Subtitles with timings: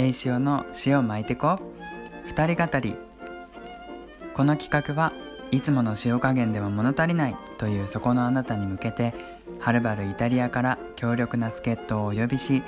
[0.00, 1.58] 栄潮の塩巻いてこ
[2.24, 2.96] 二人語り。
[4.32, 5.12] この企画は
[5.50, 7.36] いつもの塩加減では物足りない。
[7.58, 9.12] というそこのあなたに向けて
[9.58, 12.62] はるばるイタリアから強力な助っ人をお呼びし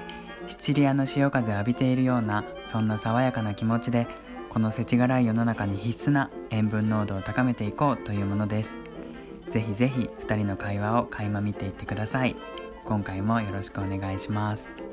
[0.48, 4.08] シチリアの潮風を浴びているようなそんな爽やかな気持ちで
[4.48, 8.80] この世知辛い世の中に必須な塩分濃度を高めていこうというものです。
[9.48, 12.34] ぜひぜひ2人の会話を垣間見ていってください。
[12.84, 14.89] 今回もよろしくお願いします。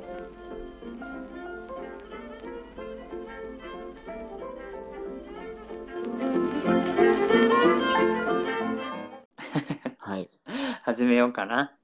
[10.97, 11.75] 始めようかな。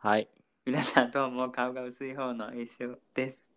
[0.00, 0.28] はい。
[0.66, 3.50] 皆さんどうも顔が薄い方の栄翔です。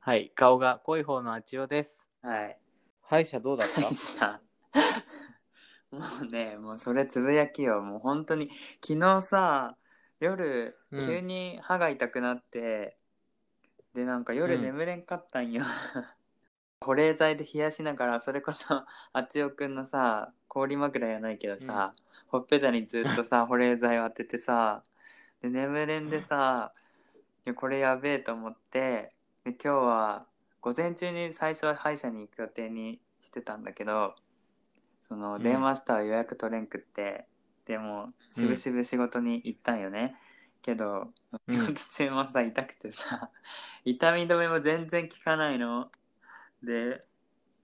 [0.00, 0.32] はい。
[0.34, 2.08] 顔が濃い方のあちおです。
[2.22, 2.58] はい。
[3.02, 3.94] 歯医者どうだった？
[3.94, 4.40] さ
[5.92, 7.82] もうねもうそれつぶやきよ。
[7.82, 8.48] もう本当に
[8.80, 9.76] 昨日さ
[10.18, 11.00] 夜うん。
[11.06, 12.96] 急に歯が痛くなって、
[13.92, 14.62] でなんか夜うん。
[14.62, 15.62] 眠れんかったんよ、
[16.80, 21.92] 保冷剤で冷やしながらそれこそあちおくんのさ氷枕やないけどさ、
[22.32, 24.82] ほっぺたにずっとさ保冷剤を当ててさ
[25.40, 26.72] で眠れんでさ
[27.46, 29.10] いやこれやべえと思って
[29.44, 30.20] で今日は
[30.60, 34.14] 午前中に最初は歯医者に行く予定にしてたんだけど
[35.02, 35.42] そのうん。
[35.42, 37.26] 電話したら予約取れんくって、
[37.66, 40.14] でもしぶしぶ仕事に行ったんよね、
[40.62, 41.08] けど
[41.48, 41.56] うん。
[41.56, 43.30] 仕事中もさ痛くてさ
[43.84, 45.90] 痛み止めも全然効かないの。
[46.62, 47.00] で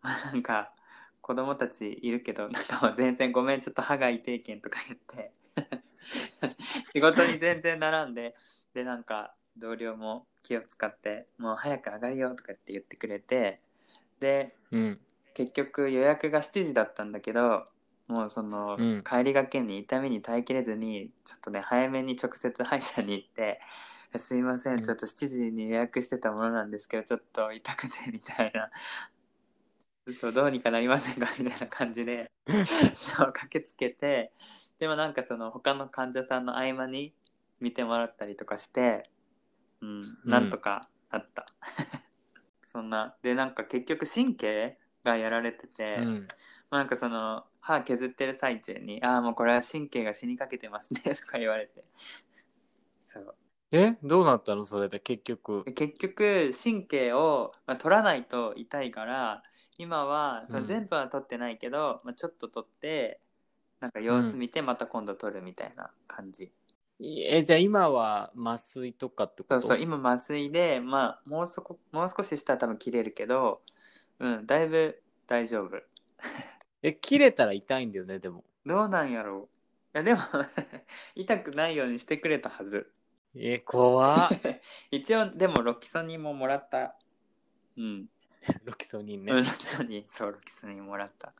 [0.03, 0.73] なんか
[1.29, 5.31] 子供たちいるけどなんかもう全然ごめんちょっと歯が痛いけんとか言って。
[6.95, 8.33] 仕事に全然並んで
[8.73, 13.59] でなんか同僚も気を使ってもう早く上がるよとかって言ってくれて
[14.21, 15.01] でうん。
[15.35, 17.67] 結局予約が7時だったんだけど
[18.07, 19.05] もうその、うん。
[19.05, 23.61] 帰りがけに痛みに耐えきれずにちょっとね早めに直接歯医者に行って
[24.17, 24.81] 「すいませうん。
[24.81, 28.71] んちょっと7時に予約してたものなんですけどちょっと痛くて」みたいな
[30.15, 31.29] 「そうどうにかなりませんか?
[31.39, 32.31] 」みたいな感じで
[32.95, 34.33] そう駆けつけて
[34.79, 37.15] でもなんかその他の患者さんの合間に
[37.61, 39.03] 見てもらったりとかして、
[39.81, 41.47] うん、なんとかなった。
[42.63, 46.29] そんなでなんか結局神経がやられてて、うん。
[46.71, 51.85] まあなんかその歯削ってる最中に「ああもうこれは神経が死にかけてますね」とか言われて
[53.05, 53.35] そう
[53.71, 54.65] えどうなったの？
[54.65, 55.63] それで結局。
[55.67, 55.73] で。
[55.73, 59.43] 結局神経を、まあ、取らないと痛いから
[59.77, 60.67] 今はそのうん。
[60.67, 63.21] 全部は取ってないけど、まあ、ちょっと取って
[63.81, 66.51] なんか様子見てまた今度取るみたいな感じ、
[67.01, 69.61] え、じゃあ今は麻酔とかってこと？
[69.61, 73.61] そうそう今麻酔でまあもうそこもう少ししたら多分切れるけど
[74.19, 75.77] うんだいぶ大丈夫。
[76.83, 78.45] え、切れたら痛いんだよね、でも。
[78.65, 79.49] どうなんやろ
[79.95, 79.99] う。
[79.99, 80.21] いやでも
[81.15, 82.91] 痛くないようにしてくれたはず
[83.35, 84.31] え、怖っ。
[84.91, 86.97] 一応でもロキソニンももらった。
[87.77, 88.07] うん、
[88.65, 89.33] ロキソニンうんね。
[89.35, 90.05] ロキソニン。
[90.07, 91.35] そうロキソニンもらった。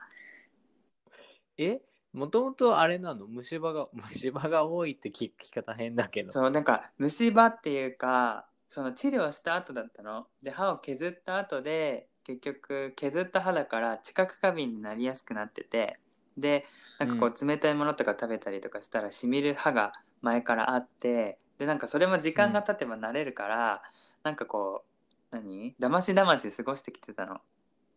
[1.57, 1.81] え
[2.13, 3.27] もともとあれなの？
[3.27, 6.33] 虫歯が、 虫歯が多いって聞き方変だけど。
[6.33, 10.29] そうなんか虫歯っていうかその治療した後だったの？
[10.43, 15.99] で歯を削った後で結局削った歯だから知覚過敏になりやすくなってて。
[16.37, 16.67] で
[17.01, 19.91] なんかこう冷たいものとか食べたりとかしたらしみる歯が
[20.23, 23.83] 前からあってでなんかそれも時間が経てば慣れるから、
[24.23, 24.85] なんかこ
[25.33, 25.75] う何？
[25.79, 27.41] だましだまし過ごしてきてたの。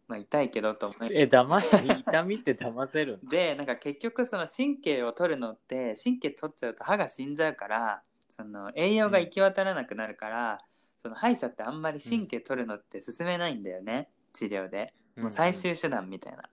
[0.08, 3.30] まあ痛いけどと思いえ、騙し、痛みって騙せるの？
[3.32, 10.60] でなんか結局その神経を取るのって神経取っちゃうと歯が死んじゃうからその栄養が行き渡らなくなるから、
[11.00, 14.94] その歯医者ってあんまり神経取るのって進めないんだよね、治療で。
[15.18, 16.44] もう最終手段みたいな。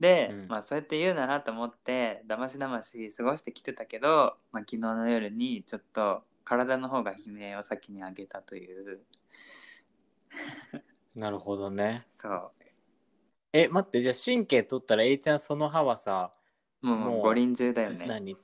[0.00, 9.00] で、うんまあそうやって言うななと思ってだましだまし過ごしてきてたけど、まあ、昨日の夜にちょっと体の方が悲鳴を先に上げたという
[11.16, 12.06] なるほどね。
[12.12, 12.50] そう
[13.52, 16.30] え、待って、じゃあ神経取ったら A ちゃんその歯はさ、
[16.82, 18.06] もうもう五輪中だよね。
[18.06, 18.36] 何？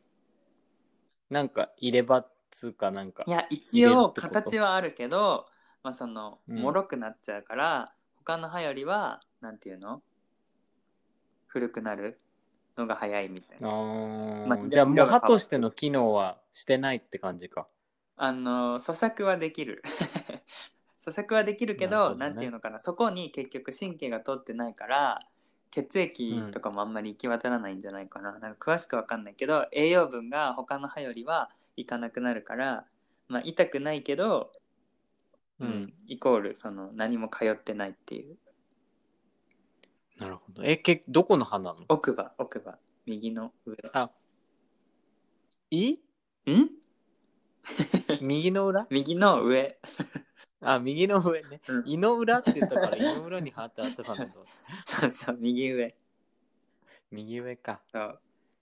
[1.29, 3.31] なんか入れ歯っつうかなんかい。
[3.31, 5.47] や一応形はあるけど、
[5.83, 10.03] まあ、そのうん脆くなっちゃうから、他の歯よりはなんていうの？
[11.53, 12.19] 古くなる
[12.79, 13.69] のが早いみたいあな。
[13.69, 14.47] ー。
[14.47, 17.69] まあじゃあもう歯としての機能はしてないって感じか。
[18.17, 19.83] あの咀嚼はできる。
[20.99, 22.29] 咀嚼はできるけどなるほどね。
[22.29, 22.79] なんていうのかな。
[22.79, 25.19] そこに結局神経が通ってないから
[25.71, 32.87] 血液とかもあんまり行き渡らないんじゃないかな,、なんか詳しくわかんないけど栄養分が他の歯よりはいかなくなるから、
[33.29, 34.53] まあ、痛くないけど、
[35.61, 38.37] ううんん、イコールその何も通ってないっていう
[40.19, 40.65] なるほど。
[40.65, 41.85] え、けどこの歯なの？
[41.89, 42.79] 奥歯奥歯。
[43.07, 43.77] 右の上。
[43.93, 44.11] あ、
[45.71, 45.93] い？
[45.93, 45.99] ん？
[48.21, 48.87] 右の裏？
[48.91, 49.79] 右の上。
[50.61, 51.61] あ、右の上ね。
[51.67, 51.83] うん。
[51.87, 54.51] 胃の裏って言ったから 胃の裏に貼ってあったかなと思って。
[54.85, 55.95] そうそう右上。
[57.11, 57.81] 右上か。
[57.93, 58.21] そう、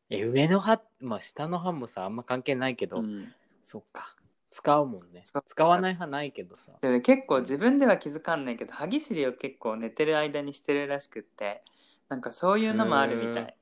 [0.09, 3.33] え、上の歯、まあ下の歯もさ、あんま関係ないけど、うん、
[3.63, 4.17] そっか。
[4.51, 5.23] 使うもんね。
[5.47, 6.73] 使わない歯ないけどさ。
[6.81, 11.63] で俺結構自分では気づかんないけど歯ぎしりを結構寝てる間にしてるらしくって
[12.09, 13.57] なんかそういうのもあるみたい。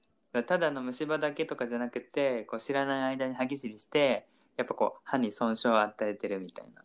[0.46, 4.26] ただの虫歯だけとかじゃなくてこう知らない間に歯ぎしりして
[4.56, 6.82] やっぱこう歯に損傷を与えてるみたいな。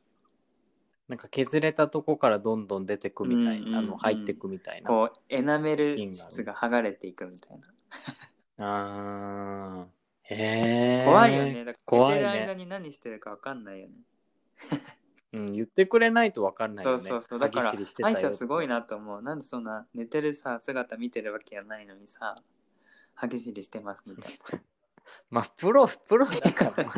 [1.08, 3.76] なんか削れたとこからどんどん出てくみたいな、うんうんうん。
[3.76, 4.88] あの入ってくみたいな。
[4.88, 7.68] こうエナメル質が剥がれていくみたいな。
[8.66, 10.03] あー
[10.34, 11.06] へえ。
[11.06, 11.66] 怖いよね。
[11.66, 12.26] だから怖いね。
[12.26, 13.94] 寝てる間に何してるか分かんないよね。
[15.34, 16.98] うん、言ってくれないと分かんないよね。
[17.00, 17.40] そうそうそう。
[17.40, 19.22] だから歯ぎしりしてた歯よ医者すごいなと思う。
[19.22, 22.36] なんでそんな寝てるさ姿見てるわけじゃないのにさ
[23.16, 24.62] 歯ぎしりしてますみたいな。
[25.30, 26.94] まあ、プロ、プロだから、ま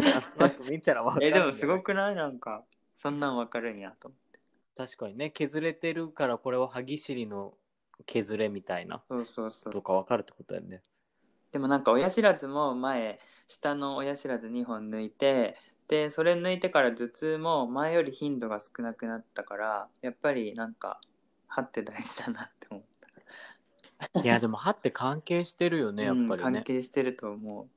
[0.70, 1.32] 見たら分かるんえ。
[1.32, 2.16] でもすごくない？
[2.16, 2.66] なんか
[2.96, 4.40] そんなん分かるんやと思って。
[4.76, 7.58] 確かにね、削れてるから、これは歯ぎしりの
[8.06, 9.74] 削れみたいな、そうそうそう。
[9.74, 10.84] とか分かるってことだよね。
[11.56, 13.18] でもなんか親知らずも前
[13.48, 15.56] 下の親知らず2本抜いて
[15.88, 21.00] でそれ抜いてから頭痛も前より頻度が少なくなったからやっぱりなんか
[21.48, 24.22] 歯って大事だなって思った。
[24.22, 26.38] いや、でも歯って関係してるよね、やっぱうんりね。
[26.38, 26.64] 関。
[26.64, 27.70] 係してると思う。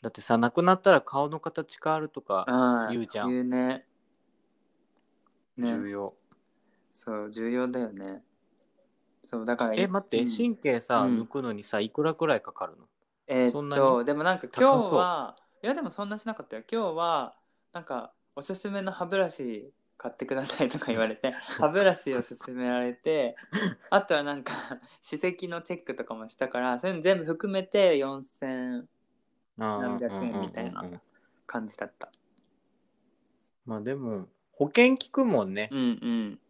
[0.00, 2.46] だってさ、亡くなったら顔の形変わるとか、
[2.92, 3.28] 言うじゃん。
[3.30, 3.84] 言うね。
[5.56, 5.72] ね。
[5.72, 6.14] 重要。
[6.92, 8.22] そう重要だよね
[9.24, 10.26] そうだからえ、待って、うん。
[10.26, 11.18] 神経さ、うん。
[11.18, 12.84] 抜くのにさ、いくらくらいかかるの？
[13.26, 14.04] えーそんなっとに？
[14.04, 14.90] でもなんか今高そう。
[14.90, 16.62] 日はいやでもそんなしなかったよ。
[16.70, 17.36] 今日は
[17.72, 23.34] なんかおすすめの歯ブラシ買ってくださいとか言われて 歯ブラシを勧められて
[23.90, 24.52] あとはなんか
[25.02, 28.88] 歯石のチェックとかもしたからそういうの全部含めて4000
[29.58, 31.00] 何百円みたいなうんうんうんうん。
[31.46, 32.10] 感じだった
[33.66, 35.68] まあでも、保険効くもんね。
[35.70, 35.76] う。
[35.76, 36.40] んうん。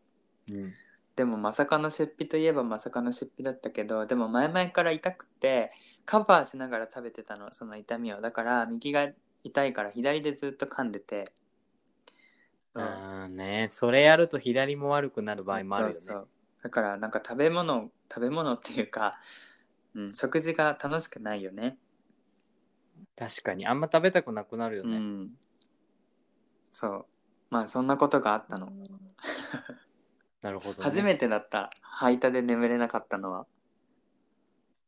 [0.49, 0.75] うん。
[1.17, 5.73] でもまさかの出費といえばまさかの出費だったけどでも前々から痛くて
[6.05, 8.21] カバーしながら食べてたのその痛みを。
[8.21, 9.09] だから右が
[9.45, 11.33] 痛いから左でずっと噛んでて。
[12.77, 15.95] あーね、それやると左も悪くなる場合もあるよね。
[15.95, 16.29] そうそう。
[16.65, 19.21] だからなんか食べ物食べ物っていうか、
[19.95, 21.79] うん、食事が楽しくないよね。
[23.17, 24.97] 確かに、あんま食べたくなくなるよね。
[24.97, 25.31] うん。
[26.71, 27.07] そう。
[27.51, 28.73] まあそんなことがあったの、
[30.45, 30.77] なるほど、ね。
[30.81, 33.47] 初めてだった吐いたで眠れなかったのは。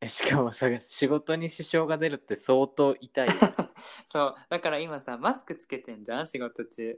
[0.02, 3.32] えしかもさ、仕事に支障が出るって相当痛いよ。
[4.04, 6.96] そうだから今さマスクつけてんじゃん仕事中。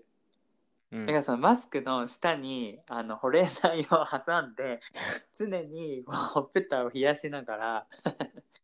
[0.91, 1.07] うん。
[1.07, 3.85] だからそのマスクの下にあの保冷剤を
[4.27, 4.81] 挟んで
[5.33, 7.87] 常にほっぺたを冷やしながら。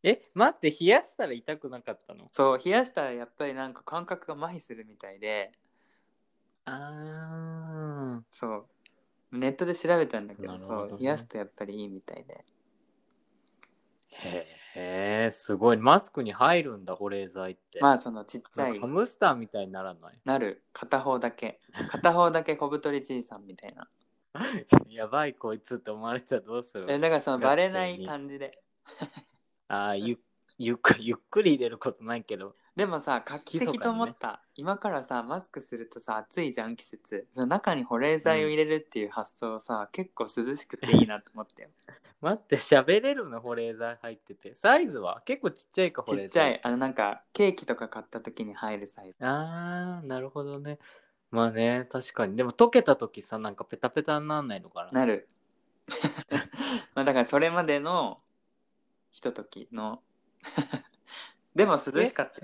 [0.02, 2.28] え、待って、冷やしたら痛くなかったの？
[2.32, 5.52] そう冷やしたらやっぱりなんか感覚が麻痺するみたいで。
[6.64, 8.66] あそう
[9.38, 10.58] ネットで調べたんだけどどね。
[10.64, 12.44] そう冷やすとやっぱりいいみたいで。
[14.10, 14.14] ー。
[14.16, 14.46] へ
[15.26, 15.76] え、すごい。
[15.76, 17.80] マスクに入るんだ、保冷剤って。
[17.80, 20.20] まあそのちっちゃいハムスターみたいにならない？
[20.24, 20.64] なる。
[20.72, 21.60] 片方だけ。
[21.90, 23.88] 片方だけ小太りじいさんみたいな。
[24.88, 26.86] やばいこいつって思われたらどうする？
[26.88, 28.62] えだからそのバレない感じで。
[29.68, 30.18] ああゆ
[30.58, 37.28] ゆっくり入れることないけどでもさ画期的と思った、今からさマスクするとさ暑いじゃん季節。
[37.32, 41.68] その中に保冷剤を入れるっていう発想さ、結構涼しくて いいなと思ったよ
[42.20, 43.40] 待って喋れるの？
[43.40, 44.54] 保冷剤入ってて。
[44.56, 45.22] サイズは？
[45.24, 46.26] 結構ちっちゃいか保ち冷剤。
[46.26, 46.60] っちゃい。
[46.64, 49.16] あのなんかケーキとか買った時に入るサイズ。
[49.20, 50.78] あーなるほどね。
[51.30, 52.34] まあね確かに。
[52.34, 55.00] でも溶けた時さなんかペタペタになんないのかな？
[55.00, 55.28] なる。
[56.94, 58.18] まあだからそれまでの
[59.12, 60.02] ひとときの
[61.54, 62.40] でも涼しかった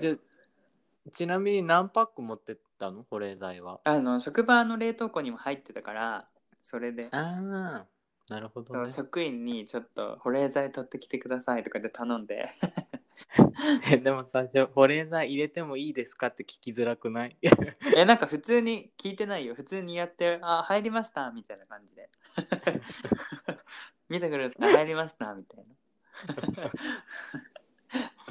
[1.11, 3.03] ちなみに何パック持ってったの？
[3.09, 3.79] 保冷剤は。
[3.83, 6.27] あの職場の冷凍庫にも入ってたから
[6.61, 7.07] それで。
[7.11, 7.85] ああ
[8.29, 8.89] なるほどね。
[8.89, 12.45] 職員にちょっと保冷剤取ってきてくださいとかで頼んで。
[13.91, 17.37] えでも最初保冷剤入れてもいいですかって聞きづらくない？
[17.97, 19.55] えなんか普通に聞いてないよ。
[19.55, 22.09] 普通にやって「あ入りました」みたいな感じで。
[24.07, 26.71] 見てください入りましたみたいな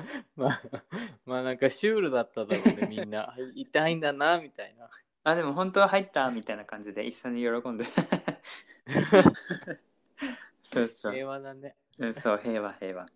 [0.37, 0.63] まあ、
[1.25, 3.35] まあなんかシュールだっただろうね、みんな。
[3.55, 4.89] 痛いんだな、みたいな。
[5.23, 7.85] あでも本当は入ったみたいな感じで一緒に喜んで
[10.65, 11.77] そうそう平和だね。
[11.99, 13.07] うんそう平和平和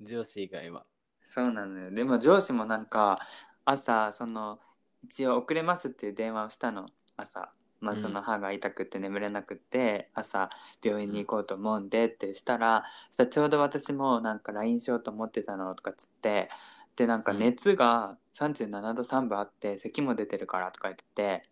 [0.00, 0.84] 上司以外は。
[1.22, 3.20] そうなのよでも上司もなんか
[3.64, 4.58] 朝その
[5.04, 8.00] 一応遅れますっていう電話をしたの朝まあうん。
[8.00, 10.50] その歯が痛くて眠れなくて、朝
[10.82, 16.48] 病院に行こうと思うんでってしたらさちょうど私もなんか LINE しようと思ってたのとかっつって
[16.96, 21.42] でなんか熱が37度3分あって咳も出てるからとか言って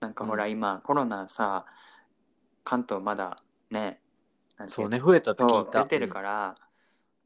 [0.00, 0.50] なんかほらうん。
[0.50, 1.64] 今コロナさ
[2.64, 4.00] 関東まだね
[4.66, 6.54] そうね増えたって聞そいうた出てるから、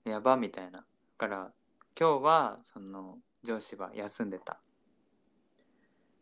[0.04, 0.78] やばみたいな。
[0.80, 0.84] だ
[1.18, 1.52] から
[1.98, 4.58] 今日はその上司は休んでた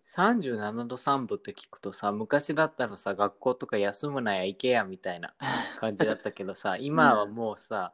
[0.08, 5.34] 37度3分って聞くとさ昔だったらさ学校とか休むなや行けやみたいな
[5.80, 7.92] 感じだったけどさ今はもうさ、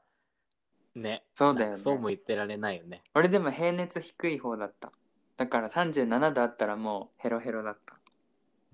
[0.95, 1.77] ねそうだよね。
[1.79, 3.03] そうも言ってられないよね。
[3.15, 4.93] 俺でも平熱低い方だった。
[5.39, 7.99] だから37度あったらもうヘロヘロだった。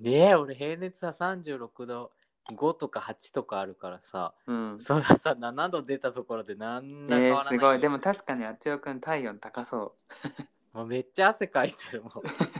[0.00, 2.12] ねえ俺平熱は36度
[2.52, 4.80] 5とか8とかあるからさうん。
[4.80, 7.80] それはさ7度出たところでなんだ変えー、わらないすごい。
[7.80, 9.94] でもも確かにあっちおくん体温高そ
[10.72, 12.12] もうめっちゃ汗かいてるもん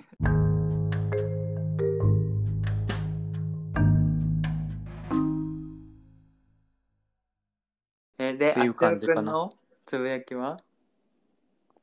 [8.39, 9.21] でっていう感じかな。
[9.21, 9.53] あっちおくんの？
[9.85, 10.57] つぶやきは？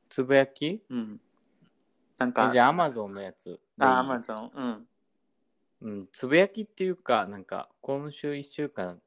[0.08, 0.82] つぶやき？
[0.90, 1.20] うん。
[2.18, 3.60] なんかえじゃあアマゾンのやつ。
[3.78, 4.50] あアマゾン。
[4.54, 4.86] うん。
[5.82, 8.98] うん、つぶやきっていうかなんか今週1週間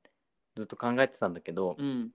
[0.56, 2.12] ずっと考えてたんだけど、うん。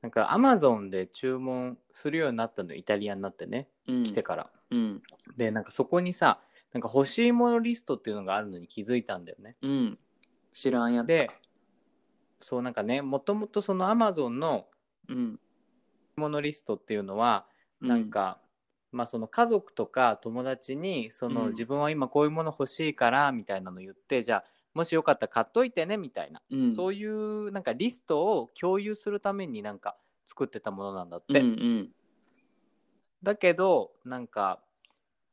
[0.00, 4.02] なんかアマゾンで注文するようになったのイタリアになってねうん。
[4.04, 5.02] 来てから、うん。
[5.36, 6.40] でなんかそこにさ
[6.72, 9.56] なんか欲しいものリストっていうのがあるのに気づいたんだよね。
[9.60, 9.98] うん。
[10.54, 11.30] 知らんやで
[12.42, 14.66] そうなんかねもともとそのアマゾンの
[15.08, 15.40] うん。
[16.16, 17.46] ものリストっていうのは
[17.80, 18.38] なんか、
[18.92, 21.50] まあその家族とか友達にそのうん。
[21.50, 24.44] 自分は今こういうもの欲しいからみたいなの言って、じゃあ
[24.74, 26.74] もしよかったら買っといてねみたいな、うん。
[26.74, 29.96] そういうなんかリストを共有するためになんか
[30.26, 31.88] 作ってたものなんだっうんて、うん。
[33.22, 34.60] だけどなんか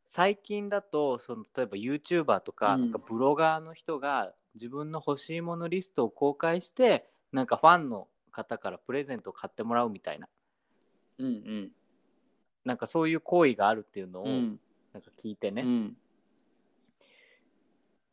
[0.06, 2.82] 最近だとその例えば YouTuber とか,、うん。
[2.82, 10.28] なんかブロガーの人が自分の欲しいものリストを公開してなんかファンの方からプレゼントを買ってもらうみたいな。
[11.18, 11.72] うんうん。
[12.66, 14.60] なんかそういう行為があるっていうのをうん。
[14.94, 15.98] なんか聞いてね、うん。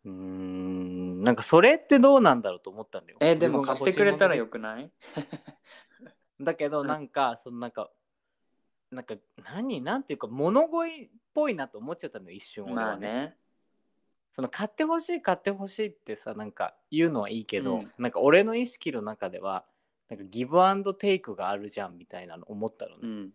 [0.04, 1.22] うーん。
[1.22, 3.18] なんかそれってどうなんだろうと思ったんだよ。
[3.20, 4.90] えでも買ってくれたらよくくない？
[6.40, 7.90] だけどなんかそのなんか
[8.90, 9.80] なんか何？
[9.80, 12.84] なんていうか物乞いっぽいなと思っちゃったのよ一瞬俺はね。
[12.84, 13.36] まあね
[14.36, 19.64] その買ってほしい買ってほしいってさなんか言うのはいいけど、うんなんか俺の意識の中では
[20.10, 22.98] なんかギブアンドテイクがあるじゃんみたいなの思ったのね。
[23.02, 23.30] うん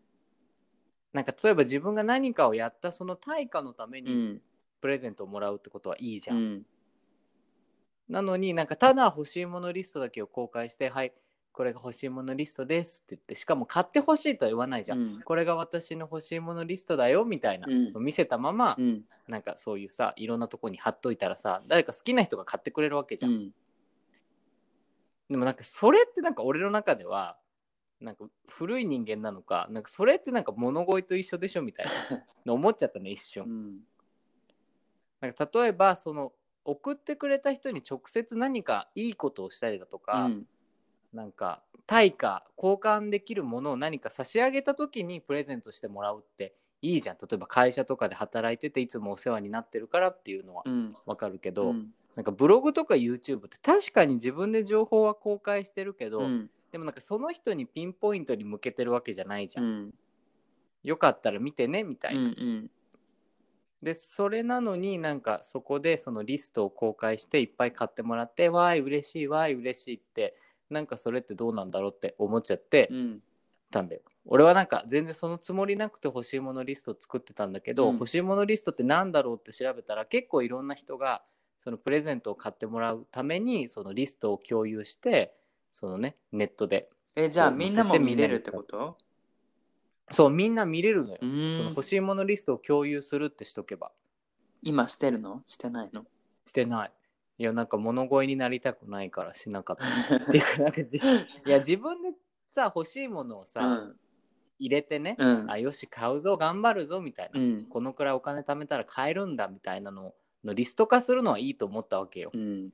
[1.12, 4.42] なんか例えば自分が何かをやったその対価のためにうん
[4.80, 6.36] プレゼントをもらうってことはいいじゃ。
[6.36, 6.66] うんん
[8.08, 11.14] なのになんかただ欲しいものリストだけを公開してはい
[11.54, 15.22] これが欲しいものリストですって言ってしかも買ってほしいとは言わないじゃん、うん。
[15.22, 18.04] これが私の欲しいものリストだよみたいなうん。
[18.04, 19.02] 見せたまま、うん。
[19.28, 23.52] なんかそういうさいろんなとこに貼っといたらさ誰か好きな人が買ってくれるわけじゃん、うん。
[25.30, 27.38] でもなんかそれってなんか俺の中では
[28.00, 31.92] なんか古い人間なのかなんかそれってなんか物乞いと一緒でしょみたいな
[32.46, 33.44] の思っちゃったね一瞬。
[33.44, 33.80] うん。
[35.20, 36.32] なんか例えばその
[36.64, 40.48] 送ってくれた人に直接何かいいことをしたりだとか、うん
[41.14, 47.18] なんか対価交換できるものを何か差し上げた時にプレゼントしてもらうっていいじゃん。
[47.22, 50.96] 例えば会社とかで働いてていつもお世話になってるからっていうのはうん。
[51.06, 51.94] わかるけど、うん。
[52.16, 56.50] なんかブログとか YouTube って確かに自分で情報は公開してるけど、うん。
[56.72, 59.94] でもなんかその人にピンポイントに向けてるわけじゃないじゃん、うん。
[60.84, 62.72] よかったら見てねみたいな、うん
[63.82, 70.36] でそれなのになんかそこでそのリストを公開していっぱい買ってもらってわーい嬉しいわーい嬉しいって
[70.72, 73.24] なんかそれってどうなんだろうって思っちゃってうん。
[73.70, 74.02] たんだよ。
[74.26, 77.94] 俺はなんか全然そのつもりなくて欲しいものリスト作ってたんだけど、うん。
[77.94, 81.22] 欲しいものリストってなんだろうって調べたら結構いろんな人が
[81.58, 85.34] そのプレゼントを買ってもらうためにそのリストを共有して
[85.72, 86.90] そのねネットで。
[87.16, 88.98] えじゃあそうみんなも見れるってこと？
[90.12, 91.30] そうみんな見れるのよ、うん。
[91.56, 93.92] その欲しいものリストを共有するってしとけば。
[94.64, 95.44] 今してるの？
[95.48, 96.04] してないの？
[96.46, 96.92] してない
[97.42, 99.84] いやなんか物乞いになりたくないからしなかった。
[100.16, 102.14] っていうかなんかじいや自分で
[102.46, 104.00] さ欲しいものをさ、うん。
[104.60, 105.50] 入れてね、うん。
[105.50, 107.66] あよし買うぞ頑張るぞみたいな、うん。
[107.66, 112.30] このくらいお金貯めたら買えるんだみたいなののリスト化するのはいいと思ったわけよ。
[112.32, 112.70] うん。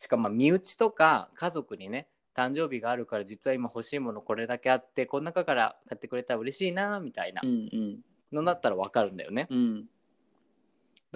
[0.00, 7.42] しかもまあ身内とか家族にね誕生日があるから実は今欲しいものこれだけあってこの中から買ってくれたら嬉しいなみたいな
[8.32, 9.46] のだったらわかるんだよね。
[9.48, 9.88] うん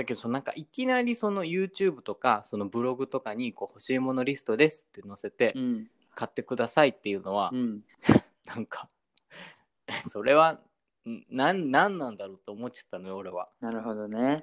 [0.00, 5.86] だけどそのなんかいきなりその YouTube とかそのブログとかにこう欲しいものリストですって載せてうん。
[6.14, 7.80] 買ってくださいっていうのはうん。
[8.46, 8.88] なんか
[10.08, 10.60] それは
[11.08, 13.46] んなんなんなんだろうと思っちゃったのよ俺は。
[13.60, 14.38] なるほどね。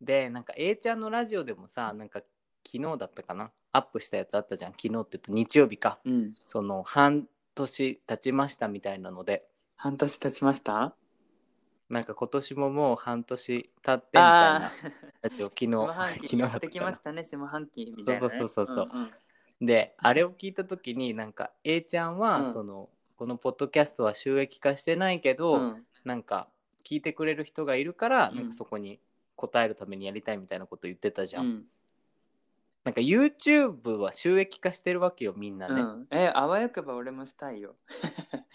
[0.00, 2.20] でなんか A ちゃんのラジオでもさなんか
[2.66, 3.50] 昨日だったかな？
[3.72, 4.72] アップしたやつあったじゃん。
[4.72, 5.98] 昨日って言うと日曜日か。
[6.04, 6.30] うん。
[6.32, 9.48] その半年経ちましたみたいなので。
[9.76, 10.94] 半年経ちました？
[11.88, 14.22] なんか今年ももう半年経ってみたい
[14.54, 14.70] な
[15.22, 15.68] 昨日
[16.12, 18.30] 昨期やってきましたね、 下半期みたいな、ね。
[18.30, 18.90] そうそうそうそう。
[18.92, 19.12] うんうん。
[19.66, 22.52] であれを聞いた時になんか A ちゃんは、うん。
[22.52, 25.86] そのこのポッドキャストは収益化してないけど、うん。
[26.04, 26.48] なんか
[26.82, 28.36] 聞いてくれる人がいるから、うん。
[28.36, 29.00] なんかそこに
[29.36, 31.66] 答えるためにやりたいみたいなこと言ってたじゃん、うん。
[32.84, 37.76] なんか YouTube は収益化してるわけよみんなね、うん、え、あわよくば俺もしたいよ。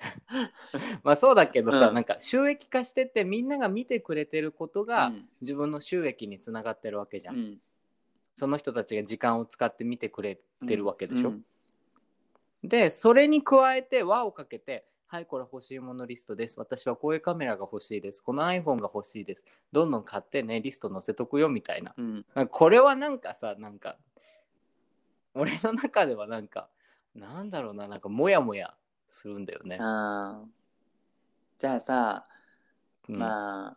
[1.02, 1.94] まあそうだけどさ、うん。
[1.94, 5.28] なんか収益化しててみんなが見てくれてることが、うん。
[5.40, 7.60] 自分の収益につながってるわけじゃん、うん。
[8.34, 11.44] その人たちが時間を使って見てくれてるわけでしょ、うん。
[12.64, 16.58] でそれに加えて輪をかけて「はいこれ欲しいものリストです。
[16.58, 18.22] 私はこういうカメラが欲しいです。
[18.22, 19.44] この iPhone が欲しいです。
[19.72, 21.94] どんどん買ってねリスト載せとくよ」みたいな。
[22.48, 23.98] これはなんかさなんか
[25.34, 26.68] 俺の中ではなんか
[27.14, 28.74] なんだろうななんかモヤモヤ
[29.10, 29.76] するんだよね。
[29.80, 30.48] あー。
[31.58, 32.26] じゃあさ、
[33.08, 33.16] うん。
[33.18, 33.76] ま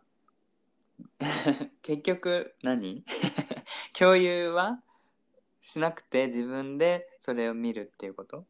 [1.82, 3.04] 結局何？
[3.98, 4.80] 共有は
[5.60, 8.46] しなくて自分でそれを見るっていうこと？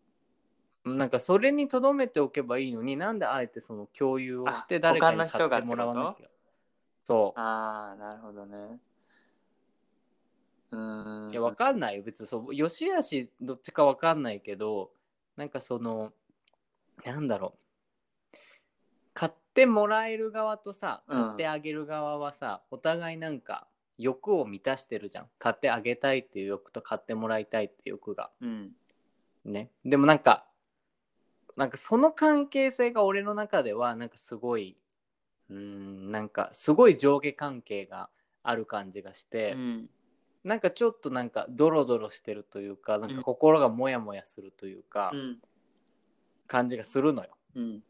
[0.84, 6.28] なんかそれにとどめておけばいいのになんであえてその共有をしてあ誰かに買ってもらわなきゃ。
[7.02, 7.40] そう。
[7.40, 8.80] ああなるほどね。
[10.70, 11.30] うーん。
[11.30, 11.96] いや、わかんない。
[11.96, 12.02] よ。
[12.02, 14.90] 別にそう、よしあしどっちかわかんないけど、
[15.36, 16.12] なんかその、
[17.04, 18.38] なんだろう。
[19.12, 23.66] 買ってもらえる側とさ、うん買ってあげる側はさ、お互いなんか
[23.98, 25.26] 欲を満たしてるじゃん。
[25.38, 28.30] 買ってあげたいっていう欲と買ってもらいたいっていう欲が。
[28.40, 28.72] うん
[29.44, 29.70] ね。
[29.84, 30.46] でもなんか、
[31.56, 34.76] なんかその関係性が俺の中では、なんかすごい、
[35.50, 38.08] うーん、なんかすごい上下関係が
[38.42, 39.90] ある感じがして、うん
[40.44, 45.38] なんかちょっとなんかドロドロしてるというかなんか心がモヤモヤするというかうん
[46.46, 47.30] 感じがするのよ。
[47.54, 47.82] うん。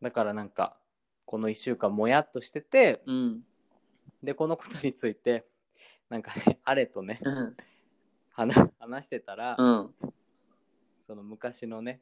[0.00, 0.76] だからなんか
[1.24, 3.40] この1週間もやっとしててうん。
[4.22, 5.46] でこのことについて
[6.08, 7.56] なんかね あれとねうん。
[8.30, 9.94] 話話してたら、うん。
[10.98, 12.00] その昔のね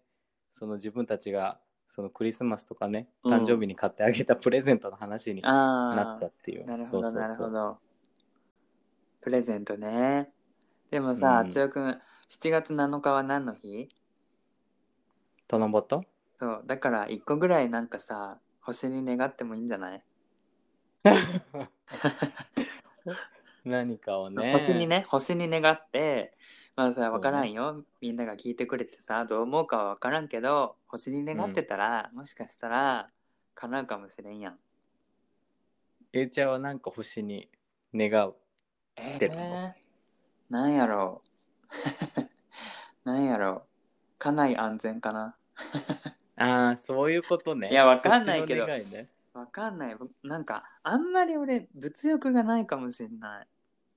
[0.53, 3.35] その自分たちがそのクリスマスとかねうん。
[3.35, 7.79] 誕生日に買ってあげたプレゼントの話になああったっていう、なるほどなるほど。
[9.21, 10.33] プレゼントね。
[10.91, 11.51] でもさ、うん。
[11.51, 13.89] 千代くん7月7日は何の日？
[15.51, 16.05] トノボト
[16.39, 16.63] そう。
[16.65, 20.03] だから1個ぐらいなんかさ星に願ってもいいんじゃない、
[23.65, 24.53] 何かをね。
[24.53, 26.31] 星にね星に願って
[26.77, 33.11] まあさ分からんよ、みんなが聞いてくれてさどう思うかは分からんけど星に願ってたら、もしかしたら
[33.57, 34.59] 叶うかもしれんやん。
[36.13, 37.49] A ちゃんはなんか星に
[37.93, 38.35] 願う
[38.95, 39.73] えてるー、
[40.49, 41.23] なんやろ
[42.15, 43.03] う。
[43.03, 43.71] なんやろう。
[44.21, 45.35] 家内安全かな
[46.37, 47.71] ああ、そういうことね。
[47.71, 53.47] いやわかんないけどそっちの願いねわかんないなんかあんまり俺物欲がないかもしれない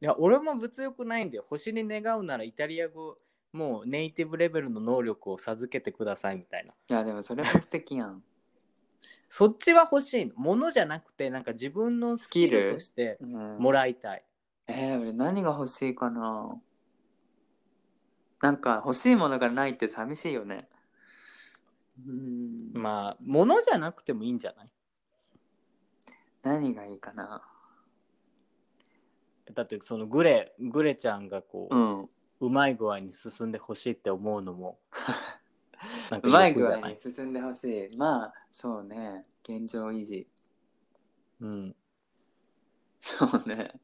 [0.04, 1.45] いや、俺も物欲ないんだよ。
[1.49, 3.17] 星に願うならイタリア語、
[3.54, 6.73] もうネイティブレベルの能力を授けてくださいみたいな。
[6.73, 8.21] いやでもそれも素敵やん
[9.30, 10.36] そっちは欲しいの。
[10.36, 14.26] ものじゃなくて、なんか自分のスキルとしてうんもらいたい。
[14.67, 16.62] えー、俺何が欲しいかな
[18.41, 20.67] なんか欲しいものがないって寂しいよね
[21.97, 22.71] うん。
[22.73, 24.73] まあ、ものじゃなくてもいいんじゃない？
[26.41, 27.43] 何がいいかな？
[29.53, 32.10] だってそのグレ、グレちゃんがこう、うん。
[32.39, 34.79] うまい具合に進んでほしいって思うのも、
[36.23, 37.97] うまい具合に進んでほしい。
[37.97, 39.25] まあそうね。
[39.43, 40.27] 現状維持。
[41.39, 41.75] うん。
[42.99, 43.79] そうね。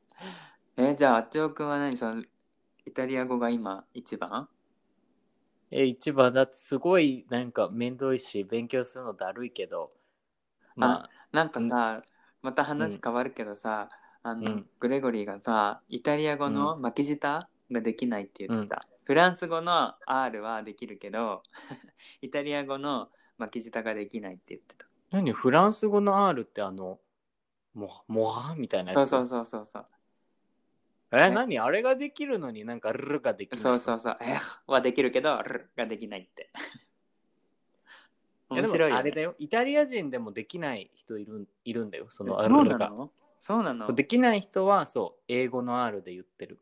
[0.75, 1.95] えじゃああっちおくんは何？
[1.95, 2.23] その
[2.85, 4.49] イタリア語が今一番？
[5.71, 9.89] え、一番だってすごいなんか面倒いし、勉強するのだるいけど、
[10.75, 12.01] まあ、なんかさ、
[12.41, 13.89] また話変わるけどさ、
[14.23, 14.69] あの、うん。
[14.79, 21.43] グレゴリーがさイタリア語の巻き舌ができないって言ってた、フランス語の R はできるけど
[22.21, 24.87] イタリア語の巻き舌ができないって言ってた。
[25.11, 25.31] 何？
[25.31, 26.99] フランス語の R ってあの、
[27.73, 29.09] も、もはみたいなやつ？
[29.09, 29.85] そうそうそうそうそう
[31.11, 31.59] え、何？
[31.59, 33.59] あれができるのになんかルルができない。
[33.59, 36.49] そうそうそうえはできるけどルができないって
[38.49, 39.35] 面白いよ、ね、あれだよ。
[39.39, 42.07] イタリア人でもできない人いるいるんだよ。
[42.09, 42.89] そのルルが。
[42.89, 43.11] なの？
[43.39, 43.93] そうなの？
[43.93, 46.59] できない人はそう、英語の R で言ってる。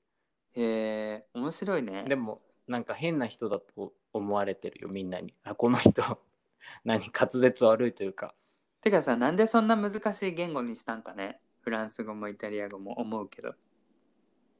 [0.55, 5.33] へえ面白いねでも、なんか変な人だと思われてるよ、みんなに。
[5.43, 6.19] あ、この人、
[6.83, 8.33] 何、滑舌悪いというか。
[8.81, 13.53] てかさなんでそんな難しい言語にしたんかねフランス語もイタリア語も思うけど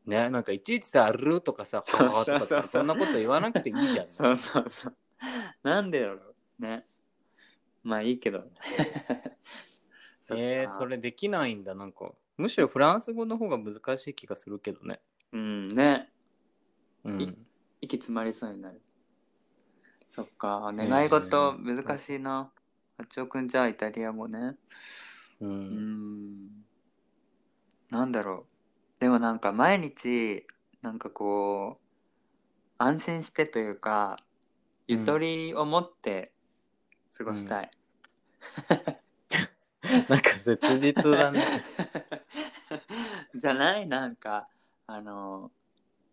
[0.07, 4.07] ね、なんかいちいちさ、ルーとかさ、ファーとかさ、そんなこと言わなくていいじゃん。
[4.07, 4.95] そうそうそう。
[5.63, 6.13] なんでだろ
[6.59, 6.85] うね。
[7.83, 8.45] まあいいけど。
[10.31, 12.13] えー、それできないんだなんか。
[12.37, 15.01] むしろフランス語の方が難しい気がするけどね。
[15.33, 16.09] うんね。
[17.03, 17.21] うん。
[17.21, 17.37] い
[17.81, 18.81] 息詰まりそうになる。
[20.07, 22.49] そっか願い事難しいな。
[22.97, 24.55] 八尾くんじゃあイタリア語ね。
[25.41, 26.65] ううんん。
[27.89, 28.56] なんだろう
[28.99, 30.45] でもなんか毎日
[30.81, 31.87] なんかこう
[32.77, 34.17] 安心してというか
[34.87, 36.31] ゆとりを持って
[37.15, 37.71] 過ごしたい、
[40.07, 41.41] なんか切実だね。
[43.35, 44.47] じゃないなんか
[44.85, 45.51] あの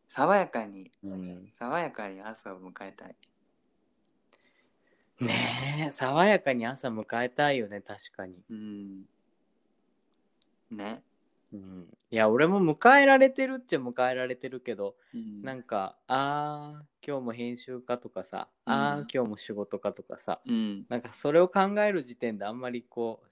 [0.09, 1.51] 爽やかにうん。
[1.53, 3.17] 爽やかに朝を迎えたい。
[5.21, 9.05] ねえ爽やかに朝迎えたいよね確かに、うん。
[10.71, 11.03] ね、
[11.55, 18.73] うん、いや俺も迎えられてるっちゃ迎えられてるけどうん、なんかあー今日も編集かとかさ、うん。
[18.73, 20.85] あー今日も仕事かとかさうん。
[20.89, 23.29] なんかそれを考える時点であんまりこう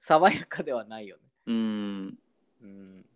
[0.00, 1.22] 爽やかではないよね。
[1.46, 2.18] うん。
[2.62, 3.06] うん。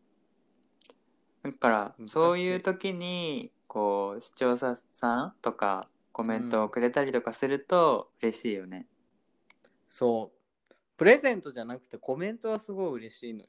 [1.43, 8.87] だからそういう時にこう視聴者さんとかコメントをくれたりとかすると嬉しいよね。
[9.89, 10.75] そう。
[10.97, 13.49] プレゼントじゃなくてコメントはすごい嬉しいのよ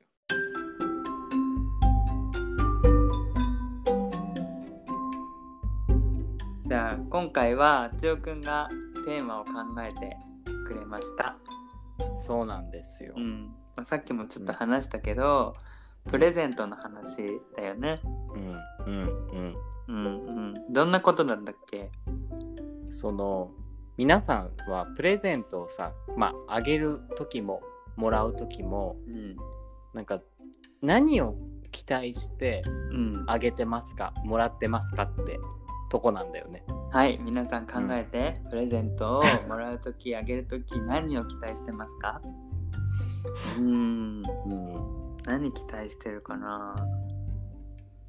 [7.18, 8.70] 今回はあちおくんが
[9.04, 9.52] テーマを考
[9.82, 10.16] えて
[10.68, 11.36] くれました。
[12.22, 15.54] そうなんですよ、うんまあ、さっきもちょっと話したけど、
[16.06, 17.24] プレゼントの話
[17.58, 18.02] だよね。
[18.36, 18.52] うん
[18.86, 19.56] うんうん
[19.88, 20.08] うんう
[20.52, 20.54] ん。
[20.72, 21.90] どんなことなんだっけ？
[22.90, 23.50] その
[23.98, 27.62] 皆さんはプレゼントをさまああげる時も
[27.96, 29.36] もらう時もうん。
[29.96, 30.22] なんか
[30.84, 31.36] 何を
[31.72, 34.14] 期待してうん、あげてますか？
[34.24, 35.40] もらってますかって
[35.90, 36.64] とこなんだよね。
[36.92, 42.22] はい皆さん考えて、プレゼントをもらう時あげる時何を期待してますか？
[43.58, 44.24] うん。
[44.24, 45.18] うん。
[45.26, 46.76] 何期待してるかな？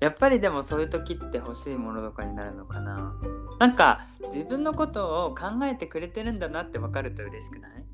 [0.00, 3.14] やっぱりでもそういう時って欲しいものとかになるのかな？
[3.58, 7.84] なんか自分のことを考えてくれてるんだなって分かると嬉しくない？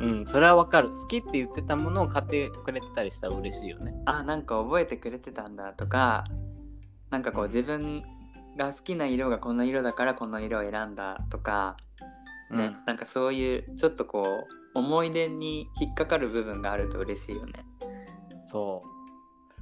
[0.00, 0.90] うん、それはわかる。
[0.90, 3.94] 好きって言ってたものを買ってくれてたりしたら嬉しいよね。
[4.06, 6.24] あなんか覚えてくれてたんだとか
[7.10, 8.02] なんかこう自分
[8.58, 11.76] が好きな色がこの色だからこの色を選んだとか
[12.50, 14.22] ね、なんかそういうちょっとこ
[14.74, 17.64] う思い出に引っかかる部分があると嬉しいよね。
[18.46, 18.82] そ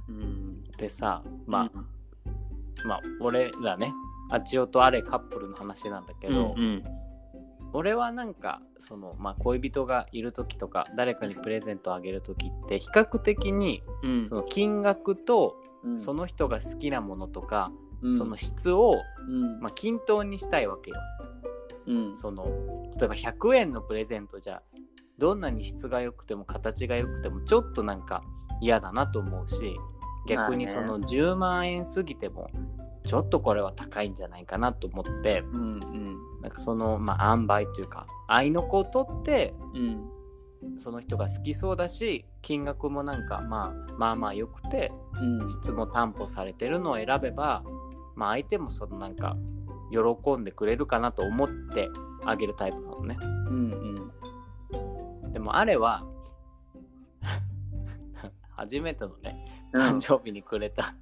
[0.07, 0.11] う。
[0.11, 2.87] ん、うでさまあ、うん。
[2.87, 3.91] まあ俺らね
[4.29, 6.83] あちおとあれカップルの話なんだけど、うん
[7.73, 14.25] 俺はなんかその、まあ、恋人がいる時とか誰かにプレゼントをあげる時って比較的にうん。
[14.25, 15.99] その金額とうん。
[15.99, 18.93] その人が好きなものとか、うんその質を、
[19.27, 19.59] うん。
[19.59, 20.97] まあ、均等にしたいわけよ。
[21.87, 22.15] うん。
[22.15, 22.45] その
[22.99, 24.61] 例えば100円のプレゼントじゃ
[25.17, 28.23] どんなに質が良くても形が良くてもちょっとなんか
[28.61, 29.77] 嫌だなと思うし
[30.27, 32.49] 逆にその10万円過ぎても
[33.05, 35.79] ちょっとこれは高いんじゃないかなと思ってうん。
[36.41, 40.09] なんかそのまあ塩梅というか愛の子を取ってうん。
[40.79, 45.49] その人が好きそうだし金額もなんかまあまあまあ良くてうん。
[45.49, 47.63] 質も担保されてるのを選べば
[48.17, 49.35] まあ相手もそのなんか
[49.91, 51.87] 喜んでくれるかなと思って
[52.25, 53.17] あげるタイプなのね。
[53.21, 54.11] うん
[55.31, 56.03] でもあれは
[58.57, 59.35] 初めてのね
[59.71, 59.81] うん。
[59.81, 60.95] 誕生日にくれた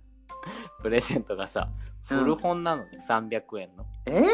[0.81, 1.69] プレゼントがさ
[2.11, 3.85] うん古本なのね、300円の。
[4.05, 4.25] え？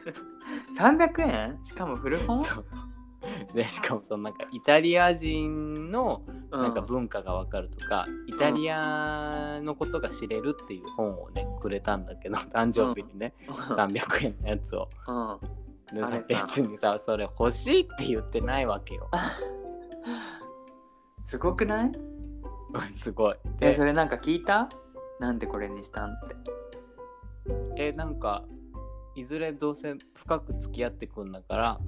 [0.76, 1.64] 300円？
[1.64, 2.44] しかも古本？
[3.54, 14.88] でしかもそのなんかイタリア人のうなんか文化がわかるとか、イタリアのことが知れるっていう本をねくれたんだけど誕生日にね、300円のやつを。
[15.08, 15.96] うん。
[15.96, 16.22] でさ。
[16.28, 19.08] 別にさそれ欲しいって言ってないわけよ。
[21.20, 21.92] すごくない？
[22.92, 23.36] すごい。
[23.60, 24.68] えでそれなんか聞いた？
[25.18, 26.36] なんでこれにしたんって。
[27.76, 28.44] えなんか
[29.14, 31.80] いずれどうせ深く付き合ってくんだから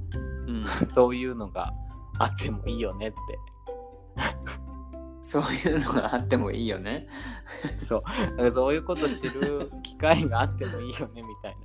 [0.49, 0.87] うん。
[0.87, 1.73] そういうのが
[2.19, 3.17] あってもいいよねって。
[5.23, 7.07] そういうのがあってもいいよね。
[7.81, 8.01] そう。
[8.01, 11.57] だからそういうこと知る機会があってもいいよねみたい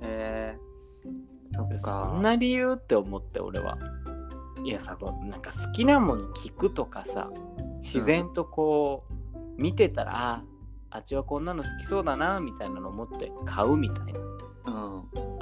[0.00, 3.76] えー、そっそんな理由って思って俺は。
[4.64, 7.30] いやさこうなんか好きなもの聞くとかさ
[7.82, 9.04] 自然とこ
[9.58, 10.42] う見てたら、あ
[10.90, 14.18] あっちはこんなの好きそうだなみたいなの思って買うみたいな。
[14.18, 14.45] うん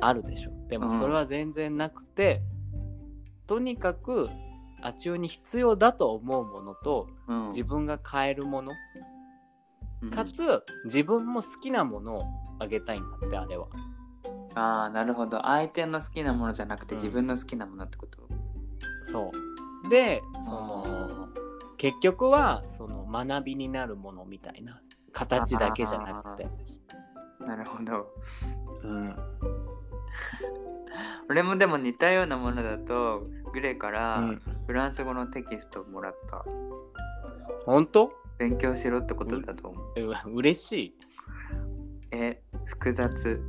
[0.07, 0.51] あるでしょ。
[0.69, 0.99] でもうん。
[0.99, 2.43] それは全然なくて、
[3.47, 4.29] とにかく
[4.83, 7.49] あちおに必要だと思うものとうん。
[7.49, 8.73] 自分が買えるもの、
[10.03, 10.11] うん。
[10.11, 12.25] かつ自分も好きなものを
[12.59, 13.67] あげたいんだってあれは。
[14.55, 15.41] ああなるほど。
[15.43, 17.03] 相手の好きなものじゃなくてうん。
[17.03, 18.29] 自分の好きなものってこと、
[19.03, 19.31] そ
[19.85, 19.89] う。
[19.89, 21.29] でその
[21.77, 24.81] 結局はその学びになるものみたいな
[25.13, 26.49] 形だけじゃなくて、
[27.47, 28.07] なるほど。
[28.83, 29.17] うん、
[31.29, 34.43] 俺もでも似たようなものだとグレからうん。
[34.67, 36.45] フランス語のテキストをもらった。
[37.67, 38.13] 本当？
[38.39, 39.93] 勉強しろってことだと思う。
[39.97, 40.95] えう嬉しい。
[42.11, 43.43] え複雑。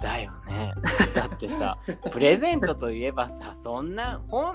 [0.00, 0.74] だよね。
[1.14, 1.76] だってさ
[2.10, 4.54] プレゼントといえばさそんな本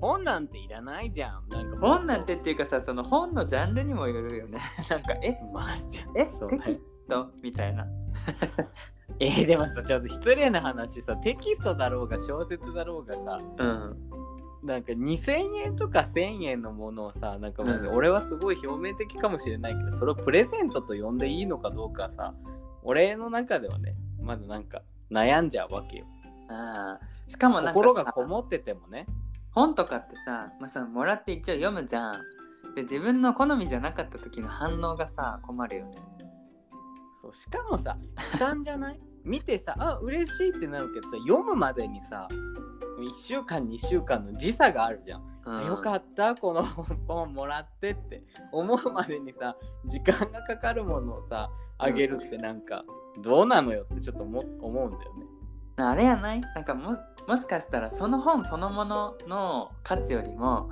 [0.00, 1.48] 本なんていらないじゃん。
[1.48, 4.58] なんか本なんてっていうかさその本のジャンルにもよるよね。
[4.90, 5.64] なんかえまあ
[6.14, 7.30] えテキスト？
[7.42, 7.86] みたいな
[9.20, 14.10] えーでもさちょっと失礼な話さテキストだろうが小説だろうがさうん。
[14.62, 22.34] なんか2000円とか1000円のものをさなんか俺はすごい表面的かもしれないけどそれをプレゼントと呼んでいいのかどうかさ
[22.82, 26.04] 俺の中ではねまだなんか悩んじゃうわけよ。
[26.48, 27.30] あー。
[27.30, 29.06] しかもなんかさ心がこもっててもね。
[29.52, 32.22] 本とかってさ、まあ、そのもらって一応読むじゃん。
[32.74, 35.96] で自分の好みじゃなかった時の反応がさ困るよね
[37.20, 37.96] そうしかもさ
[38.32, 39.00] 負担じゃない？
[39.24, 42.28] 見てさあ嬉しいってなるけどさ読むまでにさ
[43.00, 45.66] 1週間2週間の時差があるじゃん、うん。
[45.66, 46.62] よかったこの
[47.08, 48.22] 本もらってって。
[48.52, 52.84] 思うまでにさ時間がかかるものをさあげるってなんか
[53.22, 55.26] どうなのよってちょっと思思うんだよね。
[55.78, 56.40] あれやない？
[56.40, 56.96] なんかも
[57.28, 60.70] もしかしたらその本そのものの価値よりも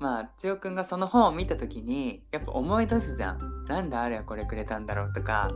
[0.00, 3.64] まあ千代くんがその本を見た時にやっぱ思い出すじゃん。
[3.66, 5.50] なんであれはこれくれたんだろうとか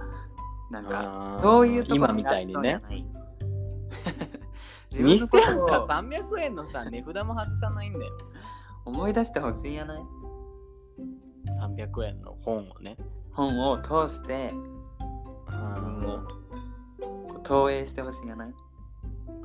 [0.70, 2.80] なんかそういうところ今みたいにね。
[4.90, 8.12] 自にして分のことはをさ300円のさ値札も外さないんだよ。
[8.84, 10.02] 思い出してほしいんやない
[11.60, 12.96] ？300円の本をね。
[13.32, 14.52] 本を通して
[15.62, 16.22] 自分
[17.42, 18.54] 投影してほしいんやない？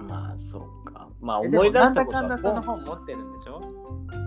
[0.08, 1.10] まあそうか。
[1.20, 3.62] まあえ思い出したでもなんだかんだそのことは本本持ってるんでしょ？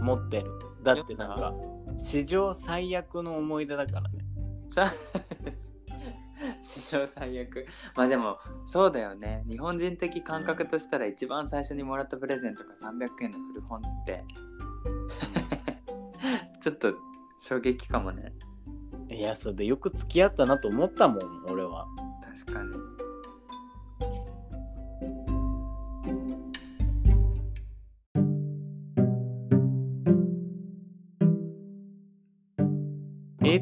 [0.03, 0.51] 持ってる。
[0.83, 1.53] だってなんか
[1.99, 4.25] 史上最悪の思い出だからね。
[4.71, 4.90] さ
[6.62, 7.66] 史上最悪。
[7.97, 9.45] まあでもそうだよね。
[9.49, 14.25] 日本人的感覚としたら一番最初にもらったプレゼントが300円の古本って。
[16.61, 16.95] ちょっと
[17.38, 18.33] 衝撃かもね。
[19.11, 21.87] いやそれでよく付き合ったなと思ったもん俺は。
[22.45, 22.71] 確かに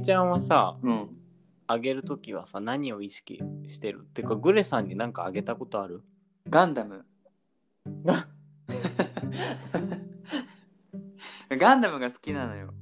[0.01, 1.09] ちゃんはさうん。
[1.71, 4.01] あげるときはさ何を意識してる？
[4.03, 6.03] ってかグレさんに何かあげたことある？
[6.49, 7.05] ガンダム。
[11.51, 12.73] ガンダムが好きなのよ。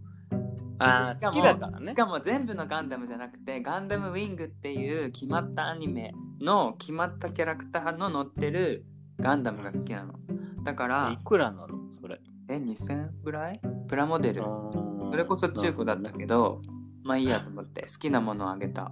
[0.78, 1.88] あー好しかもきだからね。
[1.88, 8.84] しかも全部のガンダムじゃなくてガンダムウィングっていう決まったアニメの決まったキャラクターの乗ってる
[9.18, 10.14] ガンダムが好きなの。
[10.62, 11.92] だからいくらなの？
[12.00, 12.20] それ。
[12.48, 13.60] え2000ぐらい？
[13.88, 14.42] プラモデル。
[14.42, 16.60] そそれこそ中古だったけど
[17.06, 18.90] まあいいやと思って好きなものをあげた、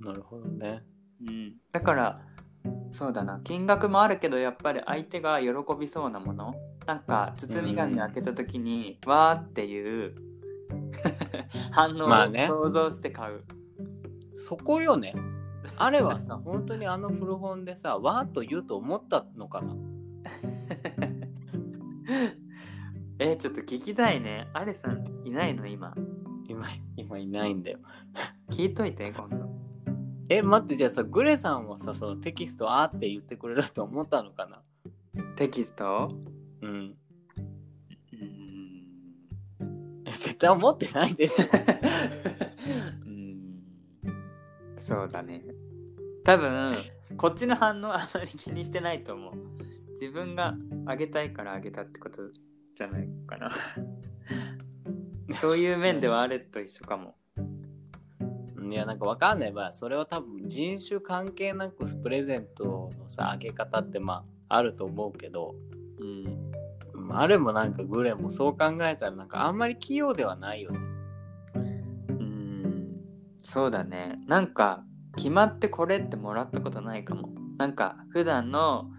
[0.00, 0.82] なるほどね。
[1.20, 2.20] うん、だから
[2.90, 3.38] そうだな。
[3.40, 6.54] 金額もあるけどやっぱり相手が喜びそうなもの。
[6.86, 10.14] なんか包み紙開けた時に、わーっていう
[11.70, 13.42] 反応を想像して買う、
[14.34, 15.14] そこよね。
[15.76, 19.74] あれはさ 本当にあの古本でさわーっと言うと思ったのかな？
[23.18, 24.48] えちょっと聞きたいね。
[24.54, 25.66] アレさんいないの？
[25.66, 25.94] 今
[26.58, 26.66] 今
[26.96, 27.78] 今いないんだよ。
[28.50, 29.48] 聞いといて今度。
[30.28, 34.62] え待ってじゃあさグレさんはさそのテキストあーって言ってくれると思ったのかな？
[35.36, 36.10] テキスト？
[36.60, 36.96] うん。
[38.12, 38.16] う
[39.64, 40.02] ん。
[40.04, 41.44] え絶対思ってないでしょ。
[43.06, 43.62] うん。
[44.80, 45.44] そうだね。
[46.24, 46.76] 多分
[47.16, 49.34] こっちの反応あまり気にしてないと思う。
[49.92, 50.54] 自分が
[50.86, 52.30] あげたいからあげたってこと
[52.76, 53.50] じゃないかな
[55.34, 57.14] そういう面ではあれと一緒かも。
[58.70, 59.52] いやなんかわかんない。
[59.52, 65.54] わそれは多分人種関係なくプレゼントのさあげ方ってまああると思うけど。
[66.00, 66.52] うん。
[67.10, 70.78] あれもなんかグレもそう考えたらなんかあんまり器用ではないよね。
[72.08, 73.00] うん。
[73.38, 74.18] そうだね。
[74.26, 74.84] なんか
[75.16, 77.30] 決まってこれってもらったことないかも。
[77.56, 78.90] なんか普段の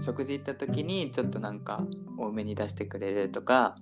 [0.00, 1.84] 食事行った時にちょっとなんか
[2.18, 3.74] 多めに出してくれるとか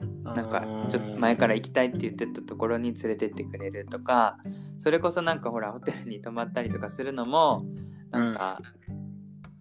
[0.00, 4.38] なんかちょっと前から行きたいって言ってたところに連れてってくれるとか
[4.78, 7.64] それこそなんかほらホテルに泊まったりとかするのも
[8.10, 8.60] なんか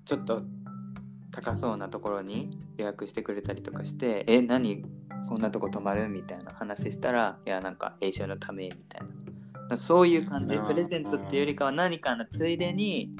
[0.05, 0.43] ちょっと
[1.31, 4.83] 高そうなところに予約してくれたりとかして「え何？
[5.27, 9.01] こんなとこ泊まる?」みたいな話したら「いやなんか永住のため」みたい
[9.69, 9.77] な。
[9.77, 10.55] そういう感じ。
[10.55, 13.11] うんプレゼントっていうよりかは何かのついでに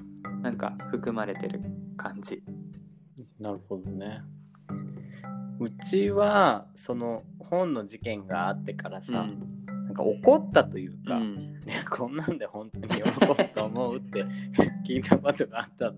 [0.42, 1.62] なんか含まれてる
[1.98, 2.44] 感じ。
[3.40, 4.22] なるほどね
[5.64, 13.10] うちはその本の事件があってからさ、うんなんか怒ったというか、うん ね、こんなんで本当に喜ぶ
[13.54, 14.26] と思うって
[14.88, 15.94] 聞いたことがあった。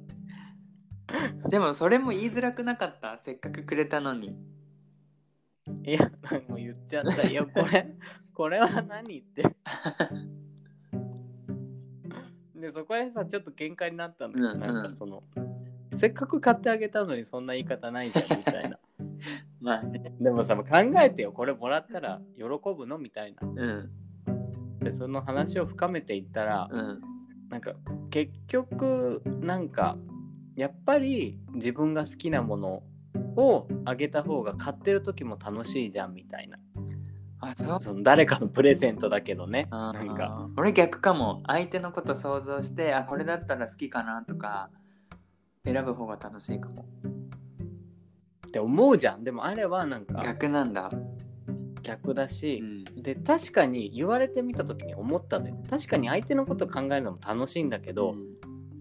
[1.48, 3.18] でもそれも言いづらくなかった？
[3.18, 4.36] せっかくくれたのに
[5.84, 6.12] いや、
[6.50, 7.28] もう言っちゃった。
[7.30, 7.96] いや、これ、
[8.34, 9.44] これは何って。
[12.56, 15.24] で、そこでさ、ちょっと喧嘩になったんだけど、うんうんなんかその、
[15.96, 18.80] せっかく買ってあげたのにそんな言い方ないじゃんみたいな。
[19.62, 20.14] まあね。
[20.20, 20.66] でもさ、考
[21.02, 22.98] えてよ、これもらったら喜ぶの？
[22.98, 23.48] みたいな。
[23.48, 24.80] うん。
[24.80, 27.02] で、その話を深めていったら、うん。
[27.50, 27.74] なんか
[28.10, 29.98] 結局なんか
[30.56, 32.84] やっぱり自分が好きなもの
[33.36, 36.58] をあげた方が買ってる時も楽しいじゃんみたいな。
[37.40, 37.80] あそう。
[37.80, 39.68] その誰かのプレゼントだけどね。
[39.70, 40.48] なんか。
[40.58, 41.44] 俺逆かも。
[41.46, 44.70] 相手のこと想像してあこれだったら好きかなとか
[45.66, 46.86] 選ぶ方が楽しいかも
[48.56, 49.24] って思うじゃん。
[49.26, 50.90] でもあれはなんか逆なんだ、
[51.84, 53.04] 逆だしう、ん。
[53.04, 55.58] で確かに言われてみた時に思ったのよ。
[55.70, 58.16] 確かに相手のこと考えるのも楽しいんだけど、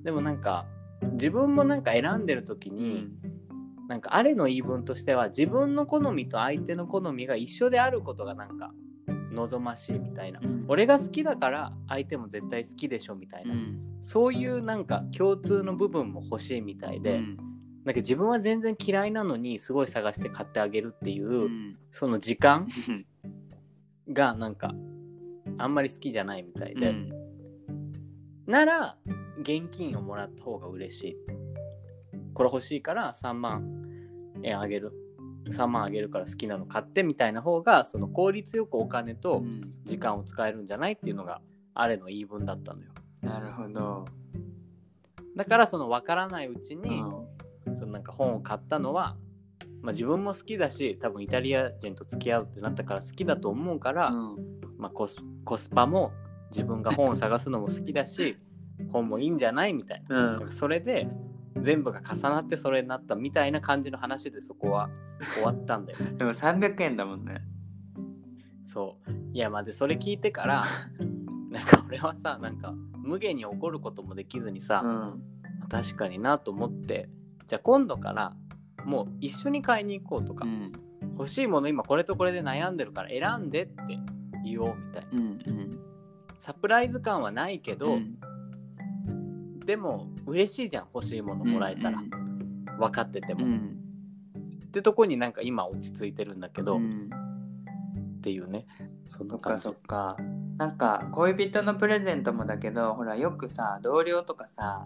[0.05, 0.67] でもなんか
[1.15, 3.11] 自分もなんか選んでる時うに、ん。
[3.89, 8.73] なんかあれの言い分としては自分の好みと相手の好みが一緒であることがなんか
[9.33, 10.65] 望ましいみたいな、うん。
[10.69, 13.77] 俺が好きだから相手も絶対好きでしょみたいな、うん。
[14.03, 17.54] そういうなんか共通の部分も欲しいみたいで、うん
[17.85, 21.77] なんか自分は全然嫌いなのにすごい探して買ってあげるっていう、うん。
[21.91, 22.67] その時間
[24.09, 24.75] がなんか
[25.59, 27.13] あんまり好きじゃないみたいで、うん。
[28.47, 28.97] なら
[29.41, 31.17] 現金をもらった方が嬉しい。
[32.33, 33.71] これ欲しいから3万
[34.43, 34.93] 円あげる。
[35.51, 39.45] 3万あげるから好きなの買ってみたいな方がその効率よくお金と
[39.85, 41.43] 時間を使えるんじゃないっていうのが
[41.75, 42.89] あれの言い分だったのよ。
[43.21, 44.07] なるほど、
[45.37, 47.27] だからその分からないうちうに、ん
[47.73, 49.17] そのなんか本を買ったのは、
[49.83, 54.37] まあ、自分も好きだし多分イタリア人と付き合うってなったから好きだと思うから、うん。
[54.79, 56.13] まあ、コスコスパも
[56.51, 58.37] 自分が本を探すのも好きだし
[58.93, 60.37] 本もいいんじゃないみたいな。
[60.39, 60.53] うん。
[60.53, 61.09] それで
[61.61, 64.91] 全部が重なってそれになったみたいな感じの話でそこは
[65.35, 65.99] 終わったんだよ。
[65.99, 66.13] ね。
[66.19, 67.43] でも300円だもんね。
[68.65, 69.11] そう。
[69.33, 70.65] いやまあでそれ聞いてから
[71.51, 75.23] なんか俺はさなんか無限に怒ることもできずにさ、うん。
[75.69, 77.09] 確かになと思って
[77.47, 78.33] じゃあ今度から
[78.85, 80.73] もう一緒に買いに行こうとか、うん。
[81.17, 83.75] 欲しいもの今これとこれで悩んでるから選んでって
[84.45, 85.09] 言おうみたいな。
[85.13, 85.71] うんうん。
[86.39, 88.19] サプライズ感はないけど、うん。
[89.61, 92.03] でも嬉しいじゃん欲しいものもらえたら、
[92.79, 93.79] 分かってても、うん。
[94.67, 97.11] ってとこになんか今落ち着いてるんだけど、っうん。
[98.21, 98.67] ていうね。
[99.07, 99.63] そっかな感じ。
[99.63, 100.17] そっか。
[100.57, 104.85] なんか恋人のプレゼントもだけどほらよくさ同僚とかさ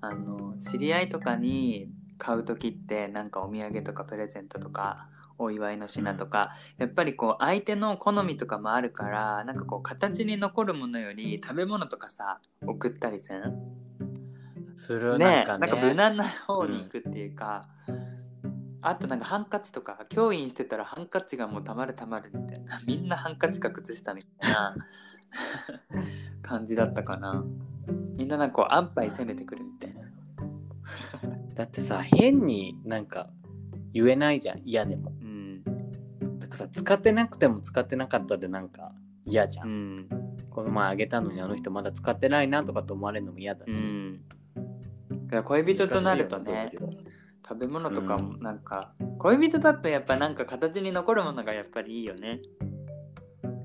[0.00, 13.58] あの知り合いとかに買う時ってなんかお土産とかプレゼントとかお祝いの品とか、やっぱりこう相手の好みとかもあるからなんかこう形に残るものより食べ物とかさ送ったりせん？
[14.76, 15.66] するねなんかね。
[15.66, 17.66] なんか無難な方に行くっていうか、
[18.82, 24.76] あとなんかハンカチとか教員してたらハンカチがもうたまるたまるみたいな みんなハンカチか靴下みたいな
[26.42, 27.42] 感じだったかな。
[28.16, 29.99] みんななんかこう安牌攻めてくるみたいな
[31.60, 33.26] だってさ変になんか
[33.92, 35.12] 言えないじゃん嫌でも。
[35.20, 35.62] うん。
[36.38, 38.94] だからさ使ってなくても使ってなかったでなんか
[39.26, 39.98] 嫌じゃ、うん。
[39.98, 40.08] ん
[40.48, 44.22] この前あげたのにあの人まだ使ってないなとかと思われるのも嫌だし、うん。
[45.30, 46.72] いや恋人となるとね。
[47.46, 48.40] 食べ物とかもうん。
[48.40, 52.40] なんか、恋人だとやっぱなんか形に残るものがやっぱりいいよね。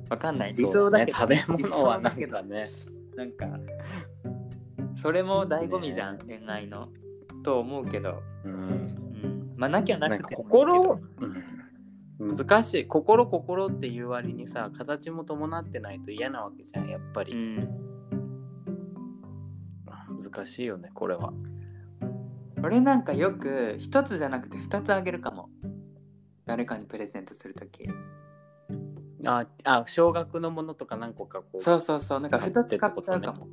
[0.10, 0.54] わかんない。
[0.54, 1.44] 理想だけど、ね。
[1.48, 2.70] 食べ物はなんかね。
[3.16, 3.48] なんか
[4.96, 6.90] それも醍醐味じゃん、恋愛の
[7.46, 8.52] と思うけど、うん。
[8.52, 11.00] うん、まあなきゃななんかくて心ど、
[12.20, 12.88] うん、難しい。
[12.88, 17.70] 心心っていう割にさ形も伴ってないと嫌なわけじゃんやっぱり、うん、
[20.20, 21.32] 難しいよねこれは。
[22.64, 25.50] 俺なんかよく一つじゃなくて二つあげるかも。
[26.48, 27.88] 誰かにプレゼントするとき。
[29.28, 31.60] ああ少額のものとか何個かこう。
[31.60, 32.20] そうそうそう。
[32.20, 33.48] なんか二つ買っちゃうかも、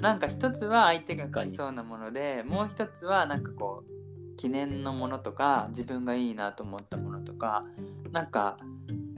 [0.00, 7.64] なんか一つは相手が好きそうなものでもう一つはなんかこう記念のものとか自分がいいなと思ったものとか
[8.10, 8.58] なんか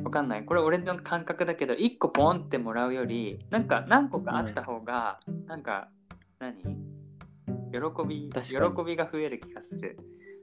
[0.03, 0.45] わかんない。
[0.45, 5.89] これ俺の感覚だけど1個ポンってもらうよりなんか何個かあった方が、なんか
[6.41, 6.57] 何？
[7.73, 9.97] 喜び喜びが増える気がする。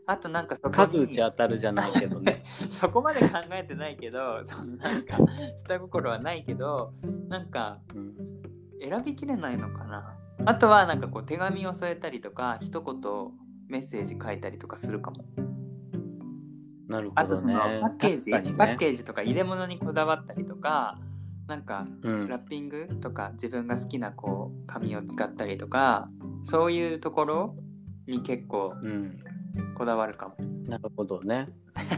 [0.08, 2.42] あとなんか数打ち当たるじゃないけどね。
[2.46, 5.18] そこまで考えてないけどそのなんか
[5.58, 6.94] 下心はないけど
[7.28, 8.40] なんかうん。
[8.82, 10.16] 選びきれないのかな
[10.46, 12.96] あとはなんかこう手紙を添えたりとか一言
[13.68, 15.26] メッセージ書いたりとかするかも
[16.88, 17.54] なるほあとそどね。
[17.54, 20.98] のパッケージ、ねパッケージとか入れ物にこだわったりとか
[21.48, 26.10] なんかうんラッピングとか自分が好きなこう紙を使ったりとか
[26.44, 27.56] そういうところ
[28.08, 29.20] に結構うん。
[29.76, 30.36] こだわるかも。
[30.68, 31.48] なるほどね。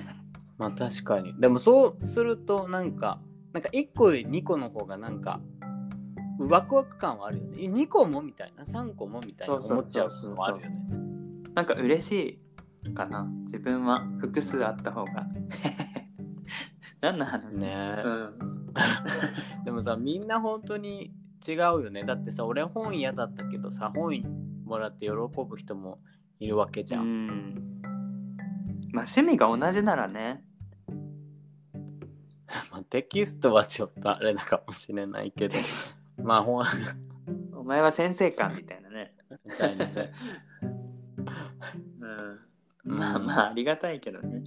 [0.57, 1.33] まあ確かに。
[1.39, 3.19] でもそうするとなんか、
[3.53, 5.41] なんか1個より2個の方がなんか、
[6.39, 7.63] ワクワク感はあるよね。
[7.63, 10.79] 2個もみたいな、3個もみたいな思っちゃうのもあるよね。
[11.53, 12.39] なんか嬉し
[12.85, 15.27] いかな自分は複数あった方が。
[17.01, 18.33] 何の話、ねうん、
[19.65, 21.13] でもさ、みんな本当に
[21.47, 22.03] 違うよね。
[22.03, 24.21] だってさ、俺本嫌だったけどさ、本
[24.65, 25.99] もらって喜ぶ人も
[26.39, 27.01] いるわけじゃ。
[27.01, 27.81] うんん
[28.93, 30.43] まあ趣味が同じならね
[32.71, 35.55] まあ、テキストはちょっとあれだかもしれないけど、
[36.23, 36.63] まあ本
[37.53, 39.15] お前は先生かみたいなね。
[39.45, 40.11] みたいなね。
[42.83, 44.43] うん、まあまあありがたいけどね。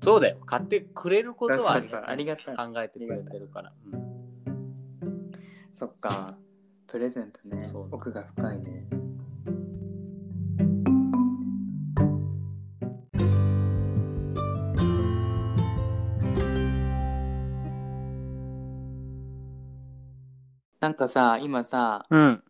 [0.00, 0.38] そうだよ。
[0.44, 2.56] 買ってくれることはありがたい。
[2.56, 3.72] 考えてくれてるから。
[3.92, 4.02] うん
[5.82, 6.36] そっか。
[6.86, 7.68] プレゼントね。
[7.90, 8.86] 奥が深いね。
[20.82, 22.42] なんかさ、今さ、うん。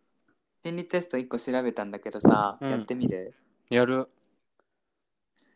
[0.65, 3.35] 心理テスト1個調べたんだけどさ、うんやってみる？
[3.69, 4.09] やる。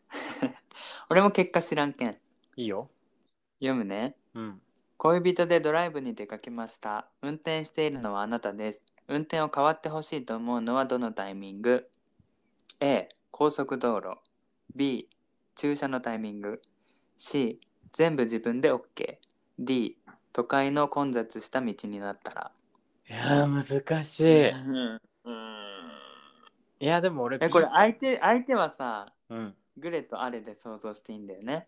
[1.09, 2.15] 俺も結果知らんけん。
[2.55, 2.87] いいよ。
[3.59, 4.15] 読むね。
[4.35, 4.61] うん。
[4.97, 7.09] 恋人でドライブに出かけました。
[7.23, 8.85] 運転しているのはあなたです。
[9.07, 11.89] 運転を変わってほしいと思うのはどのタイミング
[12.79, 14.19] ?A、高速道路。
[14.75, 15.09] B、
[15.55, 16.61] 駐車のタイミング。
[17.17, 17.59] C、
[17.91, 19.17] 全部自分で OK。
[19.57, 19.97] D、
[20.31, 22.51] 都会の混雑した道になったら。
[23.09, 24.53] いやー、難しい。
[25.23, 25.97] うん
[26.79, 29.55] いや、でも俺、え、これ相手、相手はさ、うん。
[29.77, 31.67] グレとアレで想像していいんだよね。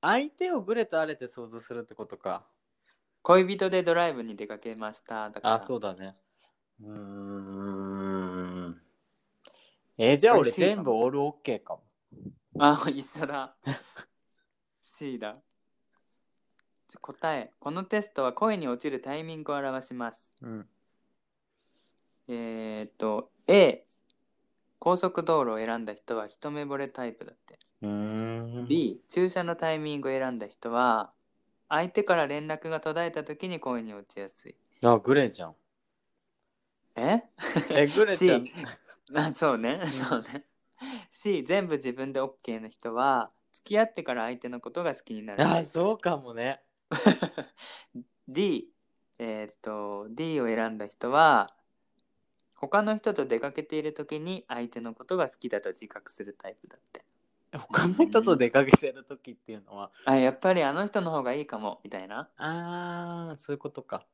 [0.00, 2.46] 相手をグレとアレって想像するってことか。
[3.20, 5.28] 恋人でドライブに出かけました。
[5.28, 5.54] だから。
[5.54, 6.14] あ、そうだね。
[6.80, 6.88] うー
[8.70, 8.80] ん。
[9.98, 11.82] えーじゃあ俺全部オールオッケーかも。
[12.58, 13.56] あ、一緒だ。
[14.80, 15.42] C だ。
[17.00, 17.50] 答え。
[17.58, 20.30] このテストは恋に落ちるタイミングを表します。
[20.42, 20.68] うん。
[22.28, 23.84] えー、っと、A。
[24.78, 27.58] 高速道路を選んだ人は一目惚れタイプだって。
[27.82, 28.66] うーん。
[28.66, 29.02] B。
[29.08, 31.12] 駐車のタイミングを選んだ人は、
[31.68, 34.54] 相手から連絡が途絶えた時に恋に落ちやすい。
[34.82, 35.54] あ、グレじゃん。
[36.94, 37.24] え？
[37.70, 38.46] え、グレちゃん。
[39.14, 40.44] あそうね、そうね。
[41.10, 41.42] C。
[41.42, 45.42] 全部自分で OK の人は、付き合ってから相手のことが好きになる。
[45.44, 46.60] あ、そうかもね。
[48.28, 48.68] D
[49.18, 51.50] えーっと D を選んだ人は
[52.54, 57.04] 他の人と出かけている時に相手のことが好きだと自覚するタイプだって。
[57.58, 62.28] 他の人と出かけてる時っていうのは、あやっぱりあの人の方がいいかもみたいな。
[62.36, 64.04] あー、そういうことか。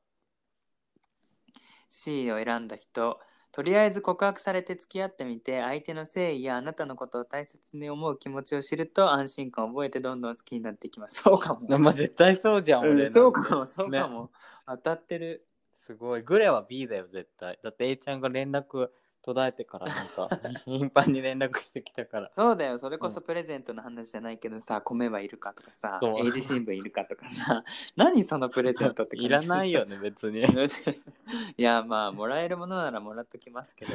[1.89, 3.21] C を選んだ人
[3.53, 11.21] とりあえず告白されて付き合ってみて相手の誠意やあなたのことを大切に思う気持ちを知ると安心感を覚えてどんどん好きになっていきます。
[11.23, 14.31] そうかも、まあ、絶対そうじゃん、俺、うんそうかもそうかも、
[14.67, 15.47] 当たってる。
[15.75, 16.23] すごい。
[16.23, 17.59] グレは B だよ、絶対。
[17.63, 18.89] だって A ちゃんが連絡
[19.23, 20.29] 途絶えてからなんか
[20.67, 22.31] 頻繁に連絡してきたから。
[22.35, 22.79] そうだよ。
[22.79, 26.27] それこそプレゼントの話じゃないけどさ、米はいるかとかさそう。
[26.27, 27.65] 英字新聞いるかとかさ
[27.97, 29.27] 何そのプレゼントって感じ？
[29.27, 30.43] いらないよね、別に。
[31.57, 33.93] いやまあもらえるものならもらっときますけど。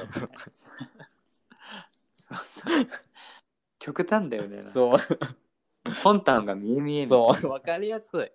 [2.13, 2.86] そうそう。
[3.80, 4.99] 極端だよねそう、
[6.03, 8.19] 本単が見え見えみたいなそう、わかりやすい。
[8.19, 8.32] へ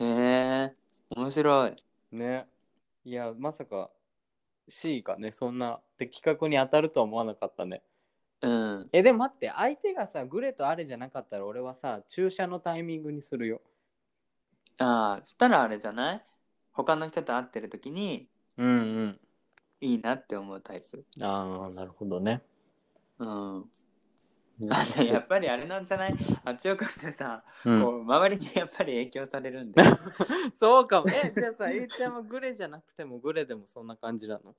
[0.00, 0.74] え。
[1.10, 1.74] 面白い。
[2.12, 2.46] ね。
[3.10, 3.90] いや、まさか
[4.68, 7.82] C がね、そんな的確に当たるとは思わなかったね。
[8.40, 13.60] うんえ、でも待って、相手がさ、グレとアレじゃなかったら俺はさ、注射のタイミングにするよ。
[14.78, 16.24] ああしたらあれじゃない？
[16.70, 19.20] 他の人と会ってる時にうんうん。
[19.80, 22.42] いいなって思うタイプああ、なるほどね。
[23.18, 23.64] うん
[24.70, 26.14] あじゃあやっぱりあれなんじゃない？
[26.44, 27.82] 八億ってさ、うん。
[27.82, 29.96] こう周りにやっぱり影響されるんだよ
[30.58, 31.06] そうかも。
[31.08, 34.54] え、じゃあさ、 A ちゃんはグレじゃなくてもグレでもそんな感じなの？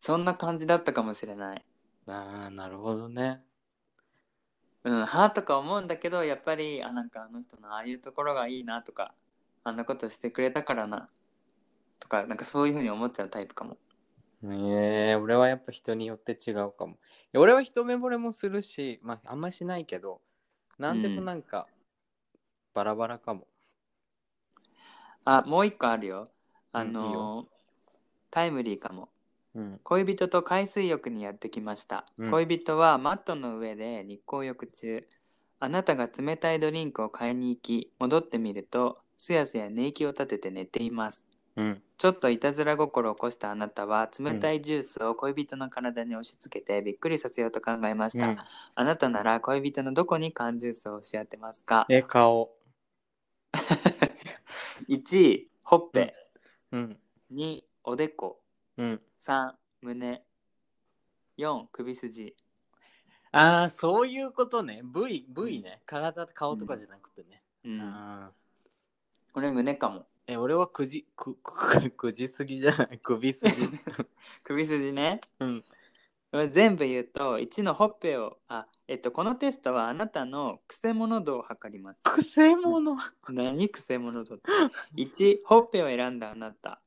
[0.00, 1.64] そんな感じだったかもしれない。
[2.06, 3.42] ああ、なるほどね。
[4.84, 9.14] うんはあとか思うんだけどやっぱりあなんかあの人のああいうところがいいなとか
[9.62, 11.08] あんなことしてくれたからな
[12.00, 13.78] とかなんかそういうふうに思っちゃうタイプかも
[14.52, 16.92] ええ俺はやっぱ人によって違うかも。
[16.92, 16.96] い
[17.32, 20.20] や俺は一目惚れもするし、まああんましないけど、
[20.78, 21.66] なんでもなんか、
[22.74, 23.46] バラバラかも。
[25.24, 26.30] あもう一個あるよ。
[26.72, 27.46] あうんいいのー
[28.30, 29.08] タイムリーかも。
[29.54, 29.80] うん。
[29.82, 32.30] 恋人と海水浴にやってきました、うん。
[32.30, 35.06] 恋人はマットの上で日光浴中。
[35.60, 41.26] あなたが冷たいドリンクを買いに行き戻ってみるとすやすや寝息を立てて寝ています
[41.56, 41.82] うん。
[41.96, 48.38] ちょっといたずら心を起こしたあなたは冷たいジュースを恋人の体に押し付けてびっくりさせようと考えました、うん
[48.74, 51.86] あなたなら恋人のどこに缶ジュースを押し当てますか？
[51.88, 52.50] え、顔。
[54.88, 56.14] 1ほっぺ、
[56.72, 56.98] うん。
[57.32, 58.42] 2おでこ
[58.76, 59.00] うん。
[59.20, 59.52] 3
[59.82, 60.22] 胸
[61.38, 62.34] 4首筋
[63.32, 64.80] ああ、そういうことね。
[64.84, 65.82] 部位、部位ね。
[65.86, 67.42] 体、顔とかじゃなくてね。
[67.64, 72.98] うんあーこれ胸かもえ、俺はくじ、く、く、くじすぎじゃない？
[73.02, 73.52] 首すぎ。
[74.42, 75.20] 首筋ね。
[75.40, 75.64] うん。
[76.50, 82.02] 全部言うと1のほっぺをあえっとこのテストはあなたのくせ者度を測ります。
[82.02, 82.96] くせ者？
[83.28, 84.34] 何くせ者度？
[84.34, 84.50] って
[84.96, 86.80] 1ほっぺを選んだあなた。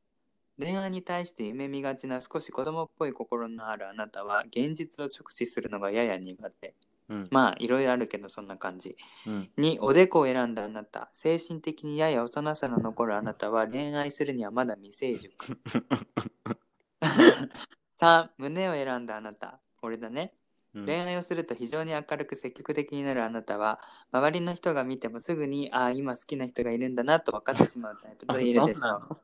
[0.59, 6.73] 恋愛に対して夢見がちな少し子供っぽい心のあるあなたは現実を直視するのがやや苦手
[7.09, 7.27] うん。
[7.31, 8.97] まあいろいろあるけどそんな感じ。
[9.25, 9.49] うん。
[9.57, 11.09] 2おでこを選んだあなた。
[11.13, 15.33] 精神的にやや幼さの残るあなたは恋愛するにはまだ未成熟。
[17.99, 19.59] 3胸を選んだあなた。
[19.79, 20.33] これだね。
[20.73, 20.85] うん。
[20.85, 23.79] 恋愛をすると非常に明るく積極的になるあなたは
[24.11, 29.17] 周りの人が見てもすぐにああ今好きな人がいるんだなと分かってしまうタイプと言えるでしょう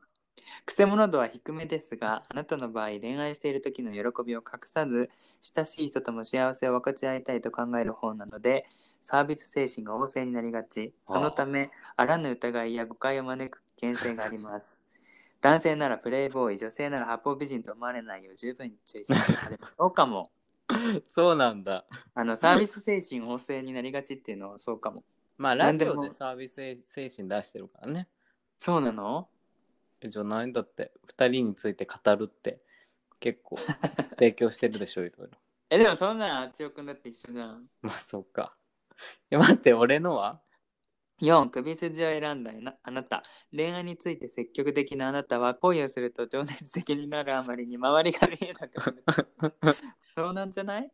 [0.64, 5.10] くせ者度は低めですがあなたの場合恋愛している時の喜びを隠さず
[5.40, 8.66] 親しい人とも幸せを分かち合いたいと考える方なので
[9.00, 10.94] サービス精神が旺盛になりがち。
[11.04, 14.80] そのためあらぬ疑いや誤解を招く危険性があります。
[15.42, 20.30] 男性ならプレイボーイ女性なら八方美人と思われないよう十分に注意しなさいそうかも。
[21.06, 21.84] そうなんだ。
[22.14, 25.04] あのサービス精神旺盛になりがちっていうのはそうかも。
[25.36, 28.08] まあ、ラジオでサービス精神出してるからね。
[28.56, 29.28] そうなの？
[29.28, 29.33] え
[30.10, 30.52] じゃない？
[30.52, 32.58] だって、二人について語るって
[33.20, 33.58] 結構
[34.18, 35.38] 提供してるでしょ、いろいろ。
[35.70, 37.68] えでもそんなんあっちおくんだって一緒じゃん。
[37.82, 38.56] まあ、そっか。
[39.30, 40.40] え、待って、俺のは
[41.20, 43.22] ？4首筋を選んだあなあなた。
[43.52, 49.56] 恋愛について積極的なあなたは恋をすると情熱的になるあまりに周りが見えなくなる。
[50.00, 50.90] そうなんじゃない？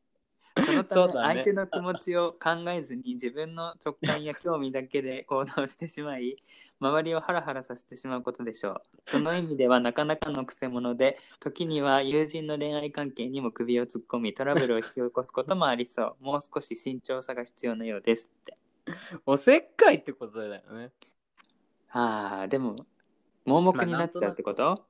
[0.67, 6.37] そのため相手の気持ちを考えずに自分の直感や興味だけで行動してしまい
[6.81, 18.57] 周りをハラハラさせてしまうことでしょうその意味ではなかなかのくせ者で時には友人の恋愛関係にも首を突っ込みトラブルを引き起こすこともありそうもう少し慎重さが必要なようですって
[19.27, 20.91] おせっかいってことだよね。
[21.93, 22.77] ああでも
[23.45, 24.85] 盲目になっちゃうってこと、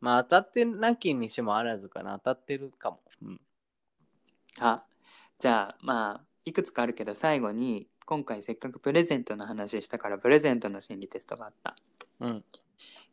[0.00, 2.18] まあ、当たってなきにしもあらずかな。
[2.18, 3.00] 当たってるかも。
[3.22, 3.40] うん。
[4.58, 4.84] あ
[5.38, 11.76] じゃあまあいくつかあるけど最後に今回せっかくプレゼントの話したからプレゼントの心理テストがあった。
[12.20, 12.44] うん。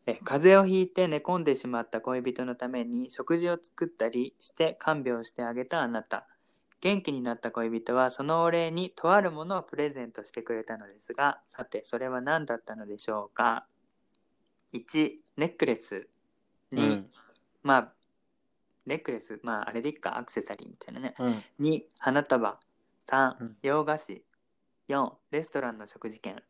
[0.07, 6.27] え風邪をひいて寝込んでしまった恋人のために食事を作ったりして看病してあげたあなた。
[6.79, 13.65] 元気になった恋人はそのお礼にとあるものをプレゼントしてくれたのですがさてそれは何だったのでしょうか
[14.73, 16.07] ？1ネックレス。
[16.71, 17.11] 2、うん。
[17.63, 17.93] まあ
[18.87, 21.13] ネックレスまああれでいっかアクセサリーみたいなね。
[21.19, 21.43] うん。
[21.59, 22.59] 2花束
[23.07, 23.57] 3、うん。
[23.61, 24.23] 洋菓子。
[24.89, 26.41] 4レストランの食事券。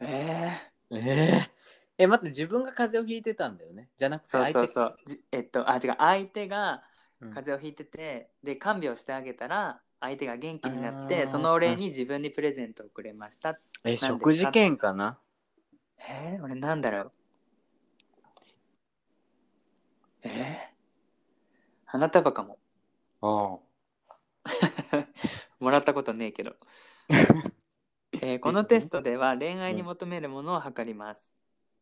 [0.00, 1.50] えー、え
[1.98, 3.88] ええ、待って、自分が風邪をひいてたんだよね。
[3.98, 4.96] じゃなくてそう相手、そう。
[5.06, 5.94] そうじえっとあ違う。
[5.98, 6.82] 相手が
[7.20, 7.30] うん。
[7.30, 11.08] 風邪をひいてて、で看病してあげたら相手が元気になっあー。
[11.08, 13.58] てそのお礼に自分にプレゼントをくれました。
[13.82, 14.06] え、ですか？
[14.08, 15.18] 食事券かな？
[15.98, 17.12] えー、俺なんだろう。
[20.24, 20.58] えー、
[21.86, 22.58] 花束かも。
[23.22, 23.58] あ
[25.58, 26.56] もらったことねえけど、
[28.20, 31.36] えーこのテストでは恋愛に求めるものを測ります、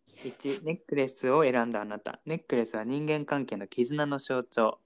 [0.08, 2.20] 1ネックレスを選んだあなた。
[2.24, 4.80] ネックレスは人間関係の絆の象徴。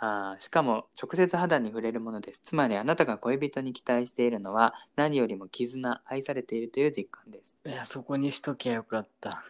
[0.00, 2.40] あーしかも直接肌に触れるものです。
[2.40, 7.58] つまりあなたが恋人に期待しているのは何よりも絆愛されているという実感です。
[7.66, 9.44] いや、そこにしときゃよかった。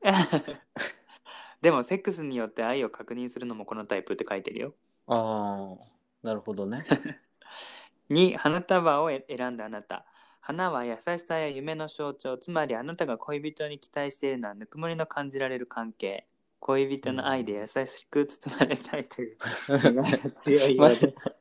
[1.62, 4.74] でもセックスによって愛を確認するのもこのタイプって書いてるよ。
[5.06, 6.84] ああ、なるほどね。
[8.10, 10.04] 2花束をえ選んだあなた。
[10.40, 12.36] 花は優しさや夢の象徴。
[12.36, 16.26] つまりあなたが恋人に期待しているのはぬくもりの感じられる関係。
[16.58, 19.36] 恋人の愛で優しく包まれたいという
[19.68, 21.32] 願いが強いようです。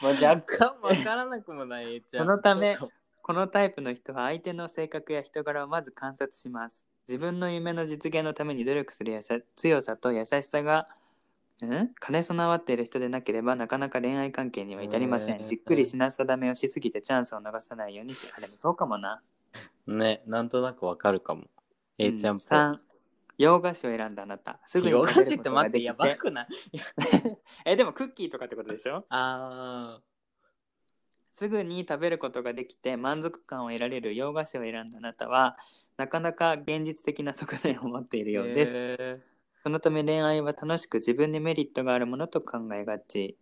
[0.00, 2.24] まあ、若干わからなくもないじゃん。
[2.24, 2.78] そのため
[3.26, 10.88] このタイプの人は相手の性格や人柄をまず観察します自分の夢の実現のために努力するやさ強さと優しさが
[11.62, 11.68] ん？
[11.68, 19.22] 兼ね備わっている人でなければなかなか恋愛関係には至りません、へーじっくり品定めをしすぎてチャンスを逃さないようにしあでもそうかもな
[19.86, 21.44] ね、なんとなくわかるかも。
[21.96, 22.48] A ちゃんっぽい。
[22.58, 22.78] 3
[23.38, 24.58] 洋菓子を選んだあなた。
[24.66, 26.80] すぐに洋菓子って待ってやばくない？
[27.64, 29.04] え、でもクッキーとかってことでしょ？
[29.08, 30.00] あ
[31.36, 35.58] すぐに食べることができて満足感を得られる洋菓子を選んだあなたは
[35.98, 38.72] なかなか現実的な側面を持っているーようです。
[38.74, 39.18] へー
[39.62, 43.36] そのため恋愛は楽しく自分にメリットがあるものと考えがち。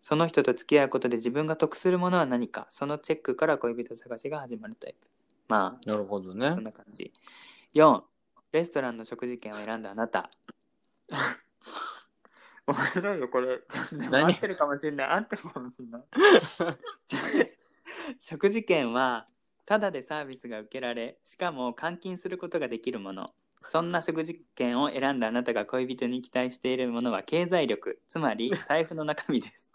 [0.00, 5.06] その人と付き合うことで自分が得するものは何か、そのチェックから恋人探しが始まるタイプ。
[5.46, 7.12] まなるほどあ、ねこんな感じ。
[7.74, 8.02] 4、
[8.50, 10.30] レストランの食事券を選んだあなた。
[12.66, 13.60] 面白いよ、これ。
[13.68, 14.32] ちょっとでも何？
[14.32, 15.08] 合ってるかもしれない。
[15.08, 16.02] 合ってるかもしれない。
[18.20, 19.26] 食事券は、
[19.66, 23.34] ただでサービスが受けられ、しかも換金することができるもの。
[23.66, 29.72] そんな食事券を選んだあなたが恋人に期待しているものは経済力、つまり 財布の中身です。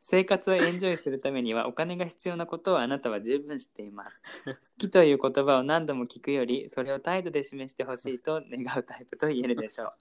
[0.00, 4.22] 生活をエンジョイするためにはお金が必要なことをあなたは十分知っています。
[4.44, 9.92] 好きという言葉を何度も聞くより、それを態度で示してほしいと願うタイプと言えるでしょう。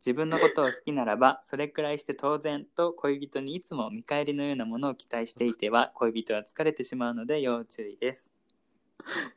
[0.00, 8.32] 自分のことを好きならば、それくらいして当然と恋人にいつも見返りのようなものを期待していては、恋人は疲れてしまうので要注意です。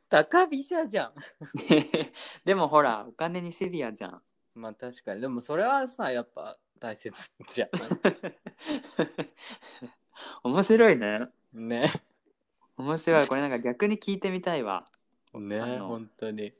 [0.07, 1.13] 高飛車じゃん。
[2.45, 4.21] でもほら、お金にシビアじゃん。
[4.55, 5.21] まあ確かに。
[5.21, 7.11] でもそれはさ、やっぱ大切
[7.47, 7.69] じゃ
[10.43, 11.27] 面白いね。
[11.53, 11.67] ん。
[11.67, 11.91] ね。
[12.77, 13.27] 面白い。
[13.27, 14.87] これなんか逆に聞いてみたいわ。
[15.33, 16.53] ね、本当に。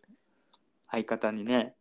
[0.89, 1.77] 相方にね。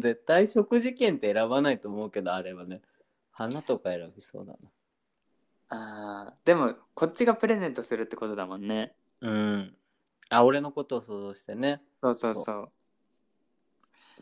[0.00, 2.80] 絶対食事券って選ばないと思うけど、あれはね。
[3.30, 4.54] 花とか選びそうだ
[5.70, 8.94] あーでも、こっちがプレゼントするってことだもんね。
[9.20, 9.30] な。
[9.30, 9.76] うん。
[10.28, 11.82] あ、俺のことを想像してね。
[12.02, 12.72] そうそうそう。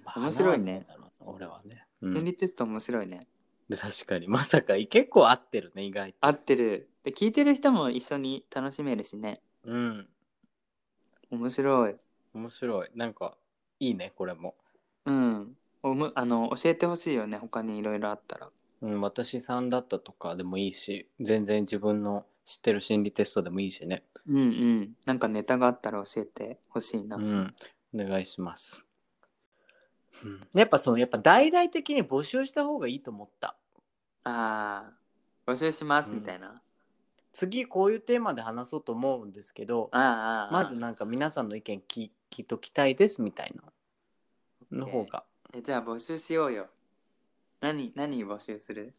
[0.05, 0.87] まあ面白いね。
[0.89, 1.87] 花はどうだろうな俺はね。
[2.03, 3.27] うん心理テスト面白いね。
[3.69, 4.27] で確かに。
[4.27, 6.19] まさか、結構合ってるね、意外と。
[6.21, 6.89] 合ってる。
[7.05, 9.41] で、聞いてる人も一緒に楽しめるしね。
[9.65, 10.09] うん。
[11.31, 11.97] 面白い。
[12.35, 12.91] 面白い。
[12.95, 13.37] なんか、
[13.79, 14.57] いいね、これも。
[15.05, 15.57] うん。
[15.83, 17.39] おむあの教えてほしいよね。
[17.39, 18.49] 他にいろいろあったら。
[18.83, 24.05] うん、私さんだったとかでもいいし、全然自分の知ってる心理テストでもいいしね。
[24.27, 24.97] うんうん。
[25.07, 27.17] なんかネタがあったら教えてほしいな。
[27.17, 27.55] うん、
[27.95, 28.85] お願いします。
[30.25, 33.57] うん、やっぱそのやっぱ大々的に募集した方がいいと思った。
[34.25, 34.91] あ
[35.47, 36.61] あ、募集しますうんみたいな。
[37.33, 43.63] 次こういうテーマで話そうと思うんですけど、ああああ、まずなんか皆さんの意見聞聞いときたいですみたいな
[44.73, 45.25] の方が。
[45.53, 46.71] えじゃあ募集しようよ。
[47.61, 48.95] 何、何募集する？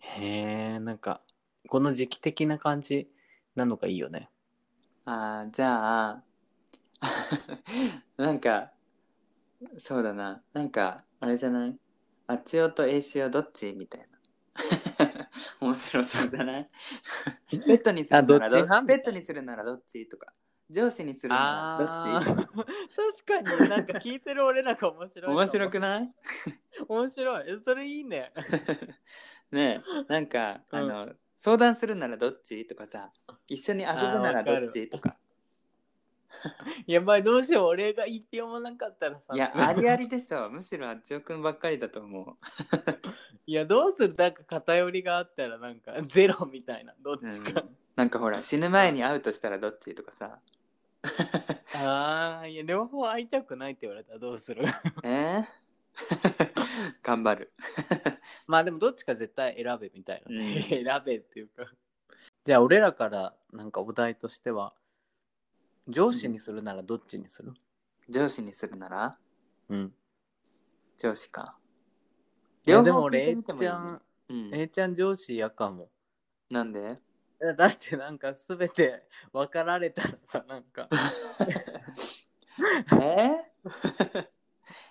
[0.00, 1.20] へえ、なんか
[1.68, 3.08] この時期的な感じ
[3.54, 4.30] なのがいいよね。
[5.04, 6.24] ああ、じゃあ、
[8.16, 8.72] なんか、
[9.78, 10.42] そうだな。
[10.52, 11.78] なんか、あれじゃない？
[12.26, 14.18] あちおとえいしおどっちみたいな。
[15.60, 16.70] 面白そうじゃない？
[17.50, 18.76] ペットにするならあどっち？
[18.96, 20.08] ットにするならどっち？
[20.08, 20.32] とか。
[20.70, 22.26] 上司にするならどっち？
[23.24, 25.34] 確かになんか聞いてる俺らが面白い。
[25.34, 26.12] 面白くない？
[26.88, 27.44] 面白い。
[27.48, 28.32] えそれいいね。
[29.52, 30.78] ねえなんか、うん。
[30.78, 32.66] あの相談するならどっち？
[32.66, 33.12] とかさ
[33.48, 34.88] 一緒に遊ぶならどっち？
[34.88, 35.16] とか。
[36.86, 37.66] やばいどうしよう。
[37.68, 39.34] 俺が一票もなかったらさ。
[39.34, 40.50] いやありありでしょ。
[40.50, 42.36] むしろあっちおくんばっかりだと思う、
[43.46, 44.14] いやどうする？
[44.16, 46.94] なんか偏りがあったらなんかゼロみたいな。
[47.02, 47.30] どっうん。
[47.30, 47.64] ちか、
[47.96, 49.94] なんかほら死ぬ前に会うとしたらどっち？
[49.94, 50.38] とかさ
[51.86, 54.64] ああいや両方会いたくないって言われたらどうする？
[55.02, 55.44] えー？
[57.02, 57.52] 頑張る。
[58.46, 60.62] まあでもどっちか絶対選べみたいな、うん。
[60.62, 61.64] 選べっていうか。
[62.44, 64.74] じゃあ俺らからなんかお題としては
[65.88, 67.54] 上司にするならどっちにする？
[68.08, 69.18] 上司にするなら？
[69.68, 69.94] うん。
[70.96, 71.56] 上司か。
[72.64, 75.88] いや両方でも俺 A ちゃんうん、A ちゃん上司嫌かも。
[76.50, 76.98] なんで？
[77.56, 80.88] だってなんか全て分かられたらさなんか
[83.00, 83.30] え？
[83.66, 84.26] ー、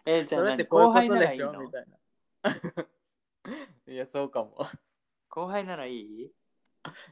[0.05, 1.59] えーじゃあそれって何後輩ならいいことでしょ？
[1.59, 1.97] みのたいな。
[3.93, 4.57] いや、そうかも。
[5.29, 6.31] 後輩ならいい？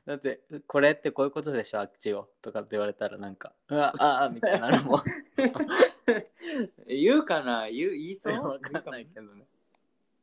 [0.06, 2.30] だって、これってこういうことでしょ、あっちを？
[2.42, 5.04] とかって言われたら、なんか、うわ、ああ、みたいになるもん。
[6.88, 7.70] 言うかな？
[7.70, 8.34] 言う言いそう？
[8.48, 9.46] わかんないけどね。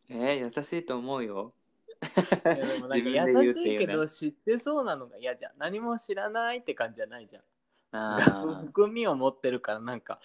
[0.08, 1.52] えー、優しいと思うよ。
[2.00, 5.52] 自分で言う優っていうねしいけど、知ってそうなのが嫌じゃん。
[5.58, 7.42] 何も知らないって感じじゃないじゃん。
[7.92, 8.18] あ
[8.66, 10.20] 含みを持ってるから、なんか、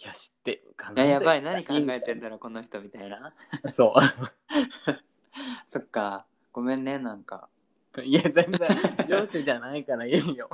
[0.00, 0.74] いや、知ってる。
[0.78, 0.92] あ。
[0.92, 3.32] いややばい、何考えてんだろう、この人みたいな。
[3.70, 3.94] そ
[5.66, 7.48] そっか、ごめんね、なんか、
[7.96, 8.02] う。
[8.02, 8.68] いや、全然、
[9.08, 10.48] 上司じゃないからいいよ。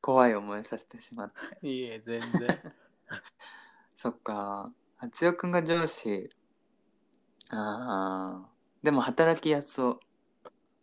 [0.00, 1.66] 怖い思いさせてしまって。
[1.68, 2.30] いいえ、全然。
[3.96, 6.30] そっか、八代くんが上司。
[7.50, 8.48] ああ。
[8.82, 10.00] でも働きやすそう。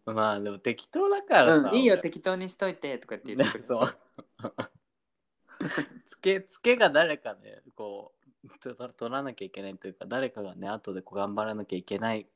[0.06, 1.70] まあ、でも適当だからさ。
[1.70, 3.98] うん、いいよ、俺適当にしといてとかって言って そう。
[6.06, 12.28] つけつけが誰かでこうと取らなきゃいけないというか誰かがね後でこう頑張らなきゃいけない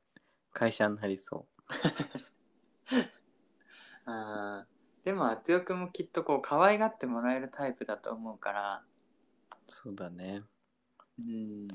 [0.54, 1.46] 会社になりそ
[4.06, 8.84] あーでもあつよくんもきっとこう可愛がってもらえるタイプだと思うから。
[8.84, 10.44] うそうだね。
[11.26, 11.68] うん。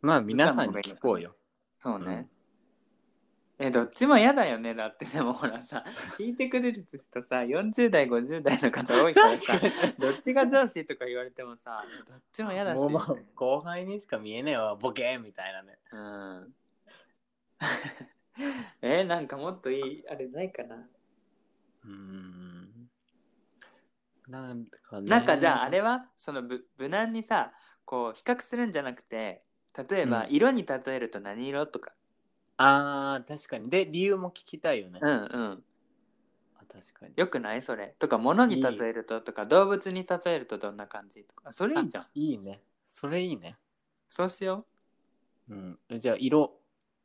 [0.00, 1.34] まあ皆さんに聞こうよ。
[1.78, 2.26] そうね、
[3.60, 4.72] えどっちも嫌だよね。
[4.74, 5.82] だってでもほらさ
[6.16, 9.60] 聞いてくれる人さ40代50代の方多いからさ
[9.98, 15.78] どっちが上司とか言われてもさどっちも嫌だしもうもう後輩にしか見えねえわボケーみたいなね。
[15.90, 16.54] うん。
[18.80, 22.88] えなんかもっといいあれないかな、うーん。
[24.28, 25.10] なんかね。
[25.10, 26.08] なんかじゃああれは？
[26.16, 27.52] そのぶ無難にさ
[27.84, 29.42] こう比較するんじゃなくて
[29.88, 30.32] 例えばうん。
[30.32, 31.92] 色に例えると何色とか
[32.58, 33.70] あー確かに。
[33.70, 35.64] で理由も聞きたいよね、うんうん。
[36.58, 37.14] あ確かに。
[37.16, 37.94] よくないそれ？
[37.98, 39.20] とか物に例えると？
[39.20, 41.24] とか動物に例えるとどんな感じ？
[41.24, 42.06] とかそれいいじゃん。
[42.14, 42.60] いいね。
[42.84, 43.56] それいいね。
[44.08, 44.66] そうしよ
[45.48, 45.54] う。
[45.54, 45.78] ん。
[45.90, 46.52] じゃあ色？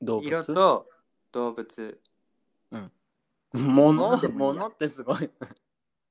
[0.01, 0.27] 動う物？
[0.27, 0.89] 色と
[1.31, 2.01] 動物。
[2.71, 2.91] 物？
[3.53, 4.63] 物でもいいや。
[4.63, 5.29] 物ってすごい。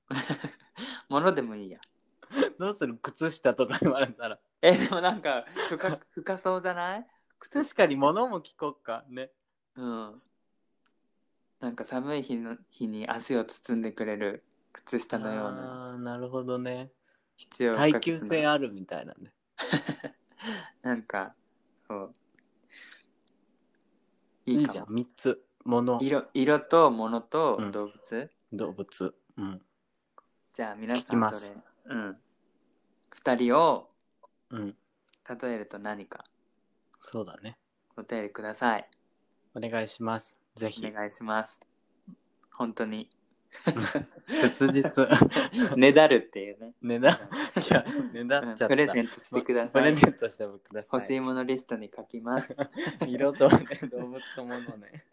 [1.08, 1.80] 物でもいいや。
[2.58, 2.96] どうする？
[3.02, 4.38] 靴下とか言われたら。
[4.62, 7.06] えでもなんか深深そうじゃない？
[7.42, 9.04] 靴確かに物も聞こうか。
[9.10, 9.30] ね。
[9.74, 10.22] うん。
[11.58, 15.92] なんか寒い日の日に足を包んでくれる靴下のような。
[15.92, 16.92] あーなるほどね。
[17.36, 18.18] 必要不耐可欠な。
[18.18, 19.32] 久性あるみたいなね。
[20.82, 21.34] なんか
[21.88, 22.14] そう。
[24.46, 24.68] いいかも。
[24.68, 24.86] いいじゃん。
[24.86, 25.44] 3つ。
[25.64, 25.98] 物。
[26.00, 27.72] 色色と物とうん。
[27.72, 29.14] 動物、動物。
[29.36, 29.66] うん。
[30.52, 31.48] じゃあ皆聞きさんます。
[31.48, 31.94] それ？
[31.96, 32.22] うん。
[33.16, 33.90] 2人を
[34.50, 34.76] うん。
[35.28, 36.24] 例えると何か
[37.04, 37.58] そうだね。
[37.96, 38.88] お便りください。
[39.54, 40.36] お願いします。
[40.54, 40.86] ぜひ。
[40.86, 41.60] お願いします。
[42.52, 43.10] 本当に。
[44.28, 45.06] 切実。
[45.76, 46.74] ねだるっていうね。
[46.80, 47.10] ねだ？
[47.10, 48.68] いやねだっちゃった。
[48.68, 49.82] プレゼントしてください。
[49.82, 52.56] プレゼントしてください欲しいものリストに書きます。
[53.06, 55.04] 色と、ね、動物と物ね。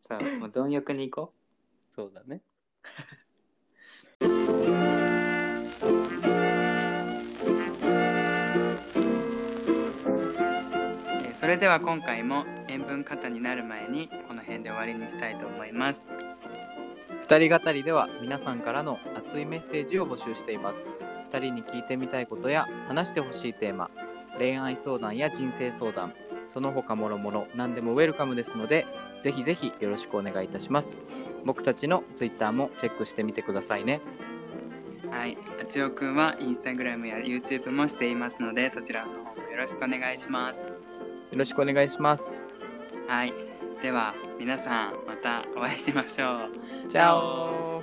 [0.00, 1.32] さあもう貪欲に行こ
[1.94, 2.42] そうだね。
[4.20, 4.26] う、
[11.40, 16.10] それでは今回も塩分過多になる前にこの辺で終わりにしたいと思います。
[17.22, 20.86] 二人語りでは皆さんからの熱いメッセージを募集しています。
[21.32, 23.88] 二人に聞いてみたいことや話してほしいテーマ
[24.36, 26.12] 恋愛相談や人生相談
[26.46, 28.86] その他もろもろ何でもウェルカムですので
[29.22, 30.98] ぜひぜひよろしくお願いいたします。
[31.46, 34.02] 僕たちの Twitter もチェックしてみてくださいね。
[35.10, 35.38] はい。
[35.58, 40.66] あちおくんはインスタグラムや YouTube もしていますのでそちらの方もよろしくお願いします。
[40.66, 40.74] よ
[41.36, 42.46] ろしくお願いします。
[43.08, 43.32] はい。
[43.80, 46.88] では皆さんまたお会いしましょう。
[46.88, 47.82] チャオ。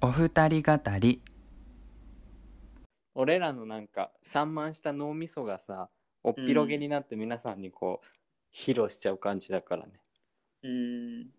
[0.00, 1.22] お二人語り。
[3.14, 5.88] 俺らのなんか散漫した脳みそがさ
[6.22, 8.06] おっぴろげになって皆さんにこう、
[8.54, 9.92] 披露しちゃう感じだからね
[10.62, 11.30] うん。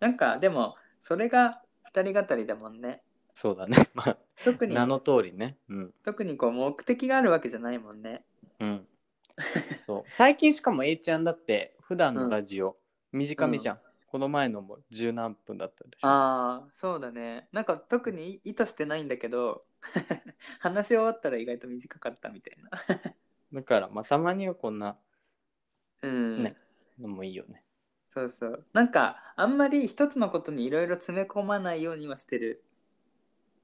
[0.00, 3.02] なんかでもそれが二人語りだもんね。
[3.34, 3.76] そうだね。
[3.94, 5.58] まあ特に名の通りね。
[5.68, 5.94] うん。
[6.02, 8.24] 特にこう目的があるわけじゃないもんね。
[8.60, 8.88] うん。
[9.86, 10.02] そう。
[10.10, 12.74] 最近しかも A ちゃんだって普段のラジオ、
[13.12, 16.06] 短めじゃん、この前のも十何分だったでしょ。
[16.08, 17.48] ああそうだね。
[17.52, 19.60] なんか特に意図してないんだけど
[20.60, 22.70] 話し終わったら意外と短かったみたいな。
[23.52, 24.98] だからまあたまにはこんな
[26.02, 26.56] うん、ね
[26.98, 27.62] のもいいよね
[28.16, 28.64] そうそう。
[28.72, 32.64] なんかあんまり一つのことにいろいろ詰め込まないようにはしてる。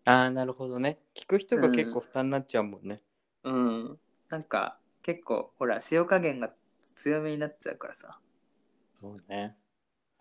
[0.04, 0.98] ああなるほどね。
[1.14, 3.00] 聞く人が結構負担になっちゃうもんね、
[3.44, 3.98] うん。
[4.28, 6.52] なんか結構ほら塩加減が
[6.96, 8.18] 強めになっちゃうからさ。
[8.90, 9.56] そうね。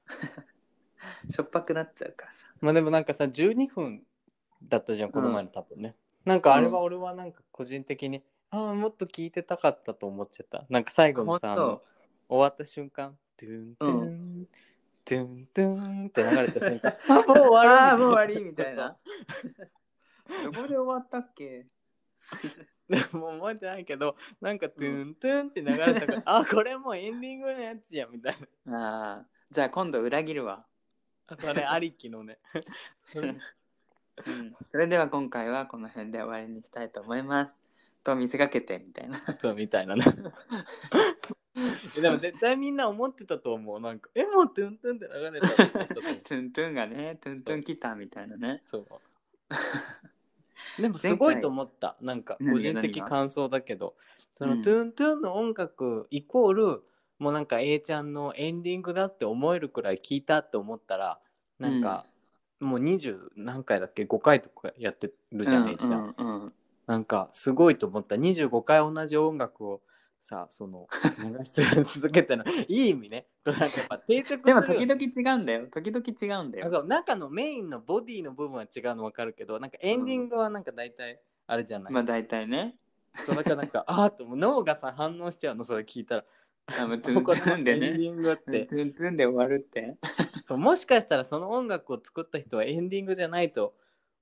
[1.30, 2.48] しょっぱくなっちゃうからさ。
[2.62, 4.00] まあでもなんかさ12分
[4.64, 10.66] だったじゃんこの前の多分ね、なんかあれは俺はなんか個人的に、ああもっと聞いてたかったと思っちゃった。
[10.70, 11.82] なんか最後のさあほんとの
[12.30, 14.48] 終わった瞬間トゥントゥン、
[15.04, 16.98] トゥントゥンって流れた瞬間。
[17.10, 18.96] あもう終わるああもう終わりみたいな。
[20.46, 21.66] どこで終わったっけ？
[22.88, 28.78] でも覚えてないけどなんかトゥントゥンって流れたから、あこれもうエンディングのやつじゃんみたいな。
[28.78, 30.64] ああじゃあ今度裏切るわ、
[31.26, 32.38] あそれありきのね。
[33.16, 37.60] うん、それでは今回はこの辺で終わりにしたいと思います。
[38.04, 39.18] と見せかけてみたいな。
[39.42, 40.04] そうみたいなね
[42.00, 43.80] でも絶対みんな思ってたと思う。
[43.80, 45.88] なんかえもうトゥントゥンって流れたと思う。
[46.24, 48.64] トゥントゥンがねトゥントゥン来たみたいなね。
[48.70, 48.88] そう。
[50.82, 51.98] でもすごいと思った。
[52.02, 53.96] なんか個人的感想だけど、
[54.36, 54.62] そのうん。
[54.62, 56.84] トゥントゥンの音楽イコール
[57.20, 61.20] もうなんか A ちゃんのエンディングだって思えるくらい聞いたって思ったら
[61.60, 62.08] なんか、
[62.60, 65.90] もう20何回だっけ？5回とかやってるじゃん、A ちゃん。
[65.90, 66.54] うんうんうん。
[66.88, 68.16] なんかすごいと思った。
[68.16, 69.82] 25回同じ音楽を
[70.22, 73.26] さその 流し続けたのいい意味ね。
[73.44, 75.68] となんかやっぱ定着でも時々違うんだよ。
[75.68, 76.66] 時々違うんだよ。
[76.68, 76.88] あそう。
[76.88, 82.78] 中のメインのボディの部分は違うの分かるけどなんかエンディングはなんか大体あれじゃない、まあ大体ね。
[83.16, 84.38] そうだからなんか あーっともう。
[84.38, 86.26] 脳がさ反応しちゃうのそれ聞いたら。
[86.68, 88.66] あもう トゥントゥンでエンデねィングって。
[88.68, 89.98] トゥントゥンで終わるって。
[90.46, 93.76] そうもしかしたらその音楽を作った人はエンディングじゃないと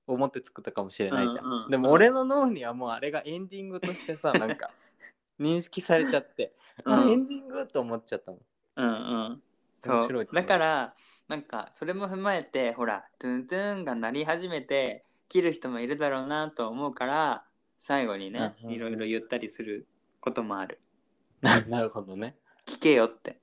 [0.06, 1.70] 思って作ったかもしれないじゃん、うんうん。
[1.70, 4.70] でも俺の脳にはもうあれがエンディングとしてさなんか
[5.40, 7.10] 認識されちゃって、あ うん。
[7.10, 8.40] エンディングと思っちゃったもん。
[8.76, 8.90] うんう
[9.34, 9.42] ん。
[9.74, 10.28] そう。
[10.32, 10.94] だから
[11.28, 17.46] なんかそれも踏まえてほらトゥントゥンが鳴り始めて切る人もいるだろうなと思うから
[17.78, 18.74] 最後にねうんうんうん。
[18.74, 19.86] いろいろ言ったりする
[20.20, 20.80] こともある。
[21.40, 22.36] な なるほどね。
[22.66, 23.38] 聞けよって。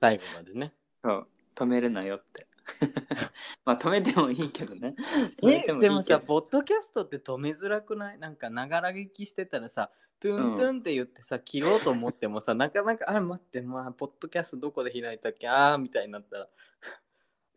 [0.00, 0.72] 最後までね。
[1.04, 1.28] そう。
[1.54, 2.46] 止めるなよって
[3.64, 4.94] まあ止めてもいいけどね。
[5.42, 8.18] えでもさポッドキャストって止めづらくない？
[8.18, 15.48] なんかながら聞きしてたらさトゥントゥンって言ってさ、切ろうと思ってもさ なかなかあれ待ってまあポッドキャストどこで開いたっけ？
[15.48, 16.48] あーみたいになったら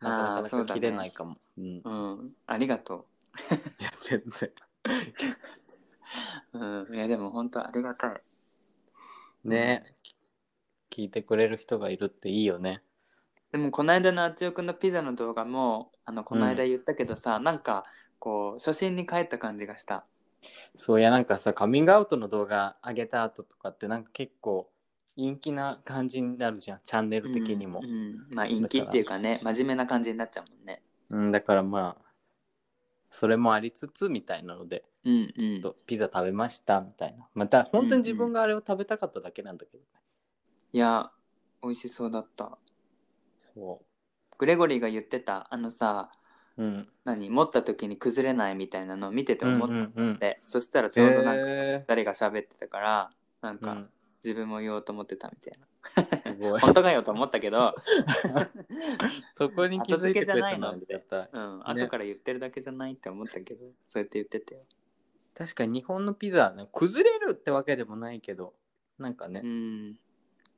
[0.00, 1.80] なかなか切れないかも、うん。
[1.84, 1.90] う
[2.24, 2.36] ん。
[2.46, 3.06] ありがと
[3.80, 4.52] いや全然。
[6.52, 8.22] う、うん、いやでも本当ありがたい。
[9.44, 9.96] ね、
[10.90, 12.80] 聞いてくれる人がいるっていいよね
[13.54, 17.84] でもこの間のあつよくんのピザの動画もあのこの間言ったけどさ、なんか
[18.18, 20.04] こう初心に帰った感じがした。
[20.74, 24.68] そういやなんかさカミングアウトの動画上げた後とかってなんか結構
[25.14, 26.80] 陰気な感じになるじゃん。
[26.82, 27.78] チャンネル的にも。
[27.80, 28.26] う、んうん。
[28.28, 30.82] まあ陰気っていうかね真面目な感じになっちゃうもんね。
[31.10, 32.04] うん、だからまあ
[33.08, 35.62] それもありつつみたいなのでうんうん。
[35.62, 37.24] ちょっとピザ食べましたみたいな。
[37.34, 39.84] また本当に自分があれを食べたかっただけなんだけどね、
[40.72, 41.12] いや
[41.62, 42.58] 美味しそうだった
[43.54, 43.82] そ
[44.38, 46.10] グレゴリーが言ってたあのさ
[46.56, 46.88] ううん。
[47.04, 50.14] 何持った時に崩れないみたいなのを見てて思ったうんうんうん。
[50.14, 53.10] で、そしたらちょうどなんかへ誰が喋ってたから
[53.42, 53.90] なんかうん。
[54.24, 56.60] 自分も言おうと思ってたみたいな、ーすごい。
[56.60, 57.74] 本当かよと思ったけど、
[59.34, 60.52] そこに気づいてくれたな。
[60.54, 64.62] いのってうん、後から言ってるだけじゃないって思ったけど、そうやって言ってたよ。
[65.34, 68.54] 確かに日本のピザ、ね、崩れるってわけでもないけど
[68.98, 69.98] なんかね、うん。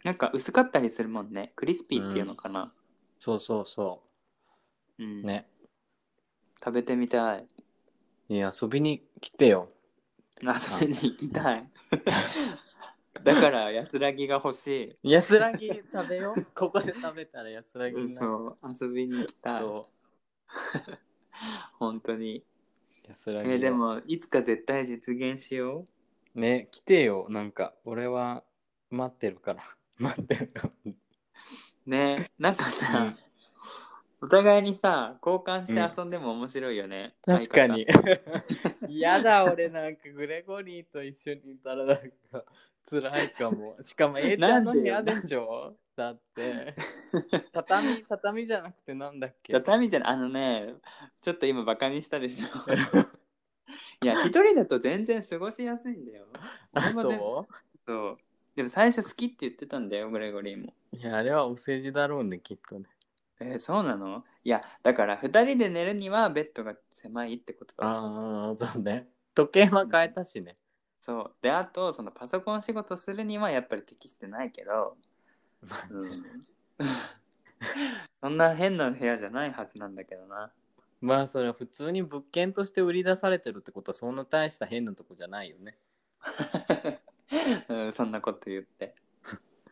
[0.05, 1.53] なんか薄かったりするもんね。
[1.57, 2.73] クリスピーっていうのかな、
[3.19, 4.03] そうそうそ
[4.99, 5.05] う。
[5.05, 5.21] ん。
[5.21, 5.49] うね。
[6.59, 7.47] 食べてみたい。
[8.29, 9.69] いや遊びに来てよ。
[10.43, 11.71] 遊びに行きたい。
[13.23, 16.45] だから安らぎが欲し安らぎ食べよう。
[16.55, 18.27] ここで食べたら安らぎいになる。
[18.27, 19.63] そう遊びに行きたい。
[19.63, 19.89] そ
[21.79, 22.39] 本当に。
[22.39, 22.45] う
[23.09, 25.87] 安らぎをえでもいつか絶対実現しよ
[26.35, 27.27] ね来てよ。
[27.29, 28.45] なんか俺は
[28.91, 29.63] 待ってるから。
[29.99, 30.73] 待ってるから。
[30.87, 30.95] う
[31.87, 32.31] ね。
[32.39, 33.17] なんかさ、うん。
[34.23, 37.87] お互いにさ交換して遊んでも面白いよね、確かに。
[37.89, 38.19] 相
[38.89, 41.97] 嫌だ俺なんかグレゴリーと一緒にいたらなん
[42.33, 42.45] か
[42.89, 43.77] 辛いかも。
[43.83, 45.77] しかも A ちゃんの部屋でしょ？
[45.95, 46.75] だって。
[47.53, 49.53] 畳畳じゃなくてなんだっけ？
[49.53, 50.75] 方畳じゃないあのね
[51.21, 52.47] ちょっと今バカにしたでしょ。
[54.03, 56.27] いや一人だと全然過ごしやすいんだよ。
[56.93, 57.47] そ
[57.87, 58.19] そう
[58.57, 60.73] でも最初好きって言ってたんだよグレゴリーも。
[60.93, 62.87] ういやあれはお世辞だろうねきっとね。
[63.39, 64.25] えーそうなの？
[64.45, 67.87] いやだから2人で寝るにはベッドが狭いってことだ。
[67.87, 69.09] ああそうね。
[69.35, 70.57] 時計は変えたしね。
[71.03, 71.33] そう。
[71.43, 74.97] であとそのパソコン仕事するにはやっぱり適してないけど、
[75.91, 76.25] うん、
[78.23, 80.51] そんな変な部屋じゃないはずなんだけどな。
[81.03, 85.77] まあそれは普通に物件として売り出されてるってことはそんな大した変なとこじゃないよね
[87.69, 88.95] うん、そんなこと言って。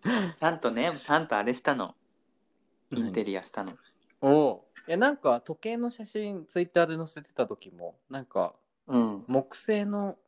[0.36, 1.94] ちゃんとねちゃんとあれしたの。
[2.90, 3.76] インテリアしたの。
[4.20, 8.54] おういやなんか時計の写真ツイッターで載せてた時もなんか
[8.86, 9.24] うん。
[9.26, 10.18] 木製の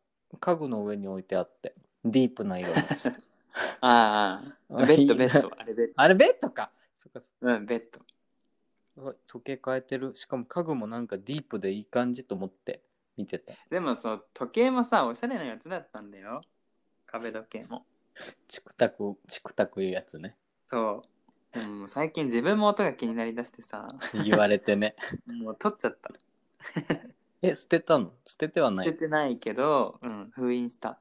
[0.41, 1.74] 家具の上に置いてあって
[2.05, 2.74] ディープな色の。
[3.81, 5.51] ああベッドベッド。
[5.57, 5.93] あれベッド。
[5.97, 6.72] あれベッドか。
[6.95, 8.01] そっかそっうんベッド。
[8.01, 10.14] か時計変えてる。
[10.14, 12.83] しかも家具もなんかディープでいい感じと思って
[13.16, 16.41] 見てたでもそう時計もさおしゃれなやつだったんだよ
[17.07, 17.84] 壁時計も。
[18.48, 20.36] チクタクチクタクいうやつね。
[20.70, 21.02] そ
[21.54, 21.59] う。
[21.59, 23.88] でも最近自分も音が気になりだしてさ。
[24.24, 24.96] 言われてね。
[25.26, 26.11] もう取っちゃった。
[27.42, 28.12] え捨てたの？
[28.26, 30.98] 捨ててはな捨ていてないけど、うん、封印した。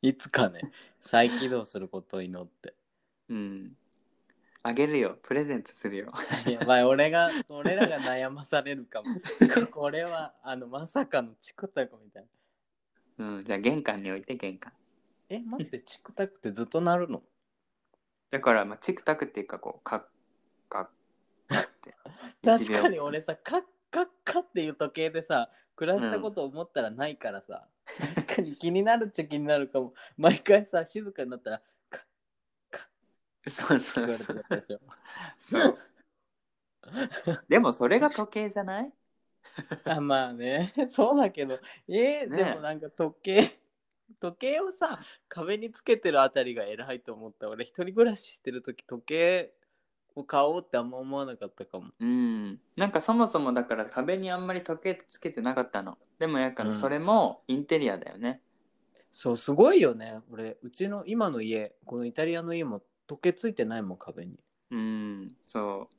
[0.00, 0.60] いつかね
[1.00, 2.74] 再起動することを祈って。
[3.28, 3.76] うん。
[4.62, 5.18] あげるよ。
[5.22, 6.12] プレゼントするよ。
[6.46, 9.06] やばい俺が俺らが悩まされるかも。
[9.66, 12.28] これはあのまさかのチクタクみたいな
[13.18, 14.72] うんじゃあ玄関に置いて玄関。
[15.30, 17.22] え待ってチクタクってずっと鳴るの？
[18.30, 20.00] だから、まあ、チクタクっていうか、こう、カッ
[20.68, 20.88] カッ
[21.48, 21.94] カッって。
[22.44, 29.94] 確か1に俺さカッカッカッっていう時計でさ暮らしたこと思ったらないからさ、確かに気になるっちゃ気になるかも。
[30.16, 32.02] 毎回さ静かになったらカッ
[33.44, 34.44] 秒そうそ言われてうそう。
[34.48, 34.80] たでしょ。
[35.38, 35.78] そう。
[37.48, 38.92] でも、それが時計じゃない？
[39.84, 40.72] あまあね。
[40.90, 41.58] そうだけど。
[41.88, 43.58] えーねでもなんか時計
[44.20, 47.48] 時計をさ壁につけてるあたりが偉いと思った。
[47.48, 49.52] 俺一人暮らししてる時時計
[50.14, 51.90] を買おうってあんま思わなかったかも。
[51.98, 52.60] うん。
[52.76, 55.98] なんかそもそもだから壁にあんまり時計つけてなかったの。
[56.18, 56.76] でもやからうん。
[56.76, 58.42] それもインテリアだよね。
[59.10, 60.20] そうすごいよね。
[60.30, 64.38] 俺うちの今の家このイタリアの家も時計ついてないもん壁に。
[64.70, 65.97] うん、そう。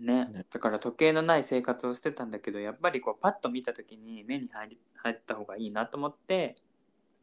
[0.00, 0.26] ね。
[0.26, 0.46] ね。
[0.50, 6.56] だから時計のない生活をしてたんだけどやっぱりこうパッと見た時に目に入り入った方がいいなと思って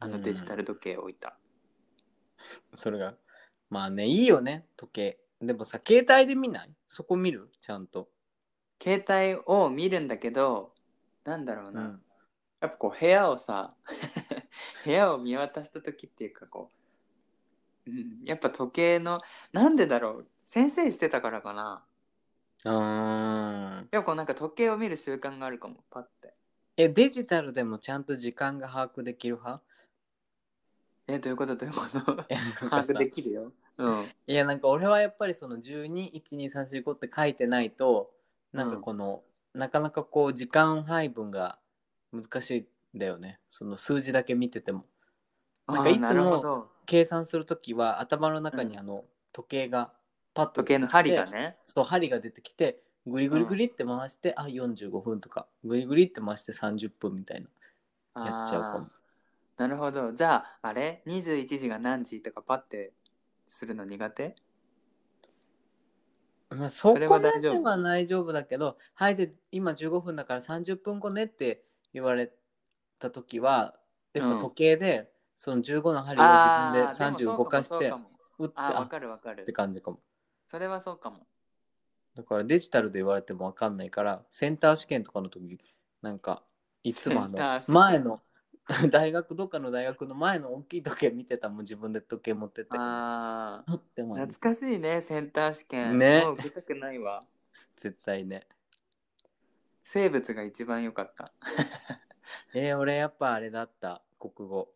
[0.00, 0.12] あうん。
[0.12, 1.36] のデジタル時計を置いた。
[2.74, 3.14] それが
[3.70, 5.18] まあねいいよね時計。
[5.40, 6.70] でもさ携帯で見ない？
[6.88, 7.50] そこ見る？
[7.60, 8.08] ちゃんと。
[8.82, 10.72] 携帯を見るんだけど
[11.24, 12.02] なんだろうな、うん。
[12.60, 13.74] やっぱこう部屋をさ
[14.84, 16.70] 部屋を見渡した時っていうかこ
[17.86, 19.20] う、うん、やっぱ時計の
[19.52, 20.26] なんでだろう？
[20.44, 21.84] 先生してたからかな
[22.64, 23.94] あー。
[23.94, 26.34] やっぱこうなんか時計を見る習慣があるかもパッて。
[26.76, 29.62] えデジタルでもちゃんと時間が把握できる派？
[31.06, 31.54] えどういうこと？
[31.54, 32.00] どういうこと？
[32.68, 33.52] 把握できるよ。
[33.78, 34.06] うん。
[34.26, 38.10] いやなんか俺はやっぱりその121234って書いてないと
[38.52, 41.58] なんかこの、なかなかこう時間配分が
[42.12, 43.40] 難しいんだよね。
[43.48, 44.86] その数字だけ見てても。
[45.66, 49.92] なんかいつも計算するときは頭の中にあの時計が
[50.34, 51.56] パッと時計の針がね。
[51.64, 55.46] そう針が出てきてグリグリグリって回して、あ45分とか。
[55.62, 57.44] グリグリって回して30分みたい
[58.14, 58.24] な。
[58.24, 58.88] やっちゃうかも。
[59.56, 60.12] なるほど。
[60.12, 62.92] じゃああれ？21時が何時とかパッて
[63.46, 64.34] するの苦手？
[66.50, 72.32] まあ、そこまでは大丈夫だけど、はい、じゃあ今15分だから30分後ねって言われ
[72.98, 73.74] たときは、
[74.12, 74.36] やっうん。
[74.36, 78.10] ぱ時計で、その15の針をあ自分で30ーも動かしてそうかも。
[78.38, 79.42] 打ってあーわあかるわかる。
[79.42, 79.98] って感じかも。
[80.54, 81.26] それはそうかも。
[82.14, 85.58] だからデジタルで言われても分かんないから、センター試験とかの時
[86.00, 86.44] なんか、
[86.84, 87.74] いつもあのセンター試験。
[87.74, 88.22] 前の
[88.88, 92.70] 大学、どっかの大学の前の大きい時計見てたもん、自分で時計持ってって。
[92.78, 93.68] あー。
[93.68, 95.98] とっても懐かしいねセンター試験。
[95.98, 96.22] ね。
[96.22, 97.24] もう受けたくないわ。
[97.78, 98.46] 絶対ね。
[99.82, 101.32] 生物が一番良かった。
[102.54, 104.68] えー、俺やっぱあれだった、国語。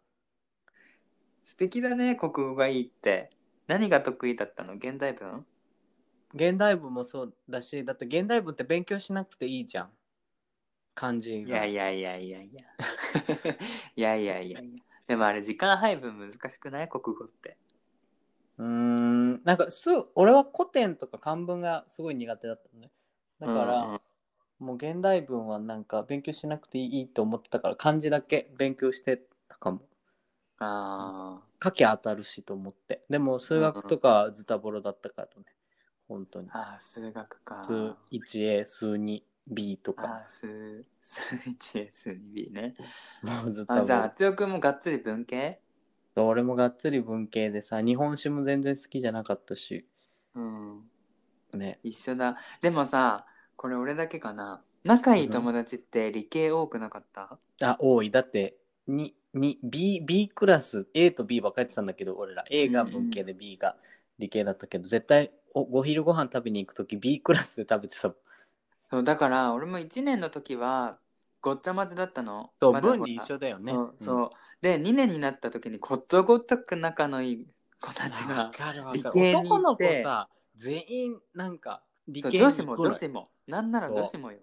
[1.45, 3.31] 素敵だね国語がいいって。
[3.69, 4.73] 何が得意だったの？
[4.73, 5.47] 現代文？
[6.35, 9.91] 現代文もそうだしだって現代文って勉強しなくていいじゃん。
[10.95, 12.61] 漢字いがやいやいやいやいや。
[13.97, 14.79] いやいやいやいや。
[15.07, 17.57] でもあれ時間配分難しくない国語って。
[18.59, 19.45] うーん。
[19.45, 22.91] なんかす俺は古典とか漢文がすごい苦手だったのね。
[23.39, 24.01] だから、うんうん。
[24.59, 29.83] もう現代文はなんか勉強しなくていいと思ってたから漢字だけ勉強してたかも。
[30.59, 33.05] ああ書き当たるしと思って。
[33.09, 35.45] でも数学とかはズタボロだったからね、
[36.09, 36.51] 本当にー。
[36.53, 37.73] あー数学か数
[38.11, 40.05] 1A、数 2B とか。
[40.05, 42.75] あー数数 1A 数 2B ね
[43.23, 45.59] もうズタボロあじゃああつよくんもがっつり文系？
[46.15, 49.85] そう俺もがっつり文系でさ、日本史も全然好きじゃなかったし。
[50.35, 50.81] うん
[51.55, 51.79] ね。
[51.83, 58.11] 一緒だでもさこれ俺だけかな仲いい友達って理系多くなかった、あ、多い。
[58.11, 58.57] だって、
[58.87, 62.45] に、に、B、B クラス、A と B 分かれてたんだけど、俺ら。
[62.51, 63.77] A が文系で B が
[64.19, 68.17] 理系だったけど、絶対お、ご昼ご飯食べに行くとき B クラスで食べてたもん。
[68.91, 70.99] そうだから俺も1年の時は
[71.41, 72.51] ごっちゃ混ぜだったの。
[72.61, 73.73] そう、ま分離一緒だよね。
[73.73, 74.31] そうそう、
[74.63, 77.47] で2年になった時にことごとく仲のいい
[77.81, 78.95] 子たちわがかるわかる。
[78.95, 79.85] 理系に行って。
[79.85, 83.29] 男の子さ、全員、なんか、理そう女子も女子も。
[83.47, 84.39] なんなら女子もよ。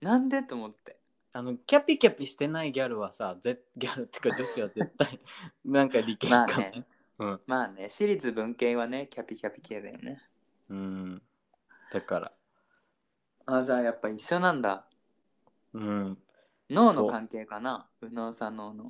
[0.00, 0.98] なんでと思って。
[1.32, 5.20] あの、キャピキャピしてないギャルはさ、ぜギャルってか女子は絶対、
[5.64, 6.86] なんか理系かもまあね
[7.18, 7.40] うん。
[7.46, 10.20] まあね私立文系はねキャピキャピ系だよね
[10.68, 11.22] うん。
[11.92, 12.32] だから、
[13.46, 14.84] あじゃあやっぱ一緒なんだ
[15.72, 16.18] うん。
[16.68, 17.86] 脳の関係かな？
[18.02, 18.86] 右脳左脳の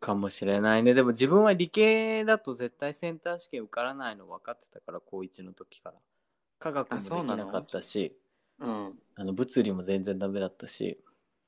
[0.00, 0.92] かもしれないね。
[0.92, 5.94] でも自分は理系だと絶対センター試験受からないの分かってたから、高1の時から。
[6.58, 7.46] 科学もでそうなの？
[7.46, 8.18] なかったし、
[8.58, 11.00] うんあの物理も全然ダメだったし、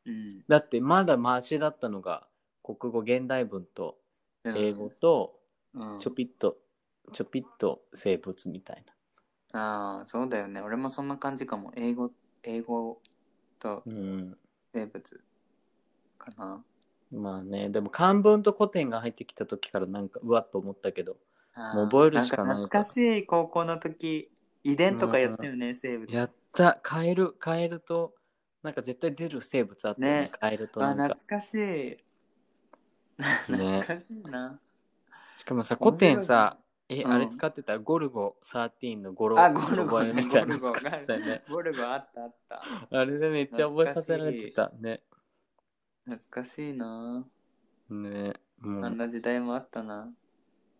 [0.06, 2.26] うんだってまだマシだったのが、
[2.62, 3.98] 国語現代文と
[4.44, 5.40] 英語と
[5.76, 5.98] うん。
[5.98, 6.56] ちょぴっと、
[7.12, 8.84] ちょぴっと生物みたい
[9.52, 10.60] ああそうだよね。
[10.60, 11.72] 俺もそんな感じかも。
[11.76, 12.10] 英語
[12.42, 13.00] 英語
[13.58, 13.92] とな。
[13.94, 14.38] うん。
[14.74, 15.20] 生物
[16.18, 16.64] かな。
[17.12, 21.16] まあね、でも漢文と古典が入ってきた時からなんかうわっと思ったけど、
[21.74, 24.28] もう覚えるしかないんか懐かしい高校の時
[24.64, 26.12] 遺伝とかやったよね、生物。
[26.12, 26.80] やった。
[26.82, 28.14] カエルカエルと
[28.62, 30.30] なんか絶対出る生物あったよねね。
[30.38, 31.14] カエルとあなんか。
[31.14, 31.96] 懐かしい。
[33.46, 34.60] 懐かしいな、
[35.36, 36.58] しかもさ古典さ
[36.88, 37.12] え、うん。
[37.12, 37.78] あれ使ってた？
[37.78, 40.00] ゴルゴ13のゴロあゴルゴ。
[40.00, 41.42] ロねみたいなのゴルゴ使ってたよね。
[41.50, 42.62] ゴルゴあったあった。
[42.90, 45.02] あれでめっちゃ覚えさせられてたね。
[46.04, 46.72] 懐かしい。
[46.72, 47.26] な、
[47.90, 50.12] ねもあんうな時代もあったな。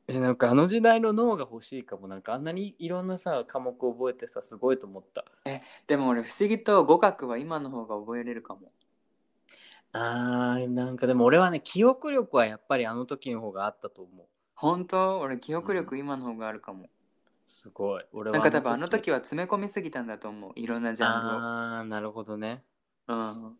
[0.09, 2.07] えなんかあの時代の脳が欲しいかも。
[2.09, 5.24] なんかあんなにいろんなさ科目覚えてさすごいと思った。
[5.86, 8.72] でも俺不思議と語学は今の方が覚えれるかも。
[9.92, 14.26] あーなんかでも俺はね記憶力はやっぱりあの時の方があったと思う
[14.57, 15.20] 本当？
[15.20, 16.88] 俺記憶力今の方があるかも、
[17.46, 18.04] すごい。
[18.12, 20.52] 俺はなんか多分あの時は詰め込みすぎたんだと思う。
[20.57, 22.64] いろんなジャンああーなるほどね。
[23.07, 23.59] ルをうん。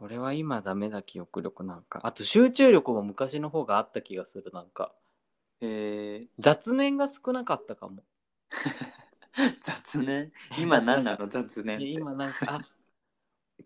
[0.00, 2.00] 俺は今ダメだ記憶力なんか。
[2.02, 4.92] あと集中力も昔の方があった気がするなんか。
[5.60, 8.02] えー、雑念が少なかったかも。
[9.60, 10.32] 雑念？
[10.58, 11.26] 今何なの？
[11.28, 11.84] 雑念って。
[11.84, 12.60] いや今なんかあ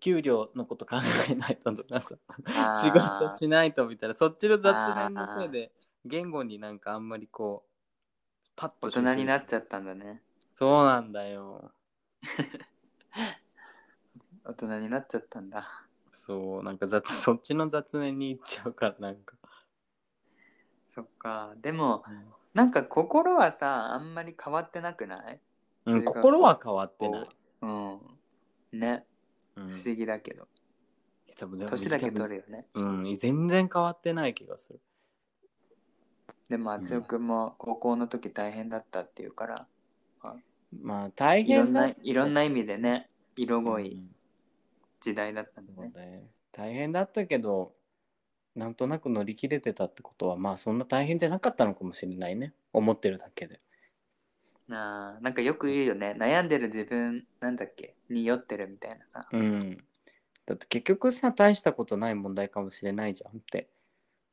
[0.01, 0.97] 給料のこと考
[1.31, 2.17] えないととかさ。
[2.47, 2.83] あー。
[2.83, 4.15] 仕事しないとみたいな。
[4.15, 5.71] そっちの雑念のせいで
[6.05, 7.71] 言語になんかあんまりこう
[8.57, 10.23] パッと大人になっゃちゃったんだね。
[10.55, 11.73] そうなんだよ。
[14.45, 15.67] 大人になっちゃったんだ。
[16.11, 19.37] そうなんか雑 そっちの雑念にいっちゃうからなんか、
[20.89, 21.55] そっか。
[21.57, 22.05] でも
[22.55, 25.41] なんか心はさあんまり変わってなくない？
[25.87, 26.15] うん、中学校。
[26.15, 27.29] 心は変わってない、
[27.63, 28.01] うん。
[28.73, 29.07] ね。
[29.57, 30.49] うん、不思議だけど、
[31.37, 32.67] 多分でも年だけ取るよね。
[32.75, 34.81] うん全然変わってない気がする
[36.49, 39.67] でもあつよくんも高校の時大変だったっていうから、
[40.83, 44.11] まあ大いろん変だないろんな意味でね色濃いうん。
[45.01, 46.23] 時代だったんだね、そうね。
[46.53, 47.73] 大変だったけど
[48.55, 52.55] なんとなく乗り切れてたってことはまあそんな大変じゃなかったのかもしれないね。
[52.73, 53.59] 思ってるだけで。
[54.69, 56.15] なあなんかよく言うよね。
[56.19, 57.97] 悩んでる自分なんだっけ？
[58.09, 59.27] に酔ってるみたいなさ。
[59.33, 59.79] うん。
[60.47, 63.69] だって結局さ大したことない問題かもしれないじゃんって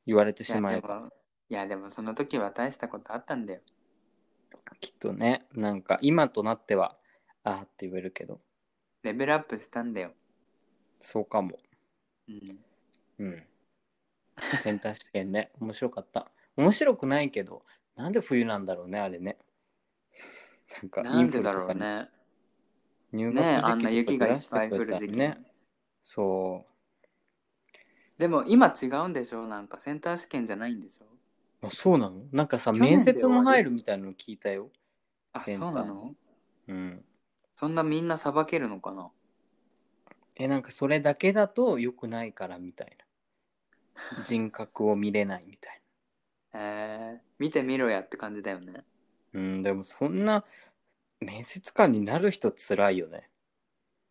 [0.06, 0.98] 言われてしまえば。
[0.98, 1.10] でも
[1.50, 3.62] いやでもその時は大したことあったんだよ。
[4.80, 6.96] きっとねなんか今となっては
[7.44, 8.38] ああって言えるけど。
[9.04, 10.12] レベルアップしたんだよ。
[11.00, 11.58] そうかも。
[12.28, 12.60] うん。
[13.20, 13.44] うん。
[14.62, 15.52] センター試験ね。
[15.60, 16.30] 面白かった。
[16.56, 17.62] 面白くないけど
[17.96, 19.38] なんで冬なんだろうねあれね。
[20.82, 22.10] なんかなんでだろうインフルとかにね
[23.12, 25.12] 入ねあんな雪がいっとかずらしてぱい降るくれたら時期。
[25.14, 25.52] にね
[26.04, 26.72] そう。
[28.20, 29.48] でも今違うんでしょ？
[29.48, 31.06] なんかセンター試験じゃないんでしょ？
[31.62, 32.24] あそうなの？
[32.32, 34.70] なんかさ去年で面接も入るみたいなの聞いたよ。
[35.34, 36.16] あそうなの？
[36.68, 37.06] うん。
[37.56, 39.12] そんなみんなさばけるのかな？
[40.38, 43.06] えなんかそれだけだと良くないからみたいな。
[44.24, 45.82] 人格を見れないみたい
[46.54, 48.72] えー、見てみろやって感じだよね。
[48.72, 48.84] な
[49.34, 50.46] うんでもそんな
[51.20, 53.30] 面接官になる人つらいよね。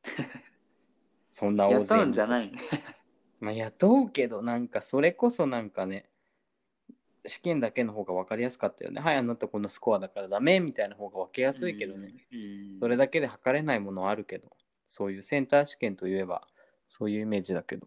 [1.29, 2.53] そんな大勢雇うんじゃない
[3.41, 6.09] まあ雇うけどなんかそれこそなんかね
[7.29, 9.01] 試験だけの方が分かりやすかったよね。
[9.01, 14.51] はいあなたこのスコアだからダメみたいな方が分けやすいけどね、うんそれだけで測れないものはあるけど。
[14.91, 16.43] そういうセンター試験といえば
[16.89, 17.87] そういうイメージだけど。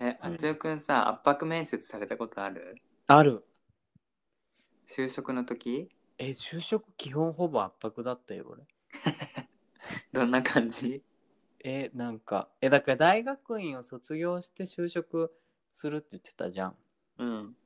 [0.00, 2.74] えあつよくんさ圧迫面接されたことある？
[3.06, 3.44] ある。
[4.88, 5.90] 就職の時？
[6.18, 8.62] え就職基本ほぼ圧迫だったよ俺。
[10.12, 11.02] どんな感じ？
[11.62, 15.34] えなんかえだから大学院を卒業して就職
[15.74, 16.76] するって言ってたじゃん
[17.18, 17.56] うん。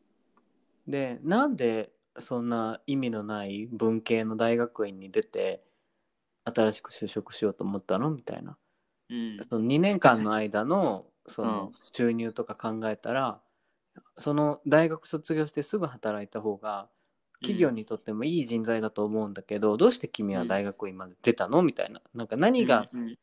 [0.86, 5.62] でなんでそんな意味のない文系の大学院に出て
[6.44, 8.10] 新しく就職しようと思ったの？
[8.10, 8.58] みたいな。
[9.10, 9.48] うん。
[9.50, 11.50] その2年間の間のそうん。
[11.52, 13.42] の収入とか考えたら、
[14.18, 16.90] その大学卒業してすぐ働いた方が
[17.42, 21.62] 企業にとってもいい人材だと思うんだけど、どうして君は大学院まで出たの？
[21.62, 22.02] みたいな。
[22.14, 23.18] なんか何がうんうん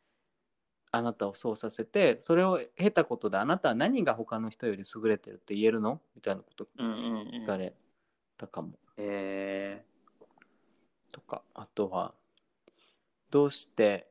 [0.95, 6.01] あなたをそうさせてそれを経たことであなたは何が他の人より優れてるって言えるの？
[6.15, 6.67] みたいなこと。
[6.77, 7.43] うんうんうん。
[7.43, 7.73] 聞かれ
[8.37, 9.83] たかも、え。
[11.11, 12.13] とかあとは
[13.31, 14.07] どうして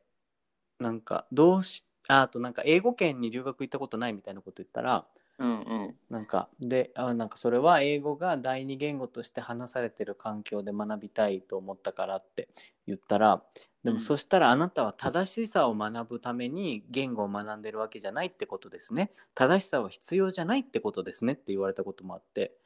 [0.79, 5.99] なんかどうしああとなんか英語圏に留学行ったことないみたいなこと言ったらー、うんうん。
[6.11, 12.49] なんかであなんかそれは英語が第二言語として話されてる環境で学びたいと思ったからって
[12.87, 13.45] 言ったら
[13.83, 13.95] でうん。
[13.95, 19.13] もそしたらあなたは正しさを学ぶために言語を学んでるわけじゃないってことですね。
[19.35, 22.57] 正しさは必要じゃないってことですねって言われたこともあって。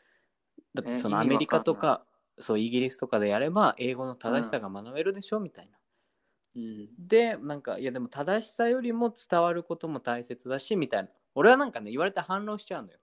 [0.74, 2.06] だってえそのアメリカとか
[2.40, 5.78] そうイギリスとかでやれば英語の正しさが学べるでしょみたいな。
[6.54, 6.98] うん。
[6.98, 12.98] でなんかいやでも正しさよりも伝わることも大切だしみたいな俺はなんかね言われて反論しちゃうのよ。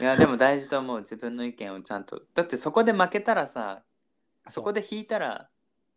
[0.00, 2.22] いやでも大事と思う自分の意見をちゃんと。
[2.34, 3.82] だってそこで負けたらさ
[4.48, 5.48] そこで引いたら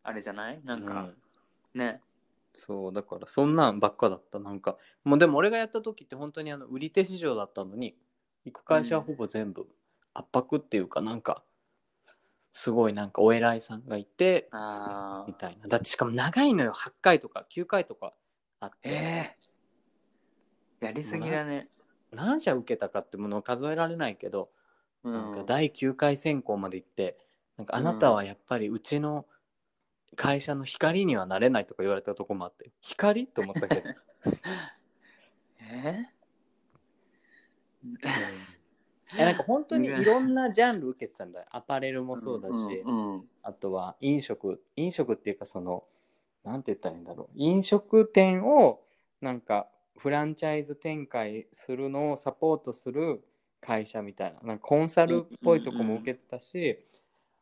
[0.04, 0.60] あれじゃない？
[0.66, 1.12] なんか、
[1.74, 2.02] ね。
[2.54, 4.38] そうだからそんなんばっかだった。
[4.40, 7.96] なんかもうでも俺がやった時って本当にあの売り手市場だったのに
[8.44, 9.66] 行く会社はほぼ全部
[10.14, 11.42] 圧迫っていうかなんか
[12.54, 15.68] すごいなんかお偉いさんがいてあみたいな。
[15.68, 16.74] だってしかも長いのよ。
[16.74, 18.14] 8回とか9回とか
[18.66, 18.78] あって。
[18.84, 19.38] え
[20.82, 21.70] えやりすぎだね。
[22.12, 24.50] 何社受けたかってものを数えられないけど、
[25.04, 27.18] うなんか第9回選考まで行って
[27.58, 29.26] なんかあなたはやっぱりうちの
[30.16, 33.28] 会社の光にはなれないとか言われたとこもあって光？
[33.28, 33.82] と思ったけど。
[35.60, 36.06] え
[39.16, 41.46] いや なんか本当にいろんなジャンル受けてたんだよ。
[41.52, 42.54] アパレルもそうだし、
[42.86, 43.30] うんうん。
[43.44, 44.64] あとは飲食。
[44.76, 45.84] 飲食っていうかその
[46.46, 47.30] なんて言ったらいいんだろう。
[47.36, 48.82] 飲食店を
[49.22, 49.68] なんか
[49.98, 53.24] フランチャイズ展開するのをサポートする
[53.62, 54.42] 会社みたいな。
[54.42, 56.86] なんかコンサルっぽいとこも受けてたし、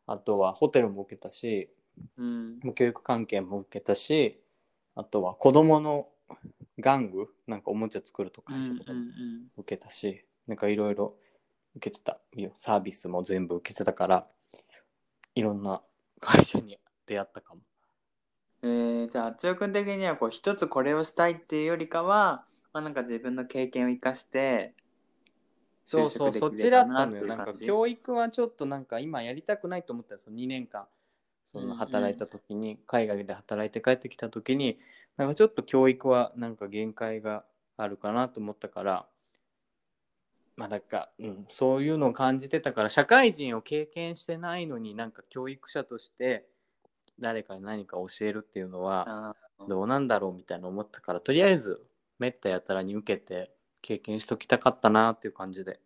[0.06, 1.70] あとはホテルも受けたし
[2.16, 2.60] うん。
[2.74, 4.40] 教育関係も受けたし
[4.94, 6.08] あとは子供の
[6.78, 9.50] 玩具なんかおもちゃ作ると会社とかもうん。
[9.56, 11.16] 受けたし、なんかいろいろ
[11.76, 12.52] 受けてたよ。
[12.56, 14.26] サービスも全部受けてたから
[15.34, 15.82] いろんな
[16.20, 17.60] 会社に出会ったかも
[18.64, 24.74] えー、じゃああつよくん的にはこう一つこれをしたいっていうよりかは、まあ、なんか自分の経験を生かして
[25.84, 27.36] そうそうそっちだったのよな。
[27.36, 30.86] んか教育はちょっとなんか今やりたくないと思ったよその2年間。
[31.44, 34.78] そうんうんの働いた時に、海外で働いて帰ってきた時に
[35.18, 37.44] なんかちょっと教育はなんか限界が
[37.76, 39.06] あるかなと思ったから
[40.56, 46.46] まあだから、うん、そういうのを感じてたから社会人を経験してないのになんか教育者として
[47.20, 49.36] 誰かに何か教えるっていうのは
[49.68, 51.82] どうなんだろうみたいな思ったからとりあえず
[52.18, 53.50] めったやたらに受けて
[53.82, 55.80] 経験しときたかったなっていう感じで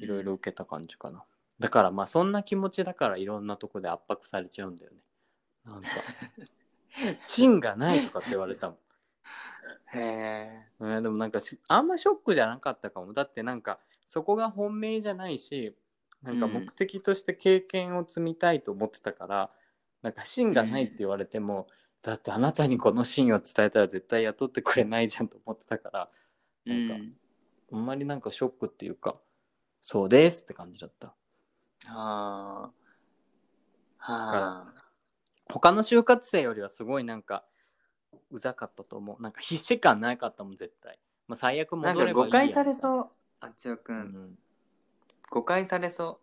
[0.00, 1.20] いろいろ受けた感じかな。
[1.58, 4.98] だからまあそんな気持ちだからいろんなとこで圧迫されちゃうんだよね。
[5.64, 5.88] なんか、
[7.26, 8.78] 芯がないとかって言われたもん。
[9.94, 13.12] へえうんでもなんかしあんまショックじゃなかったかも。
[13.12, 15.76] だってなんかそこが本命じゃないし、
[16.22, 19.50] なんか目的として経験を積みたいと思ってたから、
[20.02, 21.68] なんか芯がないって言われても、
[22.02, 26.10] だってあなたにこの芯を伝えたら絶対雇ってくれないじゃんと思ってたから、
[26.66, 27.16] なんかうん
[27.72, 29.14] あんまりなんかショックっていうか、
[29.82, 31.14] そうですって感じだった。
[31.86, 32.72] はあ
[33.98, 34.82] はあ
[35.48, 37.44] 他の就活生よりはすごいなんか
[38.30, 39.22] うざかったと思う。
[39.22, 40.98] なんか必死感なかったもん絶対、
[41.28, 43.10] まあ、最悪なんか戻ればいいや誤解されう、そう。
[43.40, 43.98] あつよくうん。
[43.98, 44.38] ん、
[45.30, 46.20] 誤解されそ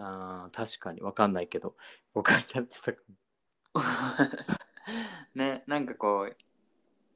[0.00, 1.00] あー確かに。
[1.02, 1.76] わかんないけど。
[2.14, 3.14] 誤解されてたかも。
[3.74, 3.78] う
[5.38, 6.36] ねなんかこう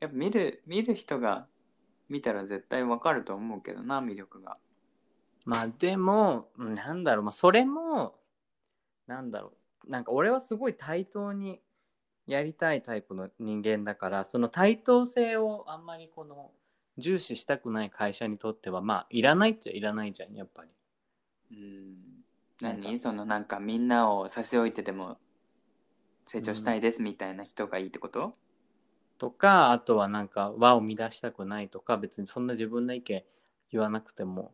[0.00, 1.48] やっぱ見る見る人が
[2.08, 4.58] 見たら絶対わかると思うけどな魅力が。
[5.44, 7.24] まあでもうんなんだろう。
[7.24, 8.18] まあそれも
[9.06, 9.54] なんだろ
[9.86, 9.90] う。
[9.90, 11.60] なんか俺はすごい対等に
[12.26, 16.52] やりたいタイプの人間だからその対等性をあんまりこの
[16.96, 20.68] 重視したくない会社にとってはまあいらないっちゃいらないじゃんやっぱり。
[21.52, 22.13] うん
[22.60, 22.98] 何？
[22.98, 25.18] そのなんかみんなを差し置いてでも
[26.24, 28.32] 成長したいですみたいな人がいいってこと、
[29.18, 33.24] とかあとはなんか輪を乱したくないとか別にそんな自分の意見
[33.70, 34.52] 言わなくても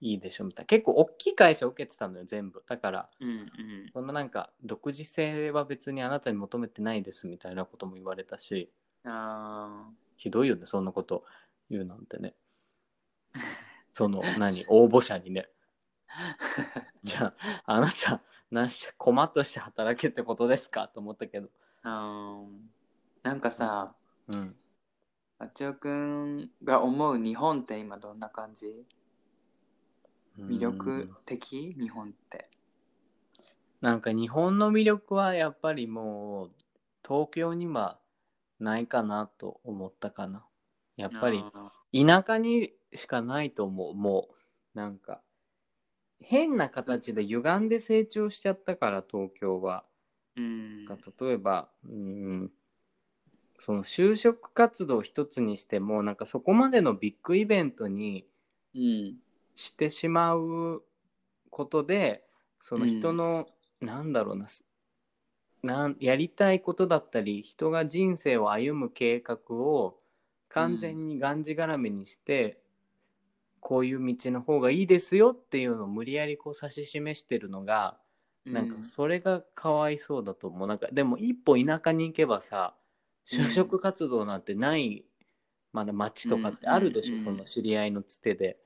[0.00, 0.66] いいでしょみたいな。
[0.66, 2.62] 結構大きい会社受けてたのよ全部。
[2.66, 3.46] だからうんうん。
[3.92, 8.70] そんななんか独自性は別にあなたに求めてないですみたいなことも言われたし。
[9.04, 11.24] あひどいよねそんなこと
[11.70, 12.34] 言うなんてね。
[13.92, 14.64] その何？
[14.68, 15.48] 応募者にね
[17.02, 17.34] じゃ
[17.64, 21.46] ああなた何し困っとして働けってことですかと思ったけど。
[21.46, 21.50] ー
[21.82, 22.70] あー
[23.22, 23.94] なんかさ
[24.28, 24.56] うん。
[25.38, 28.86] あちおくんが思う日本って今どんな感じ？
[30.38, 31.74] 魅力的？
[31.78, 32.50] 日本って。
[33.80, 36.50] なんか日本の魅力はやっぱりもう
[37.06, 37.98] 東京には
[38.58, 40.44] ないかなと思ったかな。
[40.96, 43.94] やっぱりあ田舎にしかないと思う。
[43.94, 44.28] も
[44.74, 45.22] うなんか
[46.20, 49.84] 変な形で歪んで成長しちゃったから東京は。
[50.36, 50.84] ーうん。
[50.84, 52.52] が例えばうん
[53.58, 58.26] その就職活動一つにしてもなんかそこまでのビッグイベントに
[58.74, 59.16] うん。
[59.54, 60.82] してしまう
[61.50, 62.24] ことで
[62.60, 63.46] その人の、
[63.80, 64.46] なんだろうな
[65.62, 69.98] なんやりたいことだったり人が人生を歩む計画を
[70.48, 72.60] 完全にがんじがらめにして、
[73.60, 77.98] こういう道の方がいいですよっていうのを無理やりこう指し示してるのが、
[78.46, 80.68] なんかそれがかわいそうだと思う。
[80.68, 82.74] なんかでも一歩田舎に行けばさ
[83.26, 85.04] 就職活動なんてない、
[85.72, 87.20] まだ町とかってあるでしょ、うん。
[87.20, 88.56] その知り合いのつてで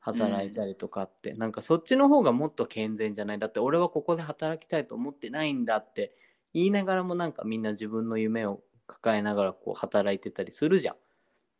[0.00, 3.38] 働いたりとかって、なんかそっちの方がもっと健全じゃない。
[3.38, 6.14] だって俺はここで働きたいと思ってないんだって
[6.52, 10.96] 言いながらもなんかみんな自分の夢を抱えながらこう働いてたりするじゃん。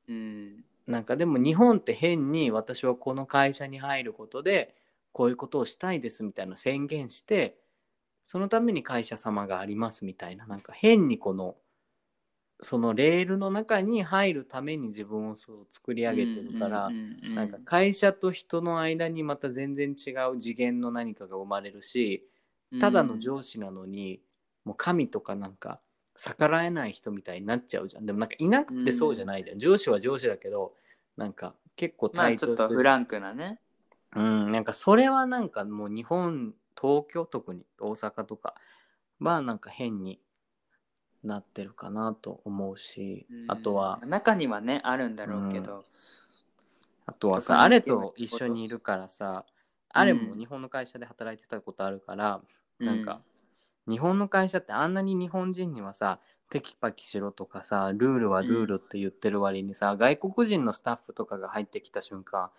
[0.08, 4.74] うんなんかでも日本って変に私はこの会社に入ることで
[5.12, 7.56] こういうことをしたいですみたいな宣言して
[8.24, 11.56] そのために会社様がありますみたいななんか変にこの
[12.64, 16.90] そのレールの中に入るために自分をそう作り上げてるから、
[17.34, 22.20] なんか会社と人の間にまた全然違う次元の何かが生まれるし、
[22.80, 24.20] ただの上司なのに
[24.64, 25.80] もう神とかなんか
[26.16, 28.06] 逆らえない人みたいになっちゃうじゃん。
[28.06, 30.74] でもなんかいなくてそうじゃないじゃん、上司は上司だけど
[31.16, 33.58] なんか結構まあちょっとフランクなね。
[34.14, 38.54] うんなんかそれはなんかもう日本東京特に大阪とか
[39.20, 40.20] はなんか変に
[41.24, 45.84] なってるかなと思うし、あとはうん中にはねあるんだろうけど、
[47.06, 49.46] あとはさあれと一緒にいるからさ
[49.94, 52.40] あれも日本の会社で働いてたことあるから、
[52.78, 53.20] なんか、
[53.88, 62.50] 日本の会社ってあんなに日本人にはさテキパキしろとかさルールはルールって言ってる割にさ、外国人のスタッフとかが入ってきた瞬間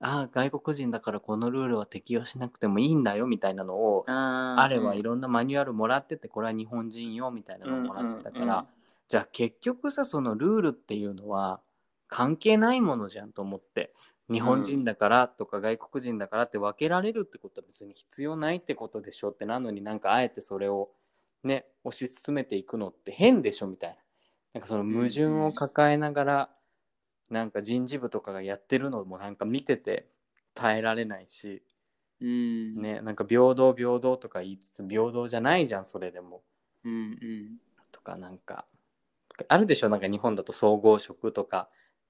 [0.00, 8.66] ああ外国人だからこのルールは適用しなくてもいいんだよみたいなのを、ああれはいろんなマニュアルもらっててこれは日本人よみたいなのをもらってたから、うんうんうん。
[9.08, 11.60] じゃあ結局さそのルールっていうのは
[12.08, 13.92] 関係ないものじゃんと思って
[14.30, 20.90] 日本人だからとか外国人だからって分けられるってことは別に必要ないってことでしょってなのになんかあえてそれを
[21.42, 23.96] ね推し進めていくのって変でしょみたいな。
[24.54, 26.50] なんかその矛盾を抱えながら
[27.30, 30.06] なんか人事部とかがやってるのもなんか見てて
[30.54, 31.62] 耐えられないし
[32.20, 32.76] うん。
[32.80, 36.42] ねなんか平等平等とか言いつつ平等じゃないじゃんそれでも。
[36.84, 37.58] うんうん。
[37.90, 38.66] とかなんか
[39.48, 41.68] あるでしょなんか日本だと総合職とか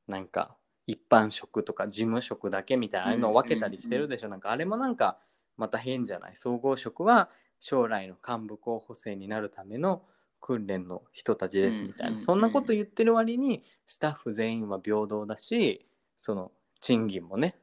[0.09, 0.57] なんか
[0.87, 5.19] 一般職とか事務職だけみたいなああいうのを分けたりしてるでしょ、なんかあれもなんか
[5.57, 6.33] また変じゃない？
[6.37, 7.31] 総合職は
[7.61, 10.03] 将来の幹部候補生になるための
[10.41, 15.87] 訓練の人たちですみたいな、そんなこと言ってる割にスタッフ全員は平等だし
[16.21, 16.51] その
[16.81, 17.57] 賃金もね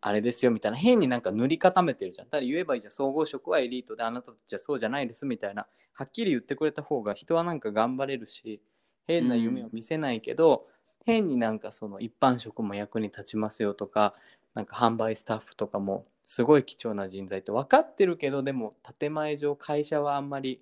[0.00, 0.78] あれですよみたいな。
[0.78, 2.28] 変になんか塗り固めてるじゃん。
[2.28, 2.92] ただ言えばいいじゃん。
[2.92, 5.66] 総合職はエリートであなたたちはそうじゃないですみたいな。
[5.92, 8.62] はっきり言ってくれた方が人はなんか頑張れるし
[9.06, 10.68] 変な夢を見せないけど、
[11.06, 14.14] 変になんかその一般職も役に立ちますよとか
[14.54, 20.60] なんか販売スタッフとかもすごい貴重な人材って分かってるけどでも建前上会社はあんまり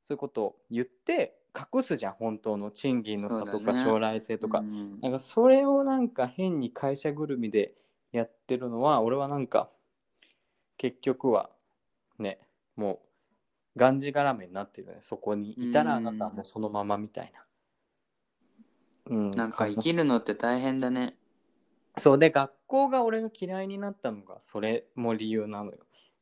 [0.00, 5.00] そういうことを言って隠すじゃん本当の賃金の差とか将来性とか、うん。
[5.00, 7.74] なんかそれをなんか変に会社ぐるみで
[8.12, 9.68] やってるのは俺はなんか
[10.76, 11.50] 結局は
[12.20, 12.38] ね
[12.76, 13.00] も
[13.74, 14.98] うがんじがらめになってるね。
[15.00, 17.42] そこにいたらあなたはもうそのままみたいな。
[19.10, 21.16] うん、なんか生きるのって大変だね。
[21.98, 25.78] そうで学校が俺が嫌いになったのがそれも理由なのよ。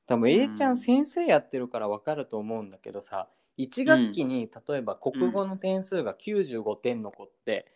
[0.07, 3.29] 多分うん A ちゃん先生やってるから分かると思うんだけどさ
[3.59, 7.67] 1学期に例えば国語の点数が95点の子って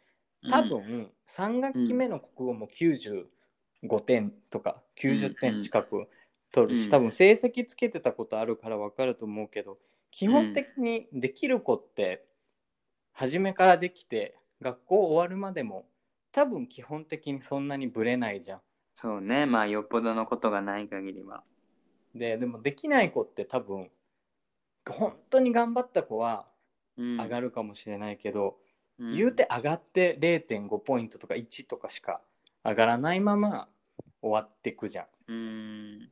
[0.51, 6.09] 多分3学期目の国語も95点とか90点近く
[6.51, 9.79] 取るし、うん多分成績つけてたことあるから分かると思うけど
[10.11, 12.25] 基本的にできる子って
[13.13, 15.87] 初めからできて学校終わるまでも
[16.33, 18.61] 多分基本的にそんなにブレないじゃん。
[18.95, 19.47] そうね。
[19.47, 21.45] まあよっぽどのことがない限りは。
[22.15, 23.91] ででもできない子って多分
[24.89, 26.47] 本当に頑張った子は
[26.97, 28.59] 上上がるかもしれないけど、
[28.99, 29.17] うん。
[29.17, 32.21] 言うて上がって0.5ポイントとか1とかしか
[32.65, 33.69] 上がらないまま
[34.21, 35.07] 終わってくじゃん。
[35.29, 36.11] うん。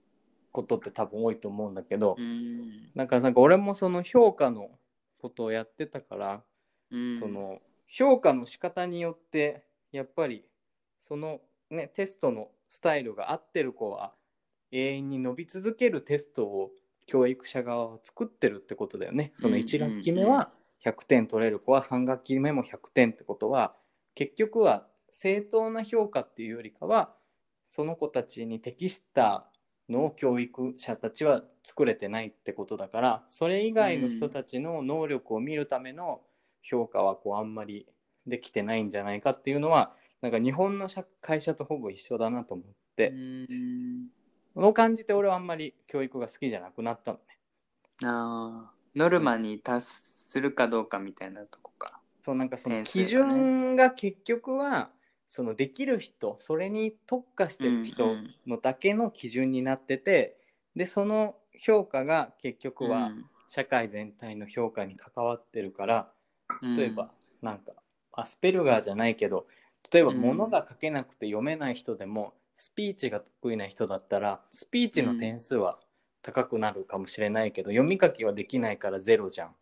[0.53, 2.91] ことって多分多いと思うんだけど、うん。
[2.95, 4.71] なんかなんか俺もその評価の
[5.21, 6.43] ことをやってたから、
[6.91, 7.19] うん。
[7.19, 7.59] その
[7.91, 10.45] 評価の仕方によってやっぱり
[10.99, 11.41] その
[11.71, 14.15] ねテストのスタイルが合ってる子は
[14.71, 16.71] 永遠に伸び続けるテストを
[17.07, 19.33] 教育者側は作ってるってことだよね。
[19.35, 20.53] その1学期目は
[20.85, 23.75] 100点取れる子は3学期目も100点ってことは
[24.15, 27.13] 結局は正当な評価っていうよりかは
[27.67, 29.51] その子たちに適した
[29.89, 36.21] のを教育者たちは作れてないってことだからそれ以外の人たちの能力を見るための
[36.63, 37.87] 評価はこうあんまり
[38.27, 42.67] できてないんじゃないかっていうのはなんか日本の社会社とほぼ一緒だなと思っ
[42.97, 44.09] て、うん。
[44.53, 47.39] その感じて俺はあんまり教育が好きじゃなくなったのね。
[48.03, 48.99] あー。
[48.99, 52.01] ノルマに達するかどうかみたいなとこか。
[52.23, 54.91] そうなんかその基準が結局は
[55.27, 60.37] そのできる人それに特化してる人うんうんのだけの基準になってて、
[60.77, 63.13] でその評価が結局は
[63.49, 66.20] 社会全体の評価に関わってるから、うん
[66.77, 67.11] 例えば
[67.43, 67.73] なんか
[68.13, 69.47] アスペルガーじゃないけど
[69.93, 70.21] 例えばうん。
[70.21, 75.79] 物が書けなくて読めない人でもスピーチが得意な人だったらスピーチの点数は
[76.23, 79.55] 高くなるかもしれないけど、読み書きはできないからゼロじゃん。